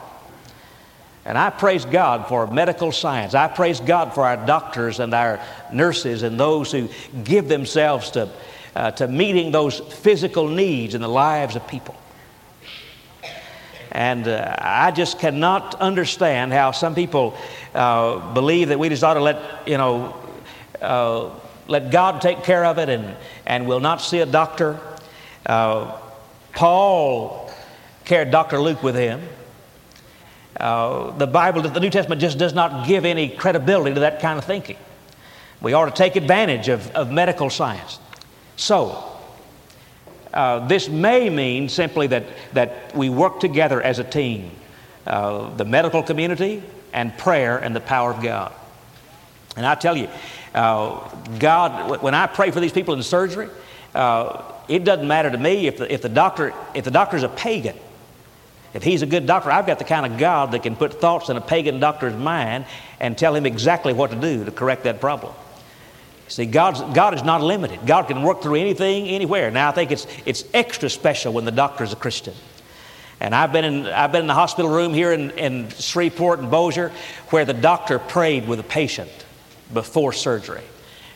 And 1.25 1.39
I 1.39 1.49
praise 1.49 1.85
God 1.85 2.27
for 2.27 2.45
medical 2.45 2.91
science. 2.91 3.33
I 3.33 3.47
praise 3.47 3.79
God 3.79 4.13
for 4.13 4.23
our 4.23 4.37
doctors 4.37 4.99
and 4.99 5.11
our 5.13 5.39
nurses 5.73 6.21
and 6.21 6.39
those 6.39 6.71
who 6.71 6.87
give 7.23 7.47
themselves 7.47 8.11
to, 8.11 8.29
uh, 8.75 8.91
to 8.91 9.07
meeting 9.07 9.51
those 9.51 9.79
physical 9.79 10.47
needs 10.47 10.93
in 10.93 11.01
the 11.01 11.09
lives 11.09 11.55
of 11.55 11.67
people. 11.67 11.95
And 13.91 14.27
uh, 14.27 14.55
I 14.59 14.91
just 14.91 15.17
cannot 15.17 15.73
understand 15.75 16.53
how 16.53 16.71
some 16.71 16.93
people 16.93 17.35
uh, 17.73 18.33
believe 18.33 18.67
that 18.69 18.77
we 18.77 18.89
just 18.89 19.03
ought 19.03 19.15
to 19.15 19.21
let, 19.21 19.67
you 19.67 19.77
know, 19.77 20.15
uh, 20.79 21.29
let 21.67 21.89
God 21.89 22.21
take 22.21 22.43
care 22.43 22.65
of 22.65 22.77
it 22.77 22.89
and, 22.89 23.15
and 23.47 23.67
will 23.67 23.79
not 23.79 23.99
see 23.99 24.19
a 24.19 24.27
doctor. 24.27 24.79
Uh, 25.43 25.97
Paul 26.51 27.51
carried 28.03 28.29
Dr. 28.29 28.59
Luke 28.59 28.83
with 28.83 28.95
him. 28.95 29.27
Uh, 30.59 31.11
the 31.17 31.27
Bible, 31.27 31.61
the 31.61 31.79
New 31.79 31.89
Testament 31.89 32.21
just 32.21 32.37
does 32.37 32.53
not 32.53 32.87
give 32.87 33.05
any 33.05 33.29
credibility 33.29 33.93
to 33.93 34.01
that 34.01 34.21
kind 34.21 34.37
of 34.37 34.45
thinking. 34.45 34.77
We 35.61 35.73
ought 35.73 35.85
to 35.85 35.91
take 35.91 36.15
advantage 36.15 36.69
of, 36.69 36.89
of 36.91 37.11
medical 37.11 37.49
science. 37.49 37.99
So, 38.55 39.11
uh, 40.33 40.67
this 40.67 40.89
may 40.89 41.29
mean 41.29 41.69
simply 41.69 42.07
that, 42.07 42.25
that 42.53 42.95
we 42.95 43.09
work 43.09 43.39
together 43.39 43.81
as 43.81 43.99
a 43.99 44.03
team 44.03 44.51
uh, 45.07 45.55
the 45.55 45.65
medical 45.65 46.01
community 46.01 46.63
and 46.91 47.15
prayer 47.17 47.57
and 47.57 47.75
the 47.75 47.79
power 47.79 48.11
of 48.11 48.23
God. 48.23 48.51
And 49.55 49.65
I 49.65 49.75
tell 49.75 49.95
you, 49.95 50.09
uh, 50.53 51.07
God, 51.37 52.01
when 52.01 52.15
I 52.15 52.25
pray 52.27 52.49
for 52.49 52.59
these 52.59 52.71
people 52.71 52.95
in 52.95 53.03
surgery, 53.03 53.49
uh, 53.93 54.41
it 54.67 54.83
doesn't 54.83 55.07
matter 55.07 55.29
to 55.29 55.37
me 55.37 55.67
if 55.67 55.77
the, 55.77 55.93
if 55.93 56.01
the 56.01 56.09
doctor 56.09 56.53
if 56.73 56.85
the 56.85 56.91
doctor 56.91 57.17
is 57.17 57.23
a 57.23 57.29
pagan 57.29 57.77
if 58.75 58.83
he's 58.83 59.01
a 59.01 59.05
good 59.05 59.25
doctor, 59.25 59.49
I've 59.49 59.65
got 59.65 59.79
the 59.79 59.85
kind 59.85 60.05
of 60.05 60.19
God 60.19 60.51
that 60.51 60.63
can 60.63 60.75
put 60.75 60.99
thoughts 60.99 61.29
in 61.29 61.37
a 61.37 61.41
pagan 61.41 61.79
doctor's 61.79 62.13
mind 62.13 62.65
and 62.99 63.17
tell 63.17 63.33
him 63.33 63.45
exactly 63.45 63.93
what 63.93 64.11
to 64.11 64.17
do 64.17 64.43
to 64.43 64.51
correct 64.51 64.83
that 64.83 64.99
problem. 64.99 65.33
See, 66.27 66.45
God's, 66.45 66.81
God 66.93 67.13
is 67.13 67.23
not 67.23 67.41
limited. 67.41 67.87
God 67.87 68.07
can 68.07 68.21
work 68.21 68.41
through 68.41 68.55
anything, 68.55 69.07
anywhere. 69.07 69.49
Now, 69.49 69.69
I 69.69 69.71
think 69.71 69.91
it's, 69.91 70.05
it's 70.25 70.43
extra 70.53 70.89
special 70.89 71.31
when 71.31 71.45
the 71.45 71.51
doctor 71.53 71.85
is 71.85 71.93
a 71.93 71.95
Christian. 71.95 72.33
And 73.21 73.33
I've 73.33 73.53
been 73.53 73.63
in, 73.63 73.85
I've 73.85 74.11
been 74.11 74.21
in 74.21 74.27
the 74.27 74.33
hospital 74.33 74.69
room 74.69 74.93
here 74.93 75.13
in, 75.13 75.31
in 75.31 75.69
Shreveport 75.69 76.39
and 76.39 76.51
Bossier 76.51 76.91
where 77.29 77.45
the 77.45 77.53
doctor 77.53 77.97
prayed 77.97 78.45
with 78.45 78.59
a 78.59 78.63
patient 78.63 79.09
before 79.73 80.11
surgery. 80.11 80.63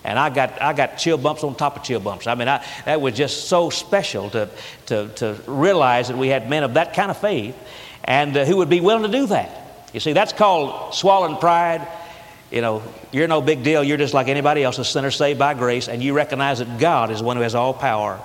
And 0.04 0.18
I 0.18 0.30
got, 0.30 0.62
I 0.62 0.74
got 0.74 0.98
chill 0.98 1.18
bumps 1.18 1.44
on 1.44 1.56
top 1.56 1.76
of 1.78 1.84
chill 1.84 2.00
bumps. 2.00 2.28
I 2.28 2.36
mean, 2.36 2.48
I, 2.48 2.66
that 2.86 3.02
was 3.02 3.16
just 3.16 3.48
so 3.48 3.70
special 3.70 4.30
to, 4.30 4.50
to, 4.88 5.10
to 5.16 5.38
realize 5.46 6.08
that 6.08 6.18
we 6.18 6.30
had 6.30 6.50
men 6.50 6.64
of 6.64 6.76
that 6.76 6.94
kind 6.94 7.12
of 7.12 7.18
faith 7.18 7.56
and 8.06 8.36
uh, 8.36 8.46
who 8.46 8.58
would 8.58 8.70
be 8.70 8.80
willing 8.80 9.04
to 9.04 9.18
do 9.18 9.28
that. 9.28 9.90
You 9.94 10.00
see, 10.00 10.14
that's 10.14 10.34
called 10.34 10.94
swallowing 10.94 11.38
pride. 11.38 11.88
You 12.52 12.62
know, 12.62 12.82
you're 13.12 13.28
no 13.28 13.42
big 13.42 13.64
deal. 13.64 13.84
You're 13.84 13.98
just 13.98 14.14
like 14.14 14.28
anybody 14.28 14.64
else, 14.64 14.80
a 14.80 14.86
sinner 14.86 15.12
saved 15.12 15.38
by 15.38 15.54
grace, 15.54 15.88
and 15.88 16.02
you 16.02 16.14
recognize 16.14 16.60
that 16.60 16.80
God 16.80 17.12
is 17.12 17.22
one 17.22 17.38
who 17.38 17.44
has 17.44 17.56
all 17.56 17.74
power. 17.74 18.20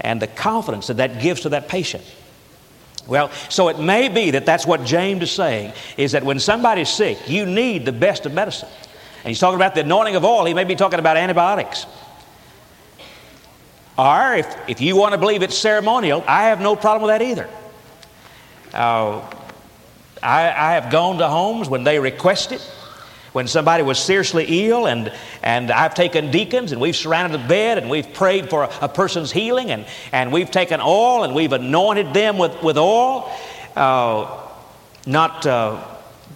And 0.00 0.20
the 0.20 0.26
confidence 0.26 0.88
that 0.88 0.98
that 0.98 1.20
gives 1.20 1.42
to 1.42 1.50
that 1.50 1.68
patient. 1.68 2.04
Well, 3.06 3.30
so 3.48 3.68
it 3.68 3.78
may 3.78 4.08
be 4.08 4.32
that 4.32 4.46
that's 4.46 4.66
what 4.66 4.84
James 4.84 5.22
is 5.22 5.30
saying, 5.30 5.72
is 5.96 6.12
that 6.12 6.24
when 6.24 6.38
somebody's 6.40 6.88
sick, 6.88 7.28
you 7.28 7.46
need 7.46 7.84
the 7.84 7.92
best 7.92 8.26
of 8.26 8.32
medicine. 8.32 8.68
And 9.24 9.30
he's 9.30 9.40
talking 9.40 9.56
about 9.56 9.74
the 9.74 9.80
anointing 9.80 10.16
of 10.16 10.24
oil. 10.24 10.44
He 10.44 10.52
may 10.52 10.64
be 10.64 10.74
talking 10.74 10.98
about 10.98 11.16
antibiotics. 11.16 11.86
Or 13.96 14.34
if, 14.34 14.68
if 14.68 14.82
you 14.82 14.96
want 14.96 15.12
to 15.12 15.18
believe 15.18 15.42
it's 15.42 15.56
ceremonial, 15.56 16.22
I 16.26 16.48
have 16.48 16.60
no 16.60 16.76
problem 16.76 17.08
with 17.08 17.18
that 17.18 17.22
either. 17.22 17.48
Uh, 18.74 19.20
I, 20.22 20.42
I 20.48 20.72
have 20.74 20.92
gone 20.92 21.16
to 21.18 21.28
homes 21.28 21.70
when 21.70 21.84
they 21.84 21.98
request 21.98 22.52
it, 22.52 22.60
when 23.32 23.48
somebody 23.48 23.82
was 23.82 23.98
seriously 23.98 24.66
ill, 24.68 24.86
and, 24.86 25.10
and 25.42 25.70
I've 25.70 25.94
taken 25.94 26.30
deacons 26.30 26.72
and 26.72 26.80
we've 26.80 26.94
surrounded 26.94 27.40
the 27.40 27.48
bed 27.48 27.78
and 27.78 27.88
we've 27.88 28.12
prayed 28.12 28.50
for 28.50 28.64
a, 28.64 28.70
a 28.82 28.88
person's 28.90 29.32
healing, 29.32 29.70
and, 29.70 29.86
and 30.12 30.32
we've 30.32 30.50
taken 30.50 30.82
oil 30.82 31.24
and 31.24 31.34
we've 31.34 31.52
anointed 31.52 32.12
them 32.12 32.36
with, 32.36 32.62
with 32.62 32.76
oil. 32.76 33.32
Uh, 33.74 34.40
not 35.06 35.46
uh, 35.46 35.93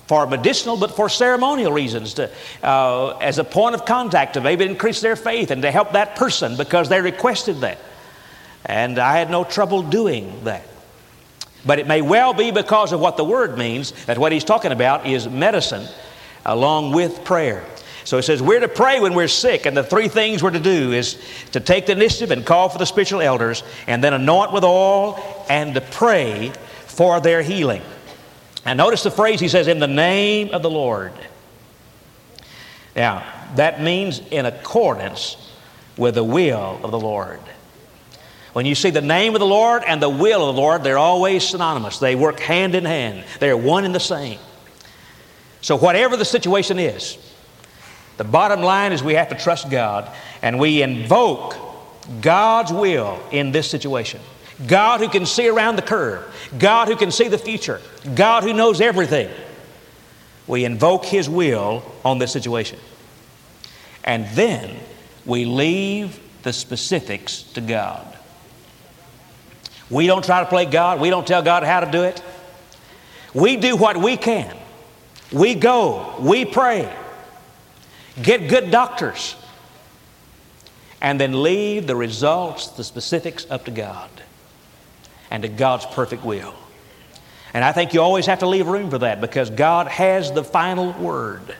for 0.08 0.26
medicinal, 0.26 0.76
but 0.78 0.96
for 0.96 1.08
ceremonial 1.08 1.70
reasons, 1.70 2.14
to, 2.14 2.30
uh, 2.62 3.16
as 3.18 3.38
a 3.38 3.44
point 3.44 3.74
of 3.74 3.84
contact 3.84 4.34
to 4.34 4.40
maybe 4.40 4.64
increase 4.64 5.02
their 5.02 5.16
faith 5.16 5.50
and 5.50 5.62
to 5.62 5.70
help 5.70 5.92
that 5.92 6.16
person 6.16 6.56
because 6.56 6.88
they 6.88 7.00
requested 7.00 7.60
that. 7.60 7.78
And 8.64 8.98
I 8.98 9.18
had 9.18 9.30
no 9.30 9.44
trouble 9.44 9.82
doing 9.82 10.44
that. 10.44 10.66
But 11.66 11.78
it 11.78 11.86
may 11.86 12.00
well 12.00 12.32
be 12.32 12.50
because 12.50 12.92
of 12.92 13.00
what 13.00 13.16
the 13.18 13.24
word 13.24 13.58
means 13.58 13.92
that 14.06 14.16
what 14.16 14.32
he's 14.32 14.44
talking 14.44 14.72
about 14.72 15.06
is 15.06 15.28
medicine 15.28 15.86
along 16.46 16.92
with 16.92 17.24
prayer. 17.24 17.64
So 18.04 18.16
he 18.16 18.22
says 18.22 18.40
we're 18.40 18.60
to 18.60 18.68
pray 18.68 19.00
when 19.00 19.12
we're 19.12 19.28
sick, 19.28 19.66
and 19.66 19.76
the 19.76 19.84
three 19.84 20.08
things 20.08 20.42
we're 20.42 20.52
to 20.52 20.60
do 20.60 20.92
is 20.92 21.18
to 21.52 21.60
take 21.60 21.84
the 21.84 21.92
initiative 21.92 22.30
and 22.30 22.46
call 22.46 22.70
for 22.70 22.78
the 22.78 22.86
spiritual 22.86 23.20
elders, 23.20 23.62
and 23.86 24.02
then 24.02 24.14
anoint 24.14 24.52
with 24.52 24.64
oil 24.64 25.44
and 25.50 25.74
to 25.74 25.82
pray 25.82 26.50
for 26.86 27.20
their 27.20 27.42
healing. 27.42 27.82
And 28.68 28.76
notice 28.76 29.02
the 29.02 29.10
phrase 29.10 29.40
he 29.40 29.48
says, 29.48 29.66
in 29.66 29.78
the 29.78 29.88
name 29.88 30.50
of 30.50 30.60
the 30.60 30.68
Lord. 30.68 31.14
Now, 32.94 33.24
that 33.56 33.80
means 33.80 34.20
in 34.30 34.44
accordance 34.44 35.38
with 35.96 36.16
the 36.16 36.22
will 36.24 36.78
of 36.84 36.90
the 36.90 37.00
Lord. 37.00 37.40
When 38.52 38.66
you 38.66 38.74
see 38.74 38.90
the 38.90 39.00
name 39.00 39.34
of 39.34 39.40
the 39.40 39.46
Lord 39.46 39.84
and 39.86 40.02
the 40.02 40.10
will 40.10 40.46
of 40.46 40.54
the 40.54 40.60
Lord, 40.60 40.84
they're 40.84 40.98
always 40.98 41.48
synonymous. 41.48 41.98
They 41.98 42.14
work 42.14 42.40
hand 42.40 42.74
in 42.74 42.84
hand, 42.84 43.24
they're 43.40 43.56
one 43.56 43.86
and 43.86 43.94
the 43.94 44.00
same. 44.00 44.38
So, 45.62 45.78
whatever 45.78 46.18
the 46.18 46.26
situation 46.26 46.78
is, 46.78 47.16
the 48.18 48.24
bottom 48.24 48.60
line 48.60 48.92
is 48.92 49.02
we 49.02 49.14
have 49.14 49.30
to 49.30 49.34
trust 49.34 49.70
God 49.70 50.14
and 50.42 50.58
we 50.58 50.82
invoke 50.82 51.56
God's 52.20 52.70
will 52.70 53.18
in 53.30 53.50
this 53.50 53.70
situation. 53.70 54.20
God 54.66 55.00
who 55.00 55.08
can 55.08 55.24
see 55.24 55.48
around 55.48 55.76
the 55.76 55.82
curve, 55.82 56.24
God 56.58 56.88
who 56.88 56.96
can 56.96 57.10
see 57.10 57.28
the 57.28 57.38
future, 57.38 57.80
God 58.14 58.42
who 58.42 58.52
knows 58.52 58.80
everything. 58.80 59.30
We 60.46 60.64
invoke 60.64 61.04
His 61.04 61.28
will 61.28 61.84
on 62.04 62.18
this 62.18 62.32
situation. 62.32 62.78
And 64.02 64.26
then 64.28 64.76
we 65.24 65.44
leave 65.44 66.18
the 66.42 66.52
specifics 66.52 67.42
to 67.54 67.60
God. 67.60 68.16
We 69.90 70.06
don't 70.06 70.24
try 70.24 70.40
to 70.40 70.46
play 70.46 70.64
God, 70.64 71.00
we 71.00 71.10
don't 71.10 71.26
tell 71.26 71.42
God 71.42 71.62
how 71.62 71.80
to 71.80 71.90
do 71.90 72.02
it. 72.02 72.22
We 73.34 73.56
do 73.56 73.76
what 73.76 73.96
we 73.96 74.16
can. 74.16 74.56
We 75.30 75.54
go, 75.54 76.16
we 76.18 76.46
pray, 76.46 76.92
get 78.20 78.48
good 78.48 78.70
doctors, 78.70 79.36
and 81.00 81.20
then 81.20 81.42
leave 81.42 81.86
the 81.86 81.94
results, 81.94 82.68
the 82.68 82.82
specifics 82.82 83.46
up 83.50 83.66
to 83.66 83.70
God 83.70 84.10
and 85.30 85.42
to 85.42 85.48
God's 85.48 85.86
perfect 85.86 86.24
will. 86.24 86.54
And 87.54 87.64
I 87.64 87.72
think 87.72 87.94
you 87.94 88.02
always 88.02 88.26
have 88.26 88.40
to 88.40 88.46
leave 88.46 88.66
room 88.66 88.90
for 88.90 88.98
that 88.98 89.20
because 89.20 89.50
God 89.50 89.88
has 89.88 90.32
the 90.32 90.44
final 90.44 90.92
word. 90.92 91.54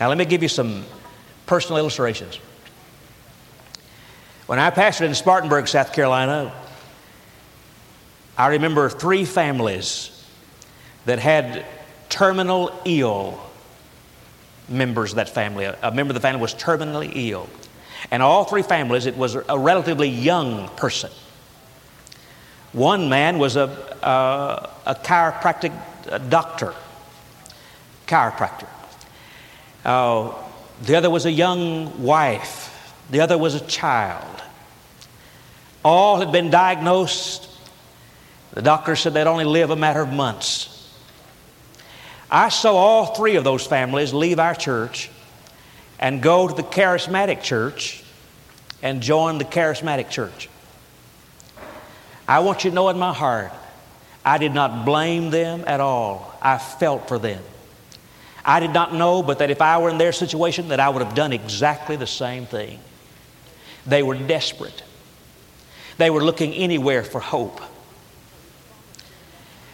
Now, 0.00 0.08
let 0.08 0.18
me 0.18 0.24
give 0.24 0.42
you 0.42 0.48
some 0.48 0.84
personal 1.46 1.78
illustrations. 1.78 2.38
When 4.46 4.58
I 4.58 4.70
pastored 4.70 5.06
in 5.06 5.14
Spartanburg, 5.14 5.68
South 5.68 5.92
Carolina, 5.92 6.52
I 8.36 8.48
remember 8.48 8.88
three 8.88 9.24
families 9.24 10.08
that 11.04 11.18
had 11.18 11.64
terminal 12.08 12.72
ill 12.84 13.38
members 14.68 15.10
of 15.10 15.16
that 15.16 15.28
family. 15.28 15.64
A 15.64 15.90
member 15.92 16.10
of 16.10 16.14
the 16.14 16.20
family 16.20 16.40
was 16.40 16.54
terminally 16.54 17.12
ill. 17.14 17.48
And 18.10 18.22
all 18.22 18.44
three 18.44 18.62
families, 18.62 19.06
it 19.06 19.16
was 19.16 19.34
a 19.34 19.58
relatively 19.58 20.08
young 20.08 20.68
person. 20.70 21.10
One 22.72 23.08
man 23.08 23.38
was 23.38 23.56
a, 23.56 23.64
a, 24.86 24.94
chiropractic 24.94 25.72
doctor, 26.30 26.74
chiropractor. 28.06 28.66
Uh, 29.84 30.32
the 30.82 30.96
other 30.96 31.10
was 31.10 31.26
a 31.26 31.30
young 31.30 32.02
wife. 32.02 32.70
The 33.10 33.20
other 33.20 33.36
was 33.36 33.54
a 33.54 33.60
child. 33.60 34.42
All 35.84 36.18
had 36.18 36.32
been 36.32 36.50
diagnosed. 36.50 37.48
The 38.52 38.62
doctor 38.62 38.96
said 38.96 39.12
they'd 39.12 39.26
only 39.26 39.44
live 39.44 39.70
a 39.70 39.76
matter 39.76 40.00
of 40.00 40.12
months. 40.12 40.68
I 42.30 42.48
saw 42.48 42.74
all 42.74 43.14
three 43.14 43.36
of 43.36 43.44
those 43.44 43.66
families 43.66 44.14
leave 44.14 44.38
our 44.38 44.54
church 44.54 45.10
and 45.98 46.22
go 46.22 46.48
to 46.48 46.54
the 46.54 46.62
charismatic 46.62 47.42
church 47.42 48.02
and 48.82 49.02
join 49.02 49.36
the 49.36 49.44
charismatic 49.44 50.08
church. 50.08 50.48
I 52.26 52.40
want 52.40 52.64
you 52.64 52.70
to 52.70 52.74
know 52.74 52.88
in 52.88 52.98
my 52.98 53.12
heart, 53.12 53.52
I 54.24 54.38
did 54.38 54.54
not 54.54 54.84
blame 54.84 55.30
them 55.30 55.64
at 55.66 55.80
all. 55.80 56.36
I 56.40 56.58
felt 56.58 57.08
for 57.08 57.18
them. 57.18 57.42
I 58.44 58.60
did 58.60 58.72
not 58.72 58.94
know, 58.94 59.22
but 59.22 59.38
that 59.38 59.50
if 59.50 59.60
I 59.60 59.78
were 59.78 59.90
in 59.90 59.98
their 59.98 60.12
situation, 60.12 60.68
that 60.68 60.80
I 60.80 60.88
would 60.88 61.02
have 61.02 61.14
done 61.14 61.32
exactly 61.32 61.96
the 61.96 62.06
same 62.06 62.46
thing. 62.46 62.80
They 63.86 64.02
were 64.02 64.14
desperate. 64.14 64.82
They 65.98 66.10
were 66.10 66.22
looking 66.22 66.52
anywhere 66.54 67.04
for 67.04 67.20
hope. 67.20 67.60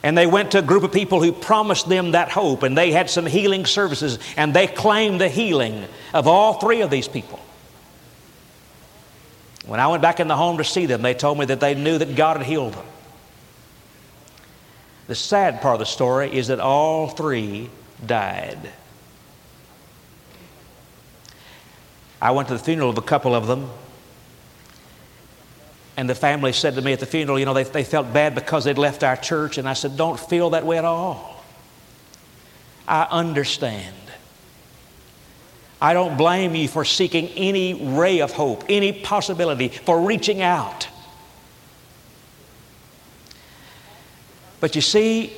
And 0.03 0.17
they 0.17 0.27
went 0.27 0.53
to 0.53 0.59
a 0.59 0.63
group 0.63 0.85
of 0.85 0.93
people 0.93 1.23
who 1.23 1.33
promised 1.33 1.89
them 1.89 2.13
that 2.13 2.31
hope, 2.31 2.63
and 2.63 2.77
they 2.77 2.93
had 2.93 3.11
some 3.11 3.27
healing 3.27 3.67
services, 3.67 4.19
and 4.37 4.55
they 4.55 4.67
claimed 4.67 5.21
the 5.21 5.29
healing 5.29 5.87
of 6.15 6.27
all 6.29 6.55
three 6.55 6.83
of 6.83 6.91
these 6.91 7.09
people. 7.09 7.41
When 9.69 9.81
I 9.81 9.87
went 9.87 10.01
back 10.01 10.19
in 10.19 10.29
the 10.29 10.37
home 10.37 10.57
to 10.57 10.65
see 10.65 10.87
them, 10.87 11.03
they 11.03 11.13
told 11.13 11.39
me 11.39 11.45
that 11.45 11.61
they 11.61 11.75
knew 11.75 11.99
that 11.99 12.17
God 12.17 12.39
had 12.39 12.47
healed 12.47 12.73
them. 12.73 12.87
The 15.09 15.15
sad 15.15 15.61
part 15.61 15.75
of 15.75 15.81
the 15.81 15.87
story 15.87 16.35
is 16.35 16.49
that 16.49 16.59
all 16.59 17.09
three 17.09 17.69
died. 18.05 18.73
I 22.21 22.31
went 22.31 22.49
to 22.49 22.55
the 22.55 22.61
funeral 22.61 22.89
of 22.89 22.97
a 22.97 23.03
couple 23.03 23.35
of 23.35 23.47
them, 23.47 23.69
and 25.99 26.09
the 26.09 26.15
family 26.15 26.55
said 26.55 26.75
to 26.77 26.81
me 26.81 26.95
at 26.95 27.01
the 27.01 27.07
funeral, 27.07 27.39
you 27.39 27.45
know, 27.45 27.53
they, 27.53 27.65
they 27.65 27.85
felt 27.85 28.11
bad 28.11 28.35
because 28.35 28.65
they'd 28.65 28.79
left 28.79 29.05
our 29.05 29.17
church. 29.17 29.59
And 29.59 29.69
I 29.69 29.75
said, 29.75 29.99
don't 29.99 30.19
feel 30.19 30.51
that 30.51 30.65
way 30.65 30.79
at 30.79 30.87
all. 30.87 31.45
I 32.87 33.07
understand. 33.11 33.95
I 35.81 35.93
don't 35.93 36.17
blame 36.17 36.55
you 36.55 36.67
for 36.67 36.85
seeking 36.85 37.29
any 37.29 37.75
ray 37.75 38.21
of 38.21 38.33
hope, 38.33 38.65
any 38.69 38.93
possibility, 38.93 39.69
for 39.69 40.01
reaching 40.01 40.43
out. 40.43 40.89
But 44.61 44.75
you 44.75 44.81
see, 44.81 45.33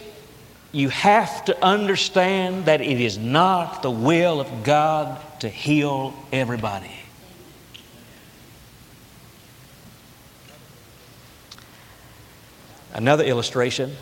you 0.72 0.88
have 0.88 1.44
to 1.44 1.64
understand 1.64 2.64
that 2.66 2.80
it 2.80 3.00
is 3.00 3.18
not 3.18 3.82
the 3.82 3.90
will 3.90 4.40
of 4.40 4.64
God 4.64 5.20
to 5.40 5.48
heal 5.48 6.14
everybody. 6.32 6.92
Another 12.94 13.24
illustration 13.24 13.94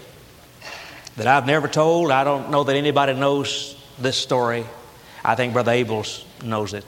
that 1.16 1.27
I've 1.27 1.46
never 1.46 1.66
told, 1.68 2.12
I 2.12 2.22
don't 2.22 2.51
know 2.51 2.62
that 2.64 2.77
anybody 2.77 3.12
knows 3.12 3.77
this 3.98 4.16
story. 4.16 4.64
I 5.29 5.35
think 5.35 5.53
Brother 5.53 5.73
Abels 5.73 6.25
knows 6.43 6.73
it. 6.73 6.87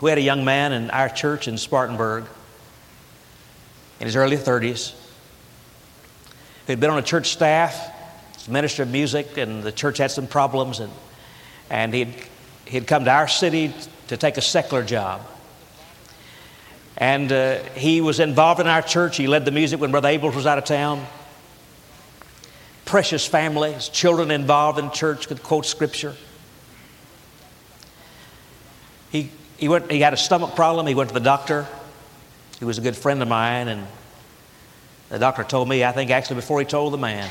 We 0.00 0.10
had 0.10 0.18
a 0.18 0.22
young 0.22 0.44
man 0.44 0.72
in 0.72 0.90
our 0.90 1.08
church 1.08 1.48
in 1.48 1.58
Spartanburg 1.58 2.22
in 3.98 4.06
his 4.06 4.14
early 4.14 4.36
30s. 4.36 4.94
He'd 6.68 6.78
been 6.78 6.90
on 6.90 6.98
a 6.98 7.02
church 7.02 7.30
staff, 7.30 8.48
minister 8.48 8.84
of 8.84 8.92
music, 8.92 9.36
and 9.38 9.64
the 9.64 9.72
church 9.72 9.98
had 9.98 10.12
some 10.12 10.28
problems, 10.28 10.78
and, 10.78 10.92
and 11.68 11.92
he'd, 11.92 12.14
he'd 12.64 12.86
come 12.86 13.04
to 13.06 13.10
our 13.10 13.26
city 13.26 13.74
to 14.06 14.16
take 14.16 14.36
a 14.36 14.40
secular 14.40 14.84
job. 14.84 15.20
And 16.96 17.32
uh, 17.32 17.58
he 17.74 18.02
was 18.02 18.20
involved 18.20 18.60
in 18.60 18.68
our 18.68 18.82
church. 18.82 19.16
He 19.16 19.26
led 19.26 19.44
the 19.44 19.50
music 19.50 19.80
when 19.80 19.90
Brother 19.90 20.10
Abels 20.10 20.36
was 20.36 20.46
out 20.46 20.58
of 20.58 20.64
town. 20.64 21.04
Precious 22.84 23.26
families, 23.26 23.88
children 23.88 24.30
involved 24.30 24.78
in 24.78 24.92
church 24.92 25.26
could 25.26 25.42
quote 25.42 25.66
scripture. 25.66 26.14
He, 29.56 29.68
went, 29.68 29.90
he 29.90 30.00
had 30.00 30.12
a 30.12 30.16
stomach 30.16 30.54
problem. 30.56 30.86
He 30.86 30.94
went 30.94 31.10
to 31.10 31.14
the 31.14 31.20
doctor. 31.20 31.66
He 32.58 32.64
was 32.64 32.78
a 32.78 32.80
good 32.80 32.96
friend 32.96 33.22
of 33.22 33.28
mine. 33.28 33.68
And 33.68 33.86
the 35.08 35.18
doctor 35.18 35.44
told 35.44 35.68
me, 35.68 35.84
I 35.84 35.92
think 35.92 36.10
actually 36.10 36.36
before 36.36 36.58
he 36.60 36.66
told 36.66 36.92
the 36.92 36.98
man, 36.98 37.30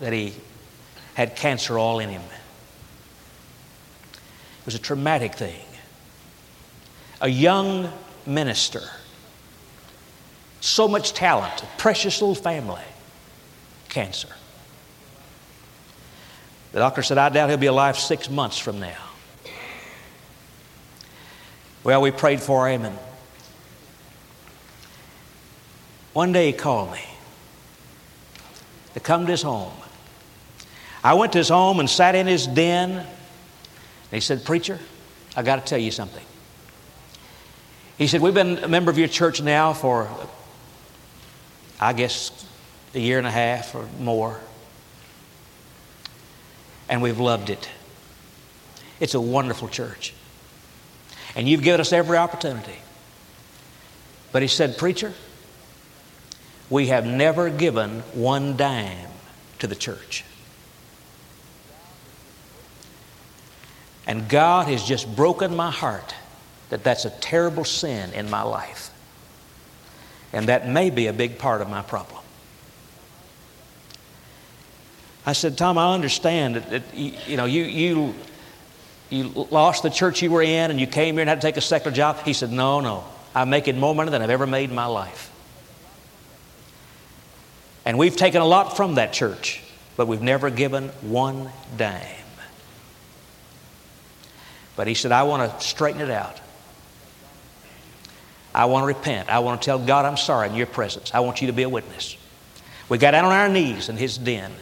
that 0.00 0.12
he 0.12 0.34
had 1.14 1.36
cancer 1.36 1.78
all 1.78 1.98
in 2.00 2.08
him. 2.08 2.22
It 4.12 4.66
was 4.66 4.74
a 4.74 4.80
traumatic 4.80 5.34
thing. 5.34 5.66
A 7.20 7.28
young 7.28 7.92
minister 8.26 8.82
So 10.60 10.88
much 10.88 11.12
talent, 11.12 11.62
a 11.62 11.66
precious 11.76 12.22
little 12.22 12.34
family. 12.34 12.80
Cancer. 13.90 14.28
The 16.72 16.78
doctor 16.78 17.02
said, 17.02 17.18
I 17.18 17.28
doubt 17.28 17.50
he'll 17.50 17.58
be 17.58 17.66
alive 17.66 17.98
six 17.98 18.30
months 18.30 18.58
from 18.58 18.80
now. 18.80 18.96
Well, 21.84 22.00
we 22.00 22.10
prayed 22.10 22.40
for 22.40 22.66
him, 22.66 22.86
and 22.86 22.98
one 26.14 26.32
day 26.32 26.46
he 26.46 26.52
called 26.54 26.92
me 26.92 27.04
to 28.94 29.00
come 29.00 29.26
to 29.26 29.32
his 29.32 29.42
home. 29.42 29.72
I 31.02 31.12
went 31.12 31.32
to 31.32 31.38
his 31.38 31.50
home 31.50 31.80
and 31.80 31.90
sat 31.90 32.14
in 32.14 32.26
his 32.26 32.46
den. 32.46 32.90
And 32.92 33.06
he 34.10 34.20
said, 34.20 34.44
Preacher, 34.44 34.78
I 35.36 35.42
got 35.42 35.56
to 35.56 35.62
tell 35.62 35.78
you 35.78 35.90
something. 35.90 36.24
He 37.98 38.06
said, 38.06 38.22
We've 38.22 38.32
been 38.32 38.58
a 38.58 38.68
member 38.68 38.90
of 38.90 38.96
your 38.96 39.08
church 39.08 39.42
now 39.42 39.74
for, 39.74 40.08
I 41.78 41.92
guess, 41.92 42.46
a 42.94 42.98
year 42.98 43.18
and 43.18 43.26
a 43.26 43.30
half 43.30 43.74
or 43.74 43.86
more. 44.00 44.40
And 46.88 47.02
we've 47.02 47.20
loved 47.20 47.50
it. 47.50 47.68
It's 49.00 49.14
a 49.14 49.20
wonderful 49.20 49.68
church. 49.68 50.14
And 51.36 51.48
you've 51.48 51.62
given 51.62 51.80
us 51.80 51.92
every 51.92 52.16
opportunity. 52.16 52.78
But 54.32 54.42
he 54.42 54.48
said, 54.48 54.78
Preacher, 54.78 55.12
we 56.70 56.88
have 56.88 57.06
never 57.06 57.50
given 57.50 58.00
one 58.12 58.56
dime 58.56 59.08
to 59.58 59.66
the 59.66 59.74
church. 59.74 60.24
And 64.06 64.28
God 64.28 64.68
has 64.68 64.84
just 64.84 65.14
broken 65.16 65.56
my 65.56 65.70
heart 65.70 66.14
that 66.70 66.84
that's 66.84 67.04
a 67.04 67.10
terrible 67.10 67.64
sin 67.64 68.12
in 68.12 68.28
my 68.30 68.42
life. 68.42 68.90
And 70.32 70.48
that 70.48 70.68
may 70.68 70.90
be 70.90 71.06
a 71.06 71.12
big 71.12 71.38
part 71.38 71.62
of 71.62 71.70
my 71.70 71.82
problem. 71.82 72.20
I 75.26 75.32
said, 75.32 75.56
Tom, 75.56 75.78
I 75.78 75.94
understand 75.94 76.56
that, 76.56 76.70
that 76.70 76.94
you, 76.94 77.12
you, 77.26 77.36
know, 77.36 77.46
you, 77.46 77.62
you, 77.62 78.14
you 79.14 79.46
lost 79.50 79.82
the 79.82 79.90
church 79.90 80.22
you 80.22 80.30
were 80.30 80.42
in 80.42 80.70
and 80.70 80.80
you 80.80 80.86
came 80.86 81.14
here 81.14 81.22
and 81.22 81.28
had 81.28 81.40
to 81.40 81.46
take 81.46 81.56
a 81.56 81.60
secular 81.60 81.94
job. 81.94 82.18
He 82.24 82.32
said, 82.32 82.50
No, 82.50 82.80
no. 82.80 83.04
I'm 83.34 83.50
making 83.50 83.78
more 83.78 83.94
money 83.94 84.10
than 84.10 84.22
I've 84.22 84.30
ever 84.30 84.46
made 84.46 84.70
in 84.70 84.76
my 84.76 84.86
life. 84.86 85.30
And 87.84 87.98
we've 87.98 88.16
taken 88.16 88.40
a 88.40 88.46
lot 88.46 88.76
from 88.76 88.94
that 88.94 89.12
church, 89.12 89.60
but 89.96 90.06
we've 90.06 90.22
never 90.22 90.50
given 90.50 90.88
one 91.02 91.50
dime. 91.76 92.00
But 94.76 94.86
he 94.86 94.94
said, 94.94 95.12
I 95.12 95.24
want 95.24 95.50
to 95.50 95.66
straighten 95.66 96.00
it 96.00 96.10
out. 96.10 96.40
I 98.54 98.66
want 98.66 98.84
to 98.84 98.86
repent. 98.86 99.28
I 99.28 99.40
want 99.40 99.60
to 99.60 99.64
tell 99.64 99.78
God 99.78 100.04
I'm 100.04 100.16
sorry 100.16 100.48
in 100.48 100.54
your 100.54 100.66
presence. 100.66 101.12
I 101.12 101.20
want 101.20 101.40
you 101.40 101.48
to 101.48 101.52
be 101.52 101.64
a 101.64 101.68
witness. 101.68 102.16
We 102.88 102.98
got 102.98 103.12
down 103.12 103.24
on 103.24 103.32
our 103.32 103.48
knees 103.48 103.88
in 103.88 103.96
his 103.96 104.16
den. 104.16 104.52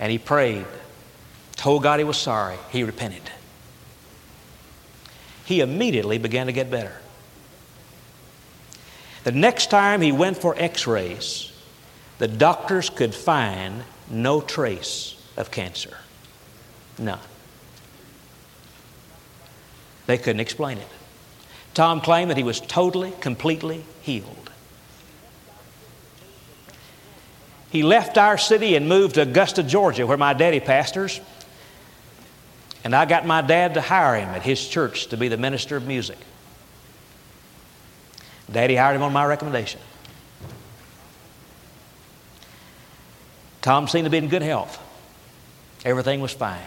And 0.00 0.10
he 0.10 0.18
prayed, 0.18 0.64
told 1.58 1.82
God 1.82 1.98
he 1.98 2.04
was 2.04 2.16
sorry. 2.16 2.56
He 2.70 2.82
repented. 2.84 3.30
He 5.44 5.60
immediately 5.60 6.16
began 6.16 6.46
to 6.46 6.52
get 6.52 6.70
better. 6.70 6.96
The 9.24 9.32
next 9.32 9.68
time 9.68 10.00
he 10.00 10.12
went 10.12 10.38
for 10.38 10.54
x 10.56 10.86
rays, 10.86 11.52
the 12.18 12.28
doctors 12.28 12.88
could 12.88 13.14
find 13.14 13.82
no 14.08 14.40
trace 14.40 15.20
of 15.36 15.50
cancer. 15.50 15.98
None. 16.98 17.18
They 20.06 20.16
couldn't 20.16 20.40
explain 20.40 20.78
it. 20.78 20.88
Tom 21.74 22.00
claimed 22.00 22.30
that 22.30 22.36
he 22.36 22.42
was 22.42 22.60
totally, 22.60 23.12
completely 23.20 23.84
healed. 24.00 24.50
He 27.70 27.82
left 27.82 28.16
our 28.16 28.38
city 28.38 28.74
and 28.74 28.88
moved 28.88 29.16
to 29.16 29.22
Augusta, 29.22 29.62
Georgia, 29.62 30.06
where 30.06 30.16
my 30.16 30.32
daddy 30.32 30.60
pastors. 30.60 31.20
And 32.84 32.94
I 32.94 33.04
got 33.04 33.26
my 33.26 33.42
dad 33.42 33.74
to 33.74 33.80
hire 33.80 34.16
him 34.16 34.28
at 34.28 34.42
his 34.42 34.66
church 34.66 35.08
to 35.08 35.16
be 35.16 35.28
the 35.28 35.36
minister 35.36 35.76
of 35.76 35.86
music. 35.86 36.18
Daddy 38.50 38.76
hired 38.76 38.96
him 38.96 39.02
on 39.02 39.12
my 39.12 39.26
recommendation. 39.26 39.80
Tom 43.60 43.88
seemed 43.88 44.06
to 44.06 44.10
be 44.10 44.18
in 44.18 44.28
good 44.28 44.42
health. 44.42 44.82
Everything 45.84 46.20
was 46.20 46.32
fine. 46.32 46.58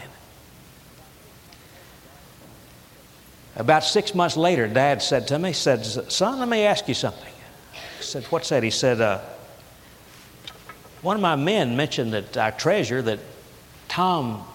About 3.56 3.84
six 3.84 4.16
months 4.16 4.38
later, 4.38 4.68
Dad 4.68 5.02
said 5.02 5.28
to 5.30 5.40
me, 5.40 5.50
he 5.50 5.54
said, 5.54 5.84
Son, 6.12 6.40
let 6.40 6.48
me 6.48 6.64
ask 6.64 6.88
you 6.88 6.94
something. 6.94 7.34
I 7.74 8.02
said, 8.02 8.24
What's 8.26 8.50
that? 8.50 8.64
He 8.64 8.70
said, 8.70 9.02
uh, 9.02 9.20
One 11.02 11.16
of 11.16 11.22
my 11.22 11.36
men 11.36 11.76
mentioned 11.76 12.14
that 12.14 12.38
our 12.38 12.52
treasure, 12.52 13.02
that 13.02 13.20
Tom 13.88 14.46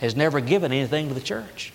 has 0.00 0.14
never 0.14 0.40
given 0.40 0.72
anything 0.72 1.08
to 1.08 1.14
the 1.14 1.20
church. 1.20 1.72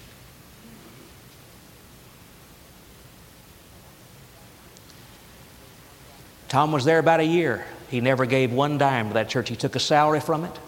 Tom 6.50 6.72
was 6.72 6.84
there 6.84 7.00
about 7.00 7.22
a 7.22 7.26
year. 7.26 7.66
He 7.90 8.02
never 8.02 8.26
gave 8.26 8.52
one 8.52 8.78
dime 8.78 9.08
to 9.08 9.14
that 9.14 9.30
church. 9.30 9.48
He 9.48 9.56
took 9.56 9.76
a 9.76 9.80
salary 9.80 10.20
from 10.20 10.44
it. 10.44 10.60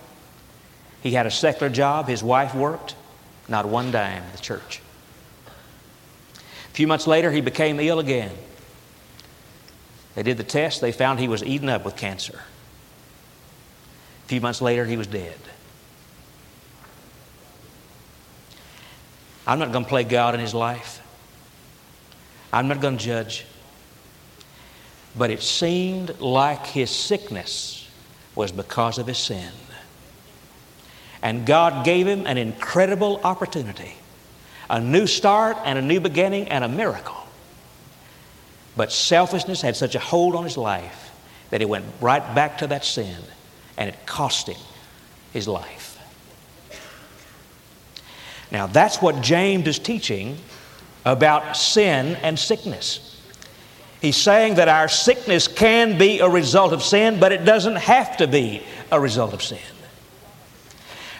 He 1.01 1.11
had 1.11 1.25
a 1.25 1.31
secular 1.31 1.69
job. 1.71 2.07
His 2.07 2.23
wife 2.23 2.55
worked. 2.55 2.95
Not 3.49 3.65
one 3.65 3.91
dime 3.91 4.23
to 4.25 4.37
the 4.37 4.41
church. 4.41 4.81
A 6.37 6.73
few 6.73 6.87
months 6.87 7.05
later, 7.05 7.31
he 7.31 7.41
became 7.41 7.79
ill 7.79 7.99
again. 7.99 8.31
They 10.15 10.23
did 10.23 10.37
the 10.37 10.43
test, 10.43 10.79
they 10.79 10.91
found 10.91 11.19
he 11.19 11.27
was 11.27 11.43
eaten 11.43 11.69
up 11.69 11.85
with 11.85 11.95
cancer. 11.95 12.39
A 14.25 14.27
few 14.27 14.41
months 14.41 14.61
later, 14.61 14.85
he 14.85 14.95
was 14.95 15.07
dead. 15.07 15.37
I'm 19.45 19.59
not 19.59 19.71
going 19.71 19.83
to 19.83 19.89
play 19.89 20.03
God 20.03 20.33
in 20.33 20.39
his 20.39 20.53
life. 20.53 21.01
I'm 22.51 22.67
not 22.67 22.81
going 22.81 22.97
to 22.97 23.03
judge. 23.03 23.45
But 25.17 25.29
it 25.29 25.41
seemed 25.41 26.19
like 26.19 26.65
his 26.65 26.89
sickness 26.89 27.89
was 28.35 28.51
because 28.51 28.97
of 28.97 29.07
his 29.07 29.17
sin. 29.17 29.51
And 31.21 31.45
God 31.45 31.85
gave 31.85 32.07
him 32.07 32.25
an 32.27 32.37
incredible 32.37 33.21
opportunity 33.23 33.95
a 34.69 34.79
new 34.79 35.05
start 35.05 35.57
and 35.65 35.77
a 35.77 35.81
new 35.81 35.99
beginning 35.99 36.47
and 36.47 36.63
a 36.63 36.67
miracle. 36.67 37.27
But 38.75 38.91
selfishness 38.91 39.61
had 39.61 39.75
such 39.75 39.93
a 39.93 39.99
hold 39.99 40.35
on 40.35 40.43
his 40.45 40.57
life 40.57 41.11
that 41.51 41.61
he 41.61 41.65
went 41.65 41.85
right 42.01 42.33
back 42.33 42.57
to 42.59 42.67
that 42.67 42.83
sin 42.83 43.17
and 43.77 43.89
it 43.89 44.05
cost 44.05 44.47
him 44.47 44.59
his 45.31 45.47
life. 45.47 45.82
Now, 48.53 48.67
that's 48.67 49.01
what 49.01 49.21
James 49.21 49.67
is 49.67 49.79
teaching 49.79 50.37
about 51.03 51.57
sin 51.57 52.15
and 52.21 52.37
sickness. 52.37 53.19
He's 53.99 54.15
saying 54.15 54.55
that 54.55 54.67
our 54.67 54.87
sickness 54.87 55.47
can 55.47 55.97
be 55.97 56.19
a 56.19 56.29
result 56.29 56.71
of 56.71 56.83
sin, 56.83 57.19
but 57.19 57.31
it 57.31 57.45
doesn't 57.45 57.77
have 57.77 58.17
to 58.17 58.27
be 58.27 58.61
a 58.91 58.99
result 58.99 59.33
of 59.33 59.41
sin. 59.41 59.57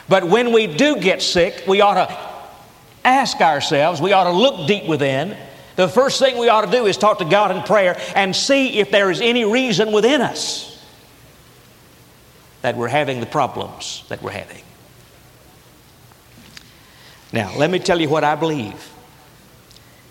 But 0.08 0.24
when 0.24 0.52
we 0.52 0.68
do 0.68 0.96
get 0.96 1.22
sick, 1.22 1.64
we 1.66 1.80
ought 1.80 2.06
to 2.06 2.18
ask 3.04 3.40
ourselves, 3.40 4.00
we 4.00 4.12
ought 4.12 4.24
to 4.24 4.32
look 4.32 4.68
deep 4.68 4.86
within. 4.86 5.36
The 5.76 5.88
first 5.88 6.20
thing 6.20 6.38
we 6.38 6.48
ought 6.48 6.66
to 6.66 6.70
do 6.70 6.86
is 6.86 6.96
talk 6.96 7.18
to 7.18 7.24
God 7.24 7.56
in 7.56 7.62
prayer 7.64 8.00
and 8.14 8.36
see 8.36 8.78
if 8.78 8.90
there 8.90 9.10
is 9.10 9.20
any 9.20 9.44
reason 9.44 9.92
within 9.92 10.20
us 10.20 10.70
that 12.62 12.76
we're 12.76 12.88
having 12.88 13.20
the 13.20 13.26
problems 13.26 14.04
that 14.08 14.22
we're 14.22 14.30
having. 14.30 14.62
Now, 17.34 17.52
let 17.56 17.68
me 17.68 17.80
tell 17.80 18.00
you 18.00 18.08
what 18.08 18.22
I 18.22 18.36
believe. 18.36 18.92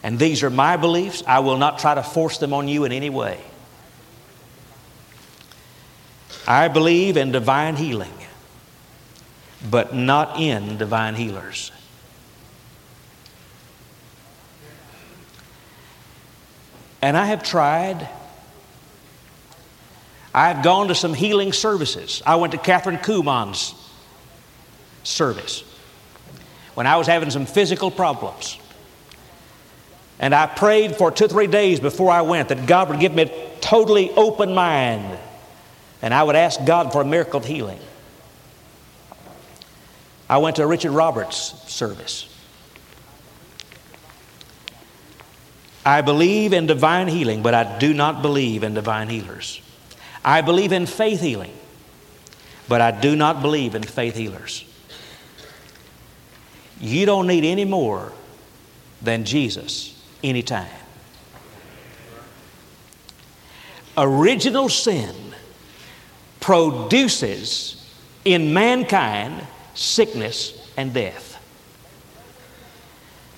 And 0.04 0.20
these 0.20 0.44
are 0.44 0.50
my 0.50 0.76
beliefs. 0.76 1.24
I 1.26 1.40
will 1.40 1.56
not 1.56 1.80
try 1.80 1.96
to 1.96 2.04
force 2.04 2.38
them 2.38 2.52
on 2.52 2.68
you 2.68 2.84
in 2.84 2.92
any 2.92 3.10
way. 3.10 3.40
I 6.46 6.68
believe 6.68 7.16
in 7.16 7.32
divine 7.32 7.78
healing, 7.78 8.12
but 9.72 9.96
not 9.96 10.38
in 10.38 10.78
divine 10.78 11.16
healers. 11.16 11.72
And 17.02 17.16
I 17.16 17.28
have 17.28 17.42
tried. 17.42 18.10
I've 20.34 20.62
gone 20.62 20.90
to 20.90 20.96
some 20.96 21.14
healing 21.14 21.54
services. 21.54 22.22
I 22.26 22.36
went 22.36 22.52
to 22.52 22.58
Kathryn 22.58 23.02
Kuhlman's 23.02 23.74
service 25.06 25.64
when 26.74 26.88
I 26.88 26.98
was 26.98 27.08
having 27.08 27.30
some 27.30 27.46
physical 27.46 27.92
problems. 27.92 28.58
And 30.20 30.34
I 30.34 30.46
prayed 30.46 30.96
for 30.96 31.12
two 31.12 31.28
three 31.28 31.48
days 31.48 31.80
before 31.80 32.12
I 32.12 32.22
went 32.22 32.50
that 32.50 32.66
God 32.66 32.90
would 32.90 33.00
give 33.00 33.14
me 33.14 33.24
a 33.24 33.60
totally 33.60 34.12
open 34.12 34.54
mind. 34.54 35.18
And 36.02 36.14
I 36.14 36.24
would 36.24 36.36
ask 36.36 36.64
God 36.66 36.92
for 36.92 37.02
a 37.02 37.06
miracle 37.06 37.40
of 37.40 37.46
healing. 37.46 37.80
I 40.30 40.38
went 40.38 40.56
to 40.58 40.64
a 40.64 40.68
Richard 40.68 40.92
Roberts 40.92 41.38
service. 41.68 42.30
I 45.86 46.02
believe 46.02 46.54
in 46.54 46.66
divine 46.66 47.08
healing, 47.08 47.44
but 47.44 47.54
I 47.54 47.78
do 47.78 47.94
not 47.94 48.22
believe 48.22 48.64
in 48.64 48.74
divine 48.74 49.10
healers. 49.10 49.62
I 50.24 50.42
believe 50.42 50.72
in 50.72 50.86
faith 50.86 51.20
healing, 51.20 51.54
but 52.70 52.80
I 52.80 52.92
do 52.92 53.16
not 53.16 53.42
believe 53.42 53.76
in 53.76 53.84
faith 53.84 54.16
healers. 54.16 54.64
You 56.84 57.06
don't 57.06 57.28
need 57.28 57.46
any 57.46 57.64
more 57.64 58.12
than 59.02 59.24
Jesus 59.24 59.98
anytime. 60.22 60.68
Original 63.98 64.68
sin 64.68 65.16
produces 66.42 67.90
in 68.26 68.54
mankind 68.54 69.48
sickness 69.74 70.74
and 70.76 70.94
death. 70.94 71.42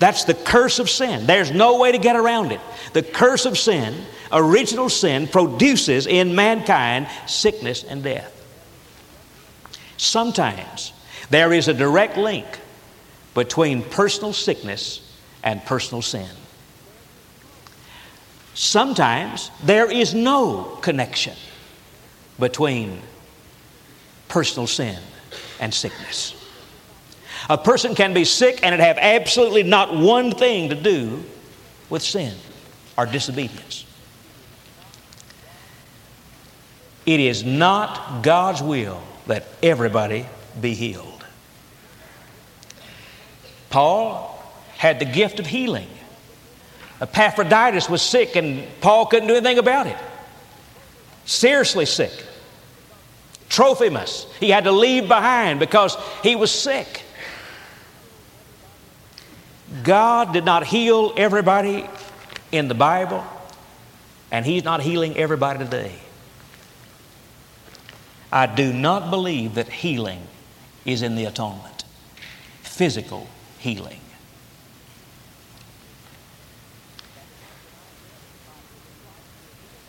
That's 0.00 0.24
the 0.24 0.34
curse 0.34 0.80
of 0.80 0.90
sin. 0.90 1.28
There's 1.28 1.52
no 1.52 1.78
way 1.78 1.92
to 1.92 1.98
get 1.98 2.16
around 2.16 2.50
it. 2.50 2.60
The 2.94 3.04
curse 3.04 3.46
of 3.46 3.56
sin, 3.56 3.94
original 4.32 4.88
sin, 4.88 5.28
produces 5.28 6.08
in 6.08 6.34
mankind 6.34 7.06
sickness 7.28 7.84
and 7.84 8.02
death. 8.02 8.32
Sometimes 9.98 10.92
there 11.30 11.52
is 11.52 11.68
a 11.68 11.74
direct 11.74 12.16
link 12.16 12.46
between 13.36 13.82
personal 13.82 14.32
sickness 14.32 15.02
and 15.44 15.62
personal 15.66 16.00
sin. 16.00 16.30
Sometimes 18.54 19.50
there 19.62 19.90
is 19.92 20.14
no 20.14 20.78
connection 20.80 21.36
between 22.40 23.02
personal 24.28 24.66
sin 24.66 24.98
and 25.60 25.72
sickness. 25.72 26.34
A 27.50 27.58
person 27.58 27.94
can 27.94 28.14
be 28.14 28.24
sick 28.24 28.60
and 28.62 28.74
it 28.74 28.80
have 28.80 28.96
absolutely 28.98 29.62
not 29.62 29.94
one 29.94 30.32
thing 30.32 30.70
to 30.70 30.74
do 30.74 31.22
with 31.90 32.02
sin 32.02 32.34
or 32.96 33.04
disobedience. 33.04 33.84
It 37.04 37.20
is 37.20 37.44
not 37.44 38.22
God's 38.22 38.62
will 38.62 39.02
that 39.26 39.46
everybody 39.62 40.24
be 40.58 40.72
healed. 40.72 41.15
Paul 43.70 44.42
had 44.76 44.98
the 44.98 45.04
gift 45.04 45.40
of 45.40 45.46
healing. 45.46 45.88
Epaphroditus 47.00 47.88
was 47.88 48.02
sick 48.02 48.36
and 48.36 48.66
Paul 48.80 49.06
couldn't 49.06 49.28
do 49.28 49.34
anything 49.34 49.58
about 49.58 49.86
it. 49.86 49.96
Seriously 51.24 51.86
sick. 51.86 52.12
Trophimus, 53.48 54.26
he 54.40 54.50
had 54.50 54.64
to 54.64 54.72
leave 54.72 55.08
behind 55.08 55.60
because 55.60 55.96
he 56.22 56.36
was 56.36 56.50
sick. 56.50 57.02
God 59.82 60.32
did 60.32 60.44
not 60.44 60.66
heal 60.66 61.12
everybody 61.16 61.86
in 62.52 62.68
the 62.68 62.74
Bible, 62.74 63.24
and 64.30 64.44
He's 64.44 64.64
not 64.64 64.80
healing 64.80 65.16
everybody 65.16 65.58
today. 65.58 65.94
I 68.32 68.46
do 68.46 68.72
not 68.72 69.10
believe 69.10 69.54
that 69.54 69.68
healing 69.68 70.22
is 70.84 71.02
in 71.02 71.16
the 71.16 71.24
atonement, 71.24 71.84
physical 72.62 73.28
healing. 73.66 74.00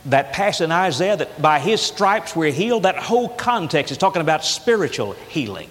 That 0.06 0.34
passage 0.34 0.66
in 0.66 0.72
Isaiah 0.72 1.16
that 1.18 1.40
by 1.40 1.60
his 1.60 1.80
stripes 1.80 2.36
we're 2.36 2.52
healed, 2.52 2.84
that 2.84 2.98
whole 2.98 3.30
context 3.30 3.92
is 3.92 4.00
talking 4.00 4.22
about 4.22 4.44
spiritual 4.44 5.14
healing. 5.30 5.70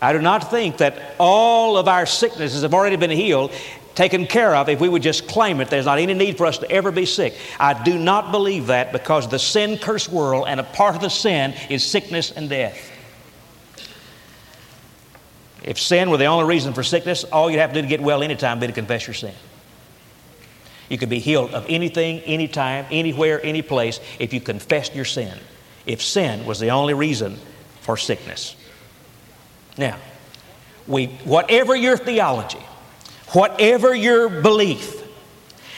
I 0.00 0.14
do 0.14 0.22
not 0.22 0.50
think 0.50 0.78
that 0.78 0.98
all 1.18 1.76
of 1.76 1.86
our 1.86 2.06
sicknesses 2.06 2.62
have 2.62 2.72
already 2.72 2.96
been 2.96 3.10
healed, 3.10 3.52
taken 3.94 4.26
care 4.26 4.54
of, 4.54 4.70
if 4.70 4.80
we 4.80 4.88
would 4.88 5.02
just 5.02 5.28
claim 5.28 5.60
it. 5.60 5.68
There's 5.68 5.86
not 5.86 5.98
any 5.98 6.14
need 6.14 6.38
for 6.38 6.46
us 6.46 6.56
to 6.58 6.70
ever 6.70 6.90
be 6.90 7.04
sick. 7.04 7.34
I 7.60 7.82
do 7.82 7.98
not 7.98 8.30
believe 8.30 8.68
that 8.68 8.92
because 8.92 9.28
the 9.28 9.38
sin 9.38 9.76
cursed 9.76 10.10
world 10.10 10.46
and 10.48 10.58
a 10.58 10.64
part 10.64 10.94
of 10.94 11.02
the 11.02 11.10
sin 11.10 11.52
is 11.68 11.84
sickness 11.84 12.30
and 12.30 12.48
death. 12.48 12.92
If 15.66 15.80
sin 15.80 16.10
were 16.10 16.16
the 16.16 16.26
only 16.26 16.44
reason 16.44 16.72
for 16.72 16.84
sickness, 16.84 17.24
all 17.24 17.50
you'd 17.50 17.58
have 17.58 17.70
to 17.70 17.74
do 17.74 17.82
to 17.82 17.88
get 17.88 18.00
well 18.00 18.22
anytime 18.22 18.58
would 18.58 18.66
be 18.66 18.66
to 18.68 18.72
confess 18.72 19.06
your 19.06 19.14
sin. 19.14 19.34
You 20.88 20.96
could 20.96 21.08
be 21.08 21.18
healed 21.18 21.52
of 21.52 21.66
anything, 21.68 22.20
anytime, 22.20 22.86
anywhere, 22.92 23.44
any 23.44 23.62
place 23.62 23.98
if 24.20 24.32
you 24.32 24.40
confessed 24.40 24.94
your 24.94 25.04
sin. 25.04 25.36
If 25.84 26.00
sin 26.00 26.46
was 26.46 26.60
the 26.60 26.70
only 26.70 26.94
reason 26.94 27.38
for 27.80 27.96
sickness. 27.96 28.54
Now, 29.76 29.98
we, 30.86 31.06
whatever 31.24 31.74
your 31.74 31.96
theology, 31.96 32.64
whatever 33.32 33.92
your 33.92 34.28
belief, 34.28 35.02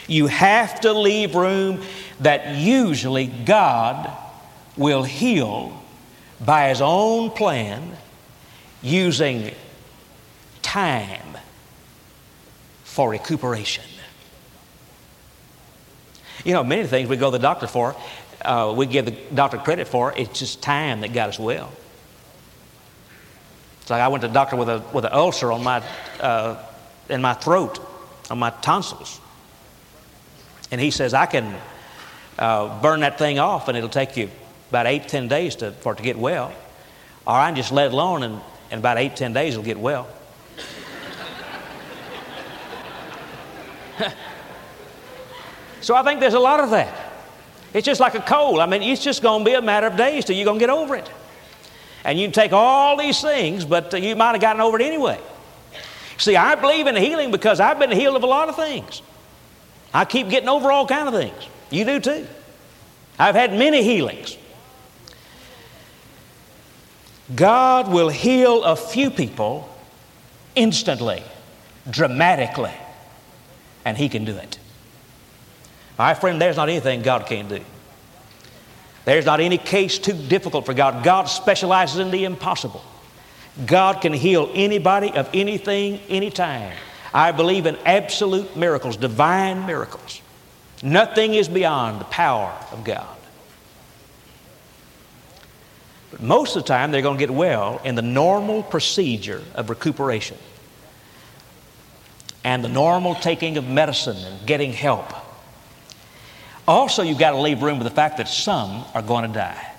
you 0.07 0.27
have 0.27 0.83
to 0.83 0.93
leave 0.93 1.35
room 1.35 1.83
that 2.21 2.57
usually 2.57 3.27
God 3.27 4.11
will 4.77 5.03
heal 5.03 5.83
by 6.45 6.69
His 6.69 6.83
own 6.83 7.31
plan 7.31 7.97
using 8.83 9.55
time 10.69 11.39
for 12.85 13.09
recuperation. 13.09 13.85
You 16.45 16.53
know, 16.53 16.63
many 16.63 16.87
things 16.87 17.09
we 17.09 17.17
go 17.17 17.31
to 17.31 17.39
the 17.39 17.43
doctor 17.43 17.67
for, 17.67 17.97
uh, 18.43 18.75
we 18.77 18.85
give 18.85 19.07
the 19.07 19.17
doctor 19.35 19.57
credit 19.57 19.89
for, 19.89 20.13
it's 20.15 20.39
just 20.39 20.63
time 20.63 21.01
that 21.01 21.15
got 21.15 21.31
us 21.31 21.39
well. 21.39 21.73
It's 23.81 23.89
like 23.89 24.03
I 24.03 24.09
went 24.09 24.21
to 24.21 24.29
the 24.29 24.35
doctor 24.35 24.57
with, 24.57 24.69
a, 24.69 24.85
with 24.93 25.07
an 25.07 25.13
ulcer 25.15 25.51
on 25.51 25.65
my, 25.65 25.83
uh, 26.21 26.63
in 27.09 27.23
my 27.23 27.33
throat, 27.33 27.81
on 28.31 28.39
my 28.39 28.51
tonsils. 28.51 29.23
And 30.71 30.79
he 30.79 30.91
says, 30.91 31.15
I 31.15 31.25
can 31.25 31.57
uh, 32.39 32.83
burn 32.83 33.01
that 33.01 33.17
thing 33.17 33.39
off 33.39 33.69
and 33.69 33.79
it'll 33.79 33.89
take 33.89 34.19
you 34.19 34.31
about 34.69 34.87
eight, 34.87 35.09
ten 35.09 35.29
days 35.29 35.57
to, 35.57 35.73
for 35.73 35.95
it 35.95 35.97
to 35.97 36.03
get 36.03 36.19
well. 36.19 36.53
Or 37.27 37.33
I 37.33 37.49
can 37.49 37.57
just 37.57 37.73
let 37.73 37.87
it 37.87 37.93
alone 37.95 38.23
and 38.23 38.43
in 38.71 38.81
about 38.81 38.99
eight, 38.99 39.17
ten 39.17 39.33
days 39.33 39.55
it'll 39.55 39.65
get 39.65 39.79
well. 39.79 40.07
so 45.81 45.95
I 45.95 46.03
think 46.03 46.21
there's 46.21 46.35
a 46.35 46.41
lot 46.41 46.61
of 46.61 46.71
that. 46.71 46.95
It's 47.75 47.85
just 47.85 48.01
like 48.01 48.15
a 48.15 48.21
cold. 48.21 48.61
I 48.61 48.67
mean, 48.67 48.83
it's 48.83 49.03
just 49.03 49.23
going 49.23 49.45
to 49.45 49.51
be 49.51 49.55
a 49.55 49.63
matter 49.63 49.87
of 49.87 49.97
days 49.97 50.25
till 50.25 50.37
you're 50.37 50.45
going 50.45 50.59
to 50.59 50.63
get 50.63 50.71
over 50.71 50.97
it. 50.97 51.11
And 52.05 52.19
you 52.19 52.27
can 52.27 52.33
take 52.33 52.53
all 52.53 52.97
these 52.97 53.21
things, 53.21 53.65
but 53.65 53.93
you 54.01 54.17
might 54.17 54.33
have 54.33 54.41
gotten 54.41 54.63
over 54.63 54.81
it 54.81 54.85
anyway. 54.85 55.21
See, 56.17 56.37
I 56.37 56.55
believe 56.55 56.87
in 56.87 56.97
healing 56.97 57.31
because 57.31 57.61
I've 57.61 57.79
been 57.79 57.91
healed 57.91 58.17
of 58.17 58.23
a 58.23 58.27
lot 58.27 58.49
of 58.49 58.57
things. 58.57 59.03
I 59.93 60.05
keep 60.05 60.29
getting 60.29 60.49
over 60.49 60.71
all 60.71 60.87
kind 60.87 61.09
of 61.09 61.15
things. 61.15 61.49
You 61.71 61.85
do 61.85 62.01
too. 62.01 62.27
I've 63.19 63.35
had 63.35 63.53
many 63.53 63.83
healings. 63.83 64.37
God 67.35 67.89
will 67.89 68.09
heal 68.09 68.65
a 68.65 68.75
few 68.75 69.11
people 69.11 69.69
instantly, 70.55 71.23
dramatically, 71.91 72.73
and 73.89 73.97
He 73.97 74.11
can 74.11 74.27
do 74.27 74.37
it. 74.37 74.59
My 75.99 76.13
friend, 76.13 76.41
there's 76.41 76.57
not 76.57 76.69
anything 76.69 77.01
God 77.01 77.25
can't 77.27 77.49
do. 77.49 77.61
There's 79.07 79.25
not 79.25 79.41
any 79.41 79.57
case 79.57 79.99
too 79.99 80.13
difficult 80.13 80.67
for 80.67 80.75
God. 80.75 81.03
God 81.03 81.25
specializes 81.25 81.99
in 81.99 82.11
the 82.11 82.25
impossible. 82.25 82.85
God 83.65 84.03
can 84.03 84.13
heal 84.13 84.51
anybody 84.53 85.11
of 85.11 85.31
anything, 85.33 86.01
anytime. 86.11 86.77
I 87.15 87.33
believe 87.33 87.65
in 87.65 87.77
absolute 87.87 88.55
miracles, 88.57 88.99
divine 88.99 89.65
miracles. 89.65 90.21
Nothing 90.83 91.33
is 91.33 91.49
beyond 91.49 91.99
the 91.99 92.05
power 92.05 92.53
of 92.71 92.85
God. 92.85 93.17
But 96.11 96.21
most 96.21 96.57
of 96.57 96.63
the 96.63 96.69
time, 96.69 96.91
they're 96.91 97.01
going 97.01 97.17
to 97.17 97.27
get 97.27 97.35
well 97.35 97.81
in 97.85 97.95
the 97.95 98.03
normal 98.03 98.63
procedure 98.63 99.43
of 99.55 99.71
recuperation 99.71 100.37
and 102.45 102.65
the 102.65 102.69
normal 102.69 103.15
taking 103.15 103.57
of 103.57 103.67
medicine 103.67 104.17
and 104.17 104.47
getting 104.47 104.73
help. 104.73 105.13
Also, 106.67 107.03
you've 107.03 107.19
got 107.19 107.31
to 107.31 107.39
leave 107.39 107.63
room 107.63 107.79
for 107.79 107.85
the 107.85 107.91
fact 107.91 108.19
that 108.19 108.29
some 108.29 108.85
are 108.95 109.03
going 109.03 109.27
to 109.27 109.33
die. 109.33 109.73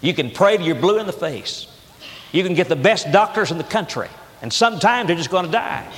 You 0.00 0.14
can 0.14 0.30
pray 0.30 0.56
till 0.56 0.66
you're 0.66 0.74
blue 0.74 0.98
in 0.98 1.06
the 1.06 1.12
face. 1.12 1.66
You 2.30 2.44
can 2.44 2.54
get 2.54 2.68
the 2.68 2.76
best 2.76 3.10
doctors 3.10 3.50
in 3.50 3.58
the 3.58 3.64
country, 3.64 4.08
and 4.42 4.52
sometimes 4.52 5.06
they're 5.06 5.16
just 5.16 5.30
going 5.30 5.46
to 5.46 5.50
die. 5.50 5.90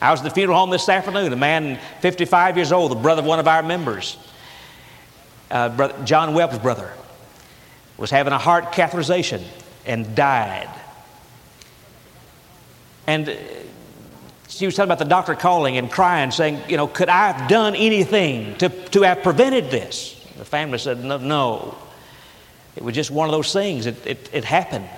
I 0.00 0.10
was 0.10 0.20
at 0.20 0.24
the 0.24 0.30
funeral 0.30 0.58
home 0.58 0.70
this 0.70 0.88
afternoon. 0.88 1.32
A 1.32 1.36
man, 1.36 1.78
55 2.00 2.56
years 2.56 2.72
old, 2.72 2.90
the 2.90 2.96
brother 2.96 3.20
of 3.20 3.26
one 3.26 3.38
of 3.38 3.46
our 3.46 3.62
members, 3.62 4.16
uh, 5.50 5.68
brother, 5.68 5.94
John 6.04 6.34
Webb's 6.34 6.58
brother, 6.58 6.92
was 7.96 8.10
having 8.10 8.32
a 8.32 8.38
heart 8.38 8.72
catheterization 8.72 9.42
and 9.86 10.14
died. 10.14 10.68
And 13.06 13.36
she 14.54 14.66
was 14.66 14.76
talking 14.76 14.88
about 14.88 14.98
the 14.98 15.04
doctor 15.04 15.34
calling 15.34 15.76
and 15.76 15.90
crying, 15.90 16.30
saying, 16.30 16.60
You 16.68 16.76
know, 16.76 16.86
could 16.86 17.08
I 17.08 17.32
have 17.32 17.48
done 17.48 17.74
anything 17.74 18.56
to, 18.58 18.68
to 18.68 19.02
have 19.02 19.22
prevented 19.22 19.70
this? 19.70 20.14
The 20.36 20.44
family 20.44 20.78
said, 20.78 21.04
No, 21.04 21.18
no. 21.18 21.78
It 22.76 22.82
was 22.82 22.94
just 22.94 23.10
one 23.10 23.28
of 23.28 23.32
those 23.32 23.52
things. 23.52 23.86
It, 23.86 24.06
it, 24.06 24.30
it 24.32 24.44
happened. 24.44 24.88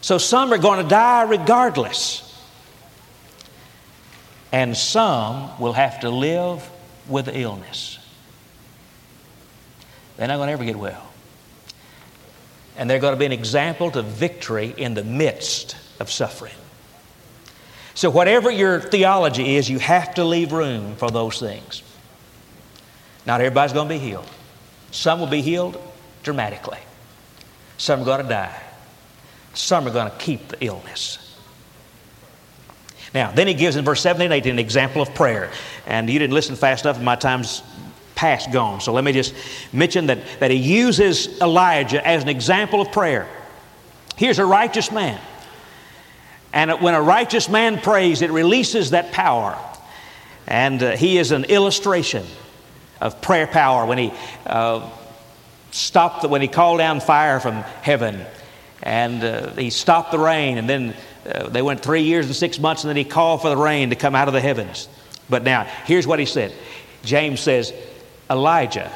So 0.00 0.18
some 0.18 0.52
are 0.52 0.58
going 0.58 0.82
to 0.82 0.88
die 0.88 1.22
regardless. 1.22 2.20
And 4.52 4.76
some 4.76 5.58
will 5.58 5.72
have 5.72 6.00
to 6.00 6.10
live 6.10 6.68
with 7.08 7.28
illness. 7.28 7.98
They're 10.16 10.28
not 10.28 10.36
going 10.36 10.46
to 10.48 10.52
ever 10.52 10.64
get 10.64 10.76
well. 10.76 11.10
And 12.76 12.88
they're 12.88 13.00
going 13.00 13.14
to 13.14 13.18
be 13.18 13.26
an 13.26 13.32
example 13.32 13.90
to 13.92 14.02
victory 14.02 14.74
in 14.76 14.94
the 14.94 15.04
midst 15.04 15.76
of 15.98 16.10
suffering. 16.10 16.54
So, 17.94 18.10
whatever 18.10 18.50
your 18.50 18.80
theology 18.80 19.56
is, 19.56 19.70
you 19.70 19.78
have 19.78 20.14
to 20.14 20.24
leave 20.24 20.52
room 20.52 20.96
for 20.96 21.10
those 21.10 21.38
things. 21.38 21.82
Not 23.26 23.40
everybody's 23.40 23.72
going 23.72 23.88
to 23.88 23.94
be 23.94 24.00
healed. 24.00 24.28
Some 24.90 25.20
will 25.20 25.26
be 25.26 25.42
healed 25.42 25.80
dramatically, 26.22 26.78
some 27.78 28.02
are 28.02 28.04
going 28.04 28.22
to 28.22 28.28
die, 28.28 28.62
some 29.54 29.86
are 29.86 29.92
going 29.92 30.10
to 30.10 30.16
keep 30.18 30.48
the 30.48 30.64
illness. 30.64 31.20
Now, 33.14 33.30
then 33.30 33.46
he 33.46 33.54
gives 33.54 33.76
in 33.76 33.84
verse 33.84 34.00
17 34.00 34.24
and 34.24 34.34
18 34.34 34.52
an 34.54 34.58
example 34.58 35.00
of 35.00 35.14
prayer. 35.14 35.52
And 35.86 36.10
you 36.10 36.18
didn't 36.18 36.34
listen 36.34 36.56
fast 36.56 36.84
enough, 36.84 37.00
my 37.00 37.14
time's 37.14 37.62
past 38.16 38.50
gone. 38.50 38.80
So 38.80 38.92
let 38.92 39.04
me 39.04 39.12
just 39.12 39.34
mention 39.72 40.06
that, 40.06 40.18
that 40.40 40.50
he 40.50 40.56
uses 40.56 41.40
Elijah 41.40 42.04
as 42.06 42.24
an 42.24 42.28
example 42.28 42.80
of 42.80 42.90
prayer. 42.90 43.28
Here's 44.16 44.40
a 44.40 44.44
righteous 44.44 44.90
man. 44.90 45.20
And 46.54 46.70
when 46.80 46.94
a 46.94 47.02
righteous 47.02 47.48
man 47.48 47.80
prays, 47.80 48.22
it 48.22 48.30
releases 48.30 48.90
that 48.90 49.10
power. 49.10 49.58
And 50.46 50.80
uh, 50.80 50.92
he 50.92 51.18
is 51.18 51.32
an 51.32 51.44
illustration 51.44 52.24
of 53.00 53.20
prayer 53.20 53.48
power 53.48 53.84
when 53.84 53.98
he 53.98 54.12
uh, 54.46 54.88
stopped, 55.72 56.22
the, 56.22 56.28
when 56.28 56.40
he 56.40 56.46
called 56.46 56.78
down 56.78 57.00
fire 57.00 57.40
from 57.40 57.54
heaven 57.82 58.24
and 58.84 59.24
uh, 59.24 59.50
he 59.54 59.70
stopped 59.70 60.12
the 60.12 60.18
rain 60.18 60.56
and 60.56 60.68
then 60.68 60.94
uh, 61.26 61.48
they 61.48 61.60
went 61.60 61.80
three 61.80 62.02
years 62.02 62.26
and 62.26 62.36
six 62.36 62.60
months 62.60 62.84
and 62.84 62.88
then 62.88 62.96
he 62.96 63.04
called 63.04 63.42
for 63.42 63.48
the 63.48 63.56
rain 63.56 63.90
to 63.90 63.96
come 63.96 64.14
out 64.14 64.28
of 64.28 64.34
the 64.34 64.40
heavens. 64.40 64.88
But 65.28 65.42
now, 65.42 65.64
here's 65.86 66.06
what 66.06 66.20
he 66.20 66.26
said 66.26 66.54
James 67.02 67.40
says, 67.40 67.72
Elijah 68.30 68.92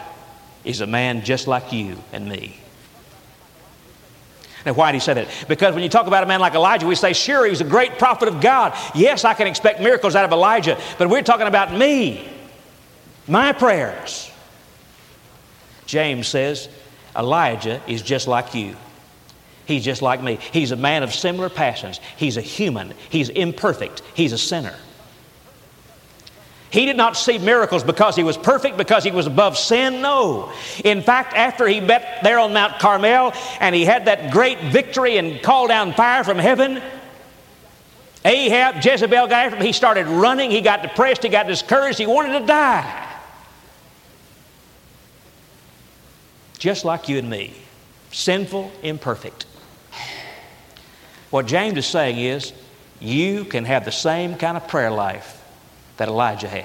is 0.65 0.81
a 0.81 0.87
man 0.87 1.25
just 1.25 1.49
like 1.49 1.73
you 1.73 1.97
and 2.13 2.29
me. 2.29 2.61
Now, 4.67 4.73
why 4.73 4.93
did 4.93 4.99
he 4.99 5.05
say 5.05 5.15
that? 5.15 5.29
Because 5.49 5.75
when 5.75 5.83
you 5.83 5.89
talk 5.89 6.07
about 6.07 6.25
a 6.25 6.27
man 6.27 6.41
like 6.41 6.55
Elijah, 6.55 6.87
we 6.87 6.95
say, 6.95 7.13
sure, 7.13 7.45
he 7.45 7.51
was 7.51 7.61
a 7.61 7.65
great 7.65 7.99
prophet 7.99 8.29
of 8.29 8.41
God. 8.41 8.77
Yes, 8.95 9.25
I 9.25 9.35
can 9.35 9.47
expect 9.47 9.81
miracles 9.81 10.15
out 10.15 10.25
of 10.25 10.33
Elijah, 10.33 10.79
but 10.99 11.09
we're 11.09 11.23
talking 11.23 11.47
about 11.47 11.73
me, 11.73 12.29
my 13.27 13.53
prayers. 13.53 14.31
James 15.87 16.29
says, 16.29 16.69
Elijah 17.17 17.81
is 17.87 18.03
just 18.03 18.29
like 18.29 18.55
you. 18.55 18.77
He's 19.65 19.85
just 19.85 20.03
like 20.03 20.23
me. 20.23 20.39
He's 20.53 20.71
a 20.71 20.77
man 20.77 21.03
of 21.03 21.15
similar 21.15 21.49
passions. 21.49 22.01
He's 22.17 22.37
a 22.37 22.41
human. 22.41 22.95
He's 23.11 23.29
imperfect. 23.29 24.03
He's 24.15 24.33
a 24.33 24.39
sinner. 24.39 24.75
He 26.71 26.85
did 26.85 26.97
not 26.97 27.17
see 27.17 27.39
miracles 27.39 27.83
because 27.83 28.15
he 28.15 28.23
was 28.23 28.37
perfect, 28.37 28.77
because 28.77 29.03
he 29.03 29.11
was 29.11 29.27
above 29.27 29.57
sin. 29.57 30.03
No. 30.03 30.53
In 30.85 31.01
fact, 31.01 31.35
after 31.35 31.67
he 31.67 31.81
met 31.81 32.23
there 32.23 32.39
on 32.39 32.53
Mount 32.53 32.79
Carmel 32.79 33.33
and 33.61 33.75
he 33.75 33.85
had 33.85 34.05
that 34.05 34.33
great 34.33 34.61
victory 34.71 35.17
and 35.17 35.43
called 35.43 35.71
down 35.71 35.95
fire 35.95 36.25
from 36.25 36.39
heaven, 36.39 36.83
Ahab, 38.25 38.85
Jezebel 38.85 39.29
got 39.29 39.47
after 39.47 39.57
him. 39.57 39.65
He 39.65 39.73
started 39.73 40.07
running. 40.07 40.51
He 40.51 40.61
got 40.61 40.83
depressed. 40.83 41.23
He 41.23 41.31
got 41.31 41.47
discouraged. 41.47 41.99
He 41.99 42.07
wanted 42.07 42.39
to 42.41 42.47
die. 42.47 43.07
Just 46.59 46.85
like 46.85 47.09
you 47.09 47.19
and 47.19 47.31
me 47.31 47.55
sinful, 48.11 48.73
imperfect. 48.83 49.47
What 51.31 51.47
James 51.47 51.77
is 51.77 51.87
saying 51.87 52.19
is, 52.19 52.53
you 53.01 53.45
can 53.45 53.65
have 53.65 53.85
the 53.85 53.93
same 53.93 54.35
kind 54.37 54.57
of 54.57 54.67
prayer 54.67 54.91
life 54.91 55.38
that 55.99 56.09
Elijah 56.09 56.49
had. 56.49 56.65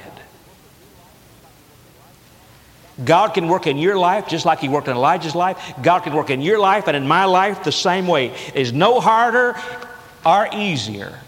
God 3.03 3.29
can 3.33 3.47
work 3.47 3.65
in 3.67 3.77
your 3.77 3.97
life 3.97 4.27
just 4.27 4.45
like 4.45 4.59
He 4.59 4.69
worked 4.69 4.87
in 4.87 4.95
Elijah's 4.95 5.35
life. 5.35 5.73
God 5.81 6.01
can 6.01 6.13
work 6.13 6.29
in 6.29 6.41
your 6.41 6.59
life 6.59 6.87
and 6.87 6.95
in 6.95 7.07
my 7.07 7.25
life 7.25 7.63
the 7.63 7.71
same 7.71 8.07
way. 8.07 8.27
It 8.27 8.55
is 8.55 8.71
no 8.71 8.99
harder 8.99 9.55
or 10.25 10.47
easier 10.53 11.19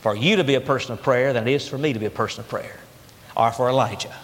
for 0.00 0.16
you 0.16 0.36
to 0.36 0.44
be 0.44 0.54
a 0.54 0.60
person 0.60 0.92
of 0.92 1.02
prayer 1.02 1.32
than 1.32 1.46
it 1.46 1.52
is 1.52 1.68
for 1.68 1.76
me 1.76 1.92
to 1.92 1.98
be 1.98 2.06
a 2.06 2.10
person 2.10 2.40
of 2.40 2.48
prayer 2.48 2.78
or 3.36 3.52
for 3.52 3.68
Elijah. 3.68 4.14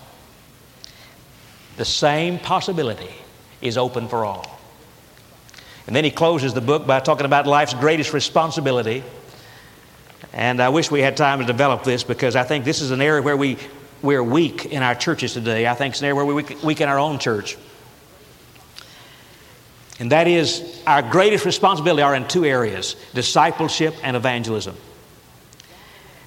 The 1.76 1.84
same 1.84 2.38
possibility 2.38 3.10
is 3.60 3.76
open 3.76 4.08
for 4.08 4.24
all. 4.24 4.58
And 5.86 5.94
then 5.94 6.04
he 6.04 6.10
closes 6.10 6.54
the 6.54 6.60
book 6.60 6.86
by 6.86 7.00
talking 7.00 7.26
about 7.26 7.46
life's 7.46 7.74
greatest 7.74 8.12
responsibility 8.12 9.02
and 10.32 10.62
I 10.62 10.68
wish 10.68 10.90
we 10.90 11.00
had 11.00 11.16
time 11.16 11.40
to 11.40 11.44
develop 11.44 11.84
this 11.84 12.04
because 12.04 12.36
I 12.36 12.42
think 12.44 12.64
this 12.64 12.80
is 12.80 12.90
an 12.90 13.00
area 13.00 13.22
where 13.22 13.36
we, 13.36 13.58
we're 14.02 14.22
weak 14.22 14.66
in 14.66 14.82
our 14.82 14.94
churches 14.94 15.34
today. 15.34 15.66
I 15.66 15.74
think 15.74 15.92
it's 15.92 16.00
an 16.00 16.06
area 16.06 16.16
where 16.16 16.26
we're 16.26 16.44
weak, 16.64 16.80
in 16.80 16.88
our 16.88 16.98
own 16.98 17.18
church. 17.18 17.56
And 19.98 20.10
that 20.12 20.26
is 20.26 20.82
our 20.86 21.02
greatest 21.02 21.44
responsibility 21.44 22.02
are 22.02 22.14
in 22.14 22.26
two 22.26 22.44
areas 22.44 22.96
discipleship 23.14 23.94
and 24.02 24.16
evangelism. 24.16 24.76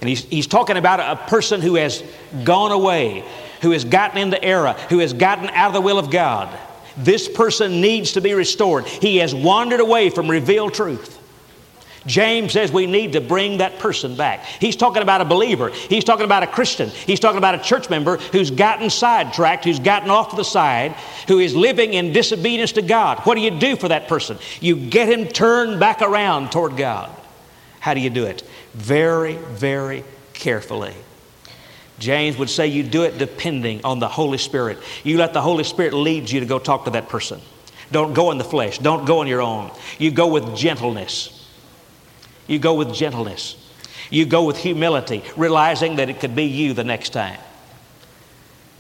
And 0.01 0.09
he's, 0.09 0.23
he's 0.25 0.47
talking 0.47 0.77
about 0.77 0.99
a 0.99 1.27
person 1.27 1.61
who 1.61 1.75
has 1.75 2.03
gone 2.43 2.71
away, 2.71 3.23
who 3.61 3.71
has 3.71 3.85
gotten 3.85 4.17
into 4.17 4.41
error, 4.43 4.73
who 4.89 4.99
has 4.99 5.13
gotten 5.13 5.49
out 5.49 5.69
of 5.69 5.73
the 5.73 5.81
will 5.81 5.97
of 5.97 6.11
God. 6.11 6.57
This 6.97 7.27
person 7.27 7.81
needs 7.81 8.13
to 8.13 8.21
be 8.21 8.33
restored. 8.33 8.85
He 8.85 9.17
has 9.17 9.33
wandered 9.33 9.79
away 9.79 10.09
from 10.09 10.29
revealed 10.29 10.73
truth. 10.73 11.19
James 12.05 12.53
says 12.53 12.71
we 12.71 12.85
need 12.85 13.13
to 13.13 13.21
bring 13.21 13.57
that 13.57 13.79
person 13.79 14.15
back. 14.15 14.45
He's 14.45 14.75
talking 14.75 15.01
about 15.01 15.21
a 15.21 15.25
believer. 15.25 15.69
He's 15.69 16.03
talking 16.03 16.25
about 16.25 16.43
a 16.43 16.47
Christian. 16.47 16.89
He's 16.89 17.19
talking 17.19 17.39
about 17.39 17.55
a 17.55 17.59
church 17.59 17.89
member 17.89 18.17
who's 18.17 18.51
gotten 18.51 18.89
sidetracked, 18.89 19.65
who's 19.65 19.79
gotten 19.79 20.09
off 20.09 20.29
to 20.29 20.35
the 20.35 20.43
side, 20.43 20.91
who 21.27 21.39
is 21.39 21.55
living 21.55 21.93
in 21.93 22.13
disobedience 22.13 22.73
to 22.73 22.81
God. 22.81 23.19
What 23.21 23.35
do 23.35 23.41
you 23.41 23.51
do 23.51 23.75
for 23.75 23.87
that 23.87 24.07
person? 24.07 24.37
You 24.61 24.75
get 24.75 25.09
him 25.09 25.27
turned 25.27 25.79
back 25.79 26.01
around 26.01 26.51
toward 26.51 26.77
God. 26.77 27.09
How 27.79 27.93
do 27.93 27.99
you 27.99 28.09
do 28.09 28.25
it? 28.25 28.43
Very, 28.73 29.35
very 29.35 30.03
carefully. 30.33 30.93
James 31.97 32.37
would 32.37 32.49
say 32.49 32.67
you 32.67 32.83
do 32.83 33.03
it 33.03 33.17
depending 33.17 33.83
on 33.83 33.99
the 33.99 34.07
Holy 34.07 34.37
Spirit. 34.37 34.77
You 35.03 35.17
let 35.17 35.33
the 35.33 35.41
Holy 35.41 35.63
Spirit 35.63 35.93
lead 35.93 36.29
you 36.29 36.39
to 36.39 36.45
go 36.45 36.59
talk 36.59 36.85
to 36.85 36.91
that 36.91 37.09
person. 37.09 37.41
Don't 37.91 38.13
go 38.13 38.31
in 38.31 38.37
the 38.37 38.43
flesh. 38.43 38.79
Don't 38.79 39.05
go 39.05 39.19
on 39.19 39.27
your 39.27 39.41
own. 39.41 39.71
You 39.97 40.11
go 40.11 40.27
with 40.27 40.55
gentleness. 40.55 41.34
You 42.47 42.59
go 42.59 42.75
with 42.75 42.93
gentleness. 42.93 43.55
You 44.09 44.25
go 44.25 44.43
with 44.43 44.57
humility, 44.57 45.23
realizing 45.35 45.95
that 45.95 46.09
it 46.09 46.19
could 46.19 46.35
be 46.35 46.45
you 46.45 46.73
the 46.73 46.83
next 46.83 47.09
time. 47.09 47.39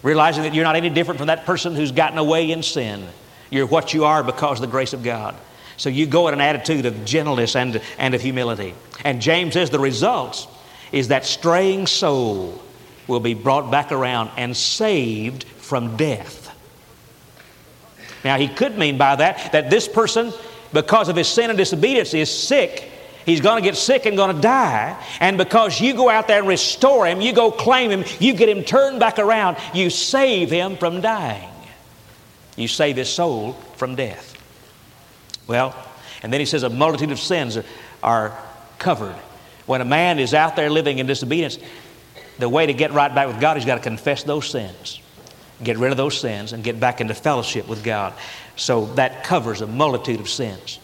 Realizing 0.03 0.43
that 0.43 0.53
you're 0.53 0.63
not 0.63 0.75
any 0.75 0.89
different 0.89 1.17
from 1.17 1.27
that 1.27 1.45
person 1.45 1.75
who's 1.75 1.91
gotten 1.91 2.17
away 2.17 2.51
in 2.51 2.61
sin. 2.61 3.07
You're 3.49 3.65
what 3.65 3.93
you 3.93 4.05
are 4.05 4.23
because 4.23 4.59
of 4.59 4.61
the 4.61 4.71
grace 4.71 4.93
of 4.93 5.03
God. 5.03 5.35
So 5.77 5.89
you 5.89 6.05
go 6.05 6.27
in 6.27 6.33
an 6.33 6.41
attitude 6.41 6.85
of 6.85 7.05
gentleness 7.05 7.55
and, 7.55 7.81
and 7.97 8.13
of 8.13 8.21
humility. 8.21 8.75
And 9.03 9.21
James 9.21 9.53
says 9.53 9.69
the 9.69 9.79
results 9.79 10.47
is 10.91 11.09
that 11.09 11.25
straying 11.25 11.87
soul 11.87 12.61
will 13.07 13.19
be 13.19 13.33
brought 13.33 13.71
back 13.71 13.91
around 13.91 14.31
and 14.37 14.55
saved 14.55 15.43
from 15.43 15.97
death. 15.97 16.43
Now, 18.23 18.37
he 18.37 18.47
could 18.47 18.77
mean 18.77 18.97
by 18.97 19.15
that 19.17 19.51
that 19.51 19.69
this 19.69 19.87
person, 19.87 20.33
because 20.73 21.09
of 21.09 21.15
his 21.15 21.27
sin 21.27 21.49
and 21.49 21.57
disobedience, 21.57 22.13
is 22.13 22.31
sick 22.31 22.91
He's 23.25 23.41
going 23.41 23.61
to 23.61 23.67
get 23.67 23.75
sick 23.75 24.05
and 24.05 24.15
going 24.15 24.35
to 24.35 24.41
die. 24.41 25.03
And 25.19 25.37
because 25.37 25.81
you 25.81 25.95
go 25.95 26.09
out 26.09 26.27
there 26.27 26.39
and 26.39 26.47
restore 26.47 27.07
him, 27.07 27.21
you 27.21 27.33
go 27.33 27.51
claim 27.51 27.89
him, 27.89 28.03
you 28.19 28.33
get 28.33 28.49
him 28.49 28.63
turned 28.63 28.99
back 28.99 29.17
around, 29.17 29.57
you 29.73 29.89
save 29.89 30.51
him 30.51 30.77
from 30.77 31.01
dying. 31.01 31.49
You 32.55 32.67
save 32.67 32.97
his 32.97 33.09
soul 33.09 33.53
from 33.75 33.95
death. 33.95 34.33
Well, 35.47 35.75
and 36.21 36.31
then 36.31 36.39
he 36.39 36.45
says 36.45 36.63
a 36.63 36.69
multitude 36.69 37.11
of 37.11 37.19
sins 37.19 37.57
are, 38.01 38.37
covered. 38.77 39.15
When 39.65 39.81
a 39.81 39.85
man 39.85 40.19
is 40.19 40.33
out 40.33 40.55
there 40.55 40.69
living 40.69 40.99
in 40.99 41.07
disobedience, 41.07 41.57
the 42.37 42.49
way 42.49 42.65
to 42.65 42.73
get 42.73 42.91
right 42.91 43.13
back 43.13 43.27
with 43.27 43.39
God, 43.39 43.57
he's 43.57 43.65
got 43.65 43.75
to 43.75 43.81
confess 43.81 44.23
those 44.23 44.49
sins, 44.49 44.99
get 45.63 45.77
rid 45.77 45.91
of 45.91 45.97
those 45.97 46.19
sins, 46.19 46.53
and 46.53 46.63
get 46.63 46.79
back 46.79 47.01
into 47.01 47.13
fellowship 47.13 47.67
with 47.67 47.83
God. 47.83 48.13
So 48.55 48.85
that 48.95 49.23
covers 49.23 49.61
a 49.61 49.67
multitude 49.67 50.19
of 50.19 50.29
sins. 50.29 50.79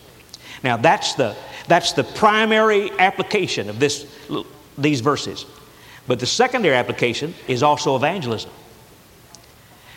Now, 0.64 0.78
that's 0.78 1.14
the, 1.16 1.36
that's 1.72 1.94
the 1.94 2.04
primary 2.04 2.92
application 3.00 3.70
of 3.70 3.80
this, 3.80 4.06
these 4.78 5.00
verses. 5.00 5.46
But 6.06 6.20
the 6.20 6.26
secondary 6.26 6.76
application 6.76 7.34
is 7.48 7.64
also 7.64 7.96
evangelism. 7.96 8.52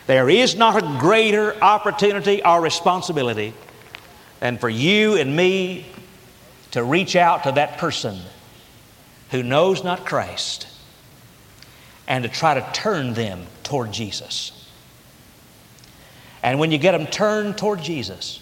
There 0.07 0.29
is 0.29 0.55
not 0.55 0.81
a 0.81 0.97
greater 1.01 1.61
opportunity 1.61 2.41
or 2.41 2.61
responsibility 2.61 3.53
than 4.39 4.57
for 4.57 4.69
you 4.69 5.17
and 5.17 5.35
me 5.35 5.85
to 6.71 6.81
reach 6.81 7.17
out 7.17 7.43
to 7.43 7.51
that 7.51 7.77
person 7.77 8.21
who 9.31 9.43
knows 9.43 9.83
not 9.83 10.05
Christ 10.05 10.67
and 12.07 12.23
to 12.23 12.29
try 12.29 12.53
to 12.53 12.65
turn 12.71 13.15
them 13.15 13.47
toward 13.63 13.91
Jesus. 13.91 14.65
And 16.41 16.57
when 16.57 16.71
you 16.71 16.77
get 16.77 16.93
them 16.93 17.07
turned 17.07 17.57
toward 17.57 17.81
Jesus, 17.81 18.41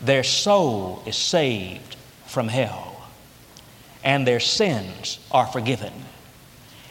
their 0.00 0.24
soul 0.24 1.02
is 1.04 1.16
saved 1.16 1.96
from 2.32 2.48
hell, 2.48 2.96
and 4.02 4.26
their 4.26 4.40
sins 4.40 5.18
are 5.30 5.46
forgiven. 5.46 5.92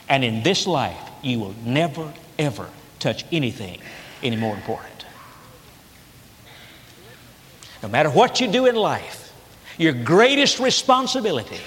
And 0.08 0.24
in 0.24 0.44
this 0.44 0.68
life, 0.68 1.10
you 1.24 1.39
will 1.39 1.56
never, 1.66 2.14
ever 2.38 2.70
touch 3.00 3.26
anything 3.32 3.82
any 4.22 4.36
more 4.36 4.54
important. 4.54 5.06
No 7.82 7.89
matter 7.89 8.12
what 8.12 8.39
you 8.39 8.52
do 8.52 8.68
in 8.68 8.76
life, 8.76 9.34
your 9.80 9.94
greatest 9.94 10.60
responsibility 10.60 11.60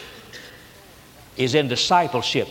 is 1.36 1.56
in 1.56 1.66
discipleship, 1.66 2.46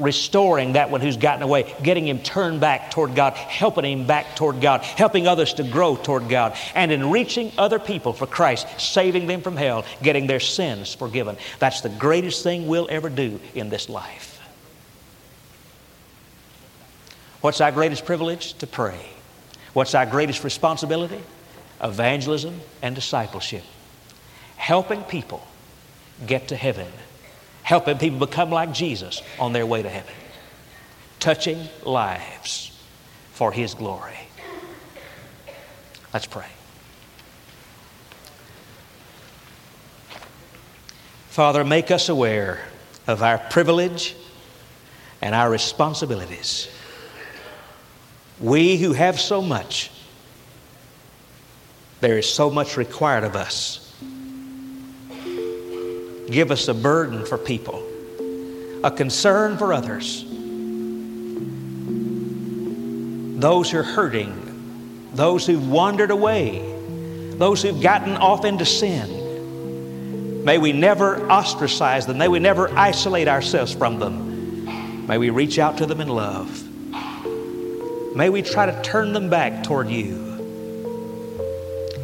restoring 0.00 0.72
that 0.72 0.90
one 0.90 1.00
who's 1.00 1.16
gotten 1.16 1.42
away, 1.42 1.74
getting 1.82 2.08
him 2.08 2.18
turned 2.20 2.60
back 2.60 2.90
toward 2.90 3.14
God, 3.14 3.34
helping 3.34 3.84
him 3.84 4.06
back 4.06 4.34
toward 4.34 4.60
God, 4.60 4.82
helping 4.82 5.28
others 5.28 5.54
to 5.54 5.62
grow 5.62 5.96
toward 5.96 6.28
God, 6.28 6.56
and 6.74 6.90
in 6.90 7.10
reaching 7.10 7.52
other 7.58 7.78
people 7.78 8.12
for 8.12 8.26
Christ, 8.26 8.66
saving 8.80 9.26
them 9.26 9.42
from 9.42 9.56
hell, 9.56 9.84
getting 10.02 10.26
their 10.26 10.40
sins 10.40 10.94
forgiven. 10.94 11.36
That's 11.58 11.82
the 11.82 11.88
greatest 11.88 12.42
thing 12.42 12.66
we'll 12.66 12.88
ever 12.90 13.08
do 13.08 13.38
in 13.54 13.68
this 13.68 13.88
life. 13.88 14.38
What's 17.40 17.60
our 17.60 17.72
greatest 17.72 18.04
privilege? 18.04 18.54
To 18.54 18.66
pray. 18.66 19.00
What's 19.72 19.94
our 19.94 20.06
greatest 20.06 20.44
responsibility? 20.44 21.20
Evangelism 21.82 22.60
and 22.82 22.94
discipleship. 22.94 23.62
Helping 24.56 25.02
people 25.04 25.46
get 26.26 26.48
to 26.48 26.56
heaven. 26.56 26.86
Helping 27.62 27.98
people 27.98 28.18
become 28.18 28.50
like 28.50 28.72
Jesus 28.72 29.22
on 29.38 29.52
their 29.52 29.66
way 29.66 29.82
to 29.82 29.88
heaven. 29.88 30.14
Touching 31.18 31.68
lives 31.84 32.76
for 33.32 33.52
His 33.52 33.74
glory. 33.74 34.18
Let's 36.12 36.26
pray. 36.26 36.46
Father, 41.28 41.64
make 41.64 41.90
us 41.90 42.08
aware 42.08 42.60
of 43.06 43.22
our 43.22 43.38
privilege 43.38 44.16
and 45.22 45.34
our 45.34 45.50
responsibilities. 45.50 46.68
We 48.40 48.78
who 48.78 48.94
have 48.94 49.20
so 49.20 49.40
much, 49.40 49.90
there 52.00 52.18
is 52.18 52.28
so 52.28 52.50
much 52.50 52.76
required 52.76 53.24
of 53.24 53.36
us. 53.36 53.89
Give 56.30 56.50
us 56.52 56.68
a 56.68 56.74
burden 56.74 57.26
for 57.26 57.36
people, 57.36 57.82
a 58.84 58.90
concern 58.90 59.58
for 59.58 59.72
others, 59.72 60.24
those 63.40 63.70
who 63.70 63.78
are 63.78 63.82
hurting, 63.82 65.10
those 65.14 65.44
who've 65.46 65.68
wandered 65.68 66.12
away, 66.12 66.60
those 67.32 67.62
who've 67.62 67.82
gotten 67.82 68.16
off 68.16 68.44
into 68.44 68.64
sin. 68.64 70.44
May 70.44 70.58
we 70.58 70.72
never 70.72 71.28
ostracize 71.30 72.06
them. 72.06 72.18
May 72.18 72.28
we 72.28 72.38
never 72.38 72.70
isolate 72.78 73.28
ourselves 73.28 73.74
from 73.74 73.98
them. 73.98 75.06
May 75.06 75.18
we 75.18 75.30
reach 75.30 75.58
out 75.58 75.78
to 75.78 75.86
them 75.86 76.00
in 76.00 76.08
love. 76.08 76.64
May 78.14 78.28
we 78.28 78.42
try 78.42 78.66
to 78.66 78.82
turn 78.82 79.12
them 79.12 79.30
back 79.30 79.64
toward 79.64 79.88
you. 79.88 80.28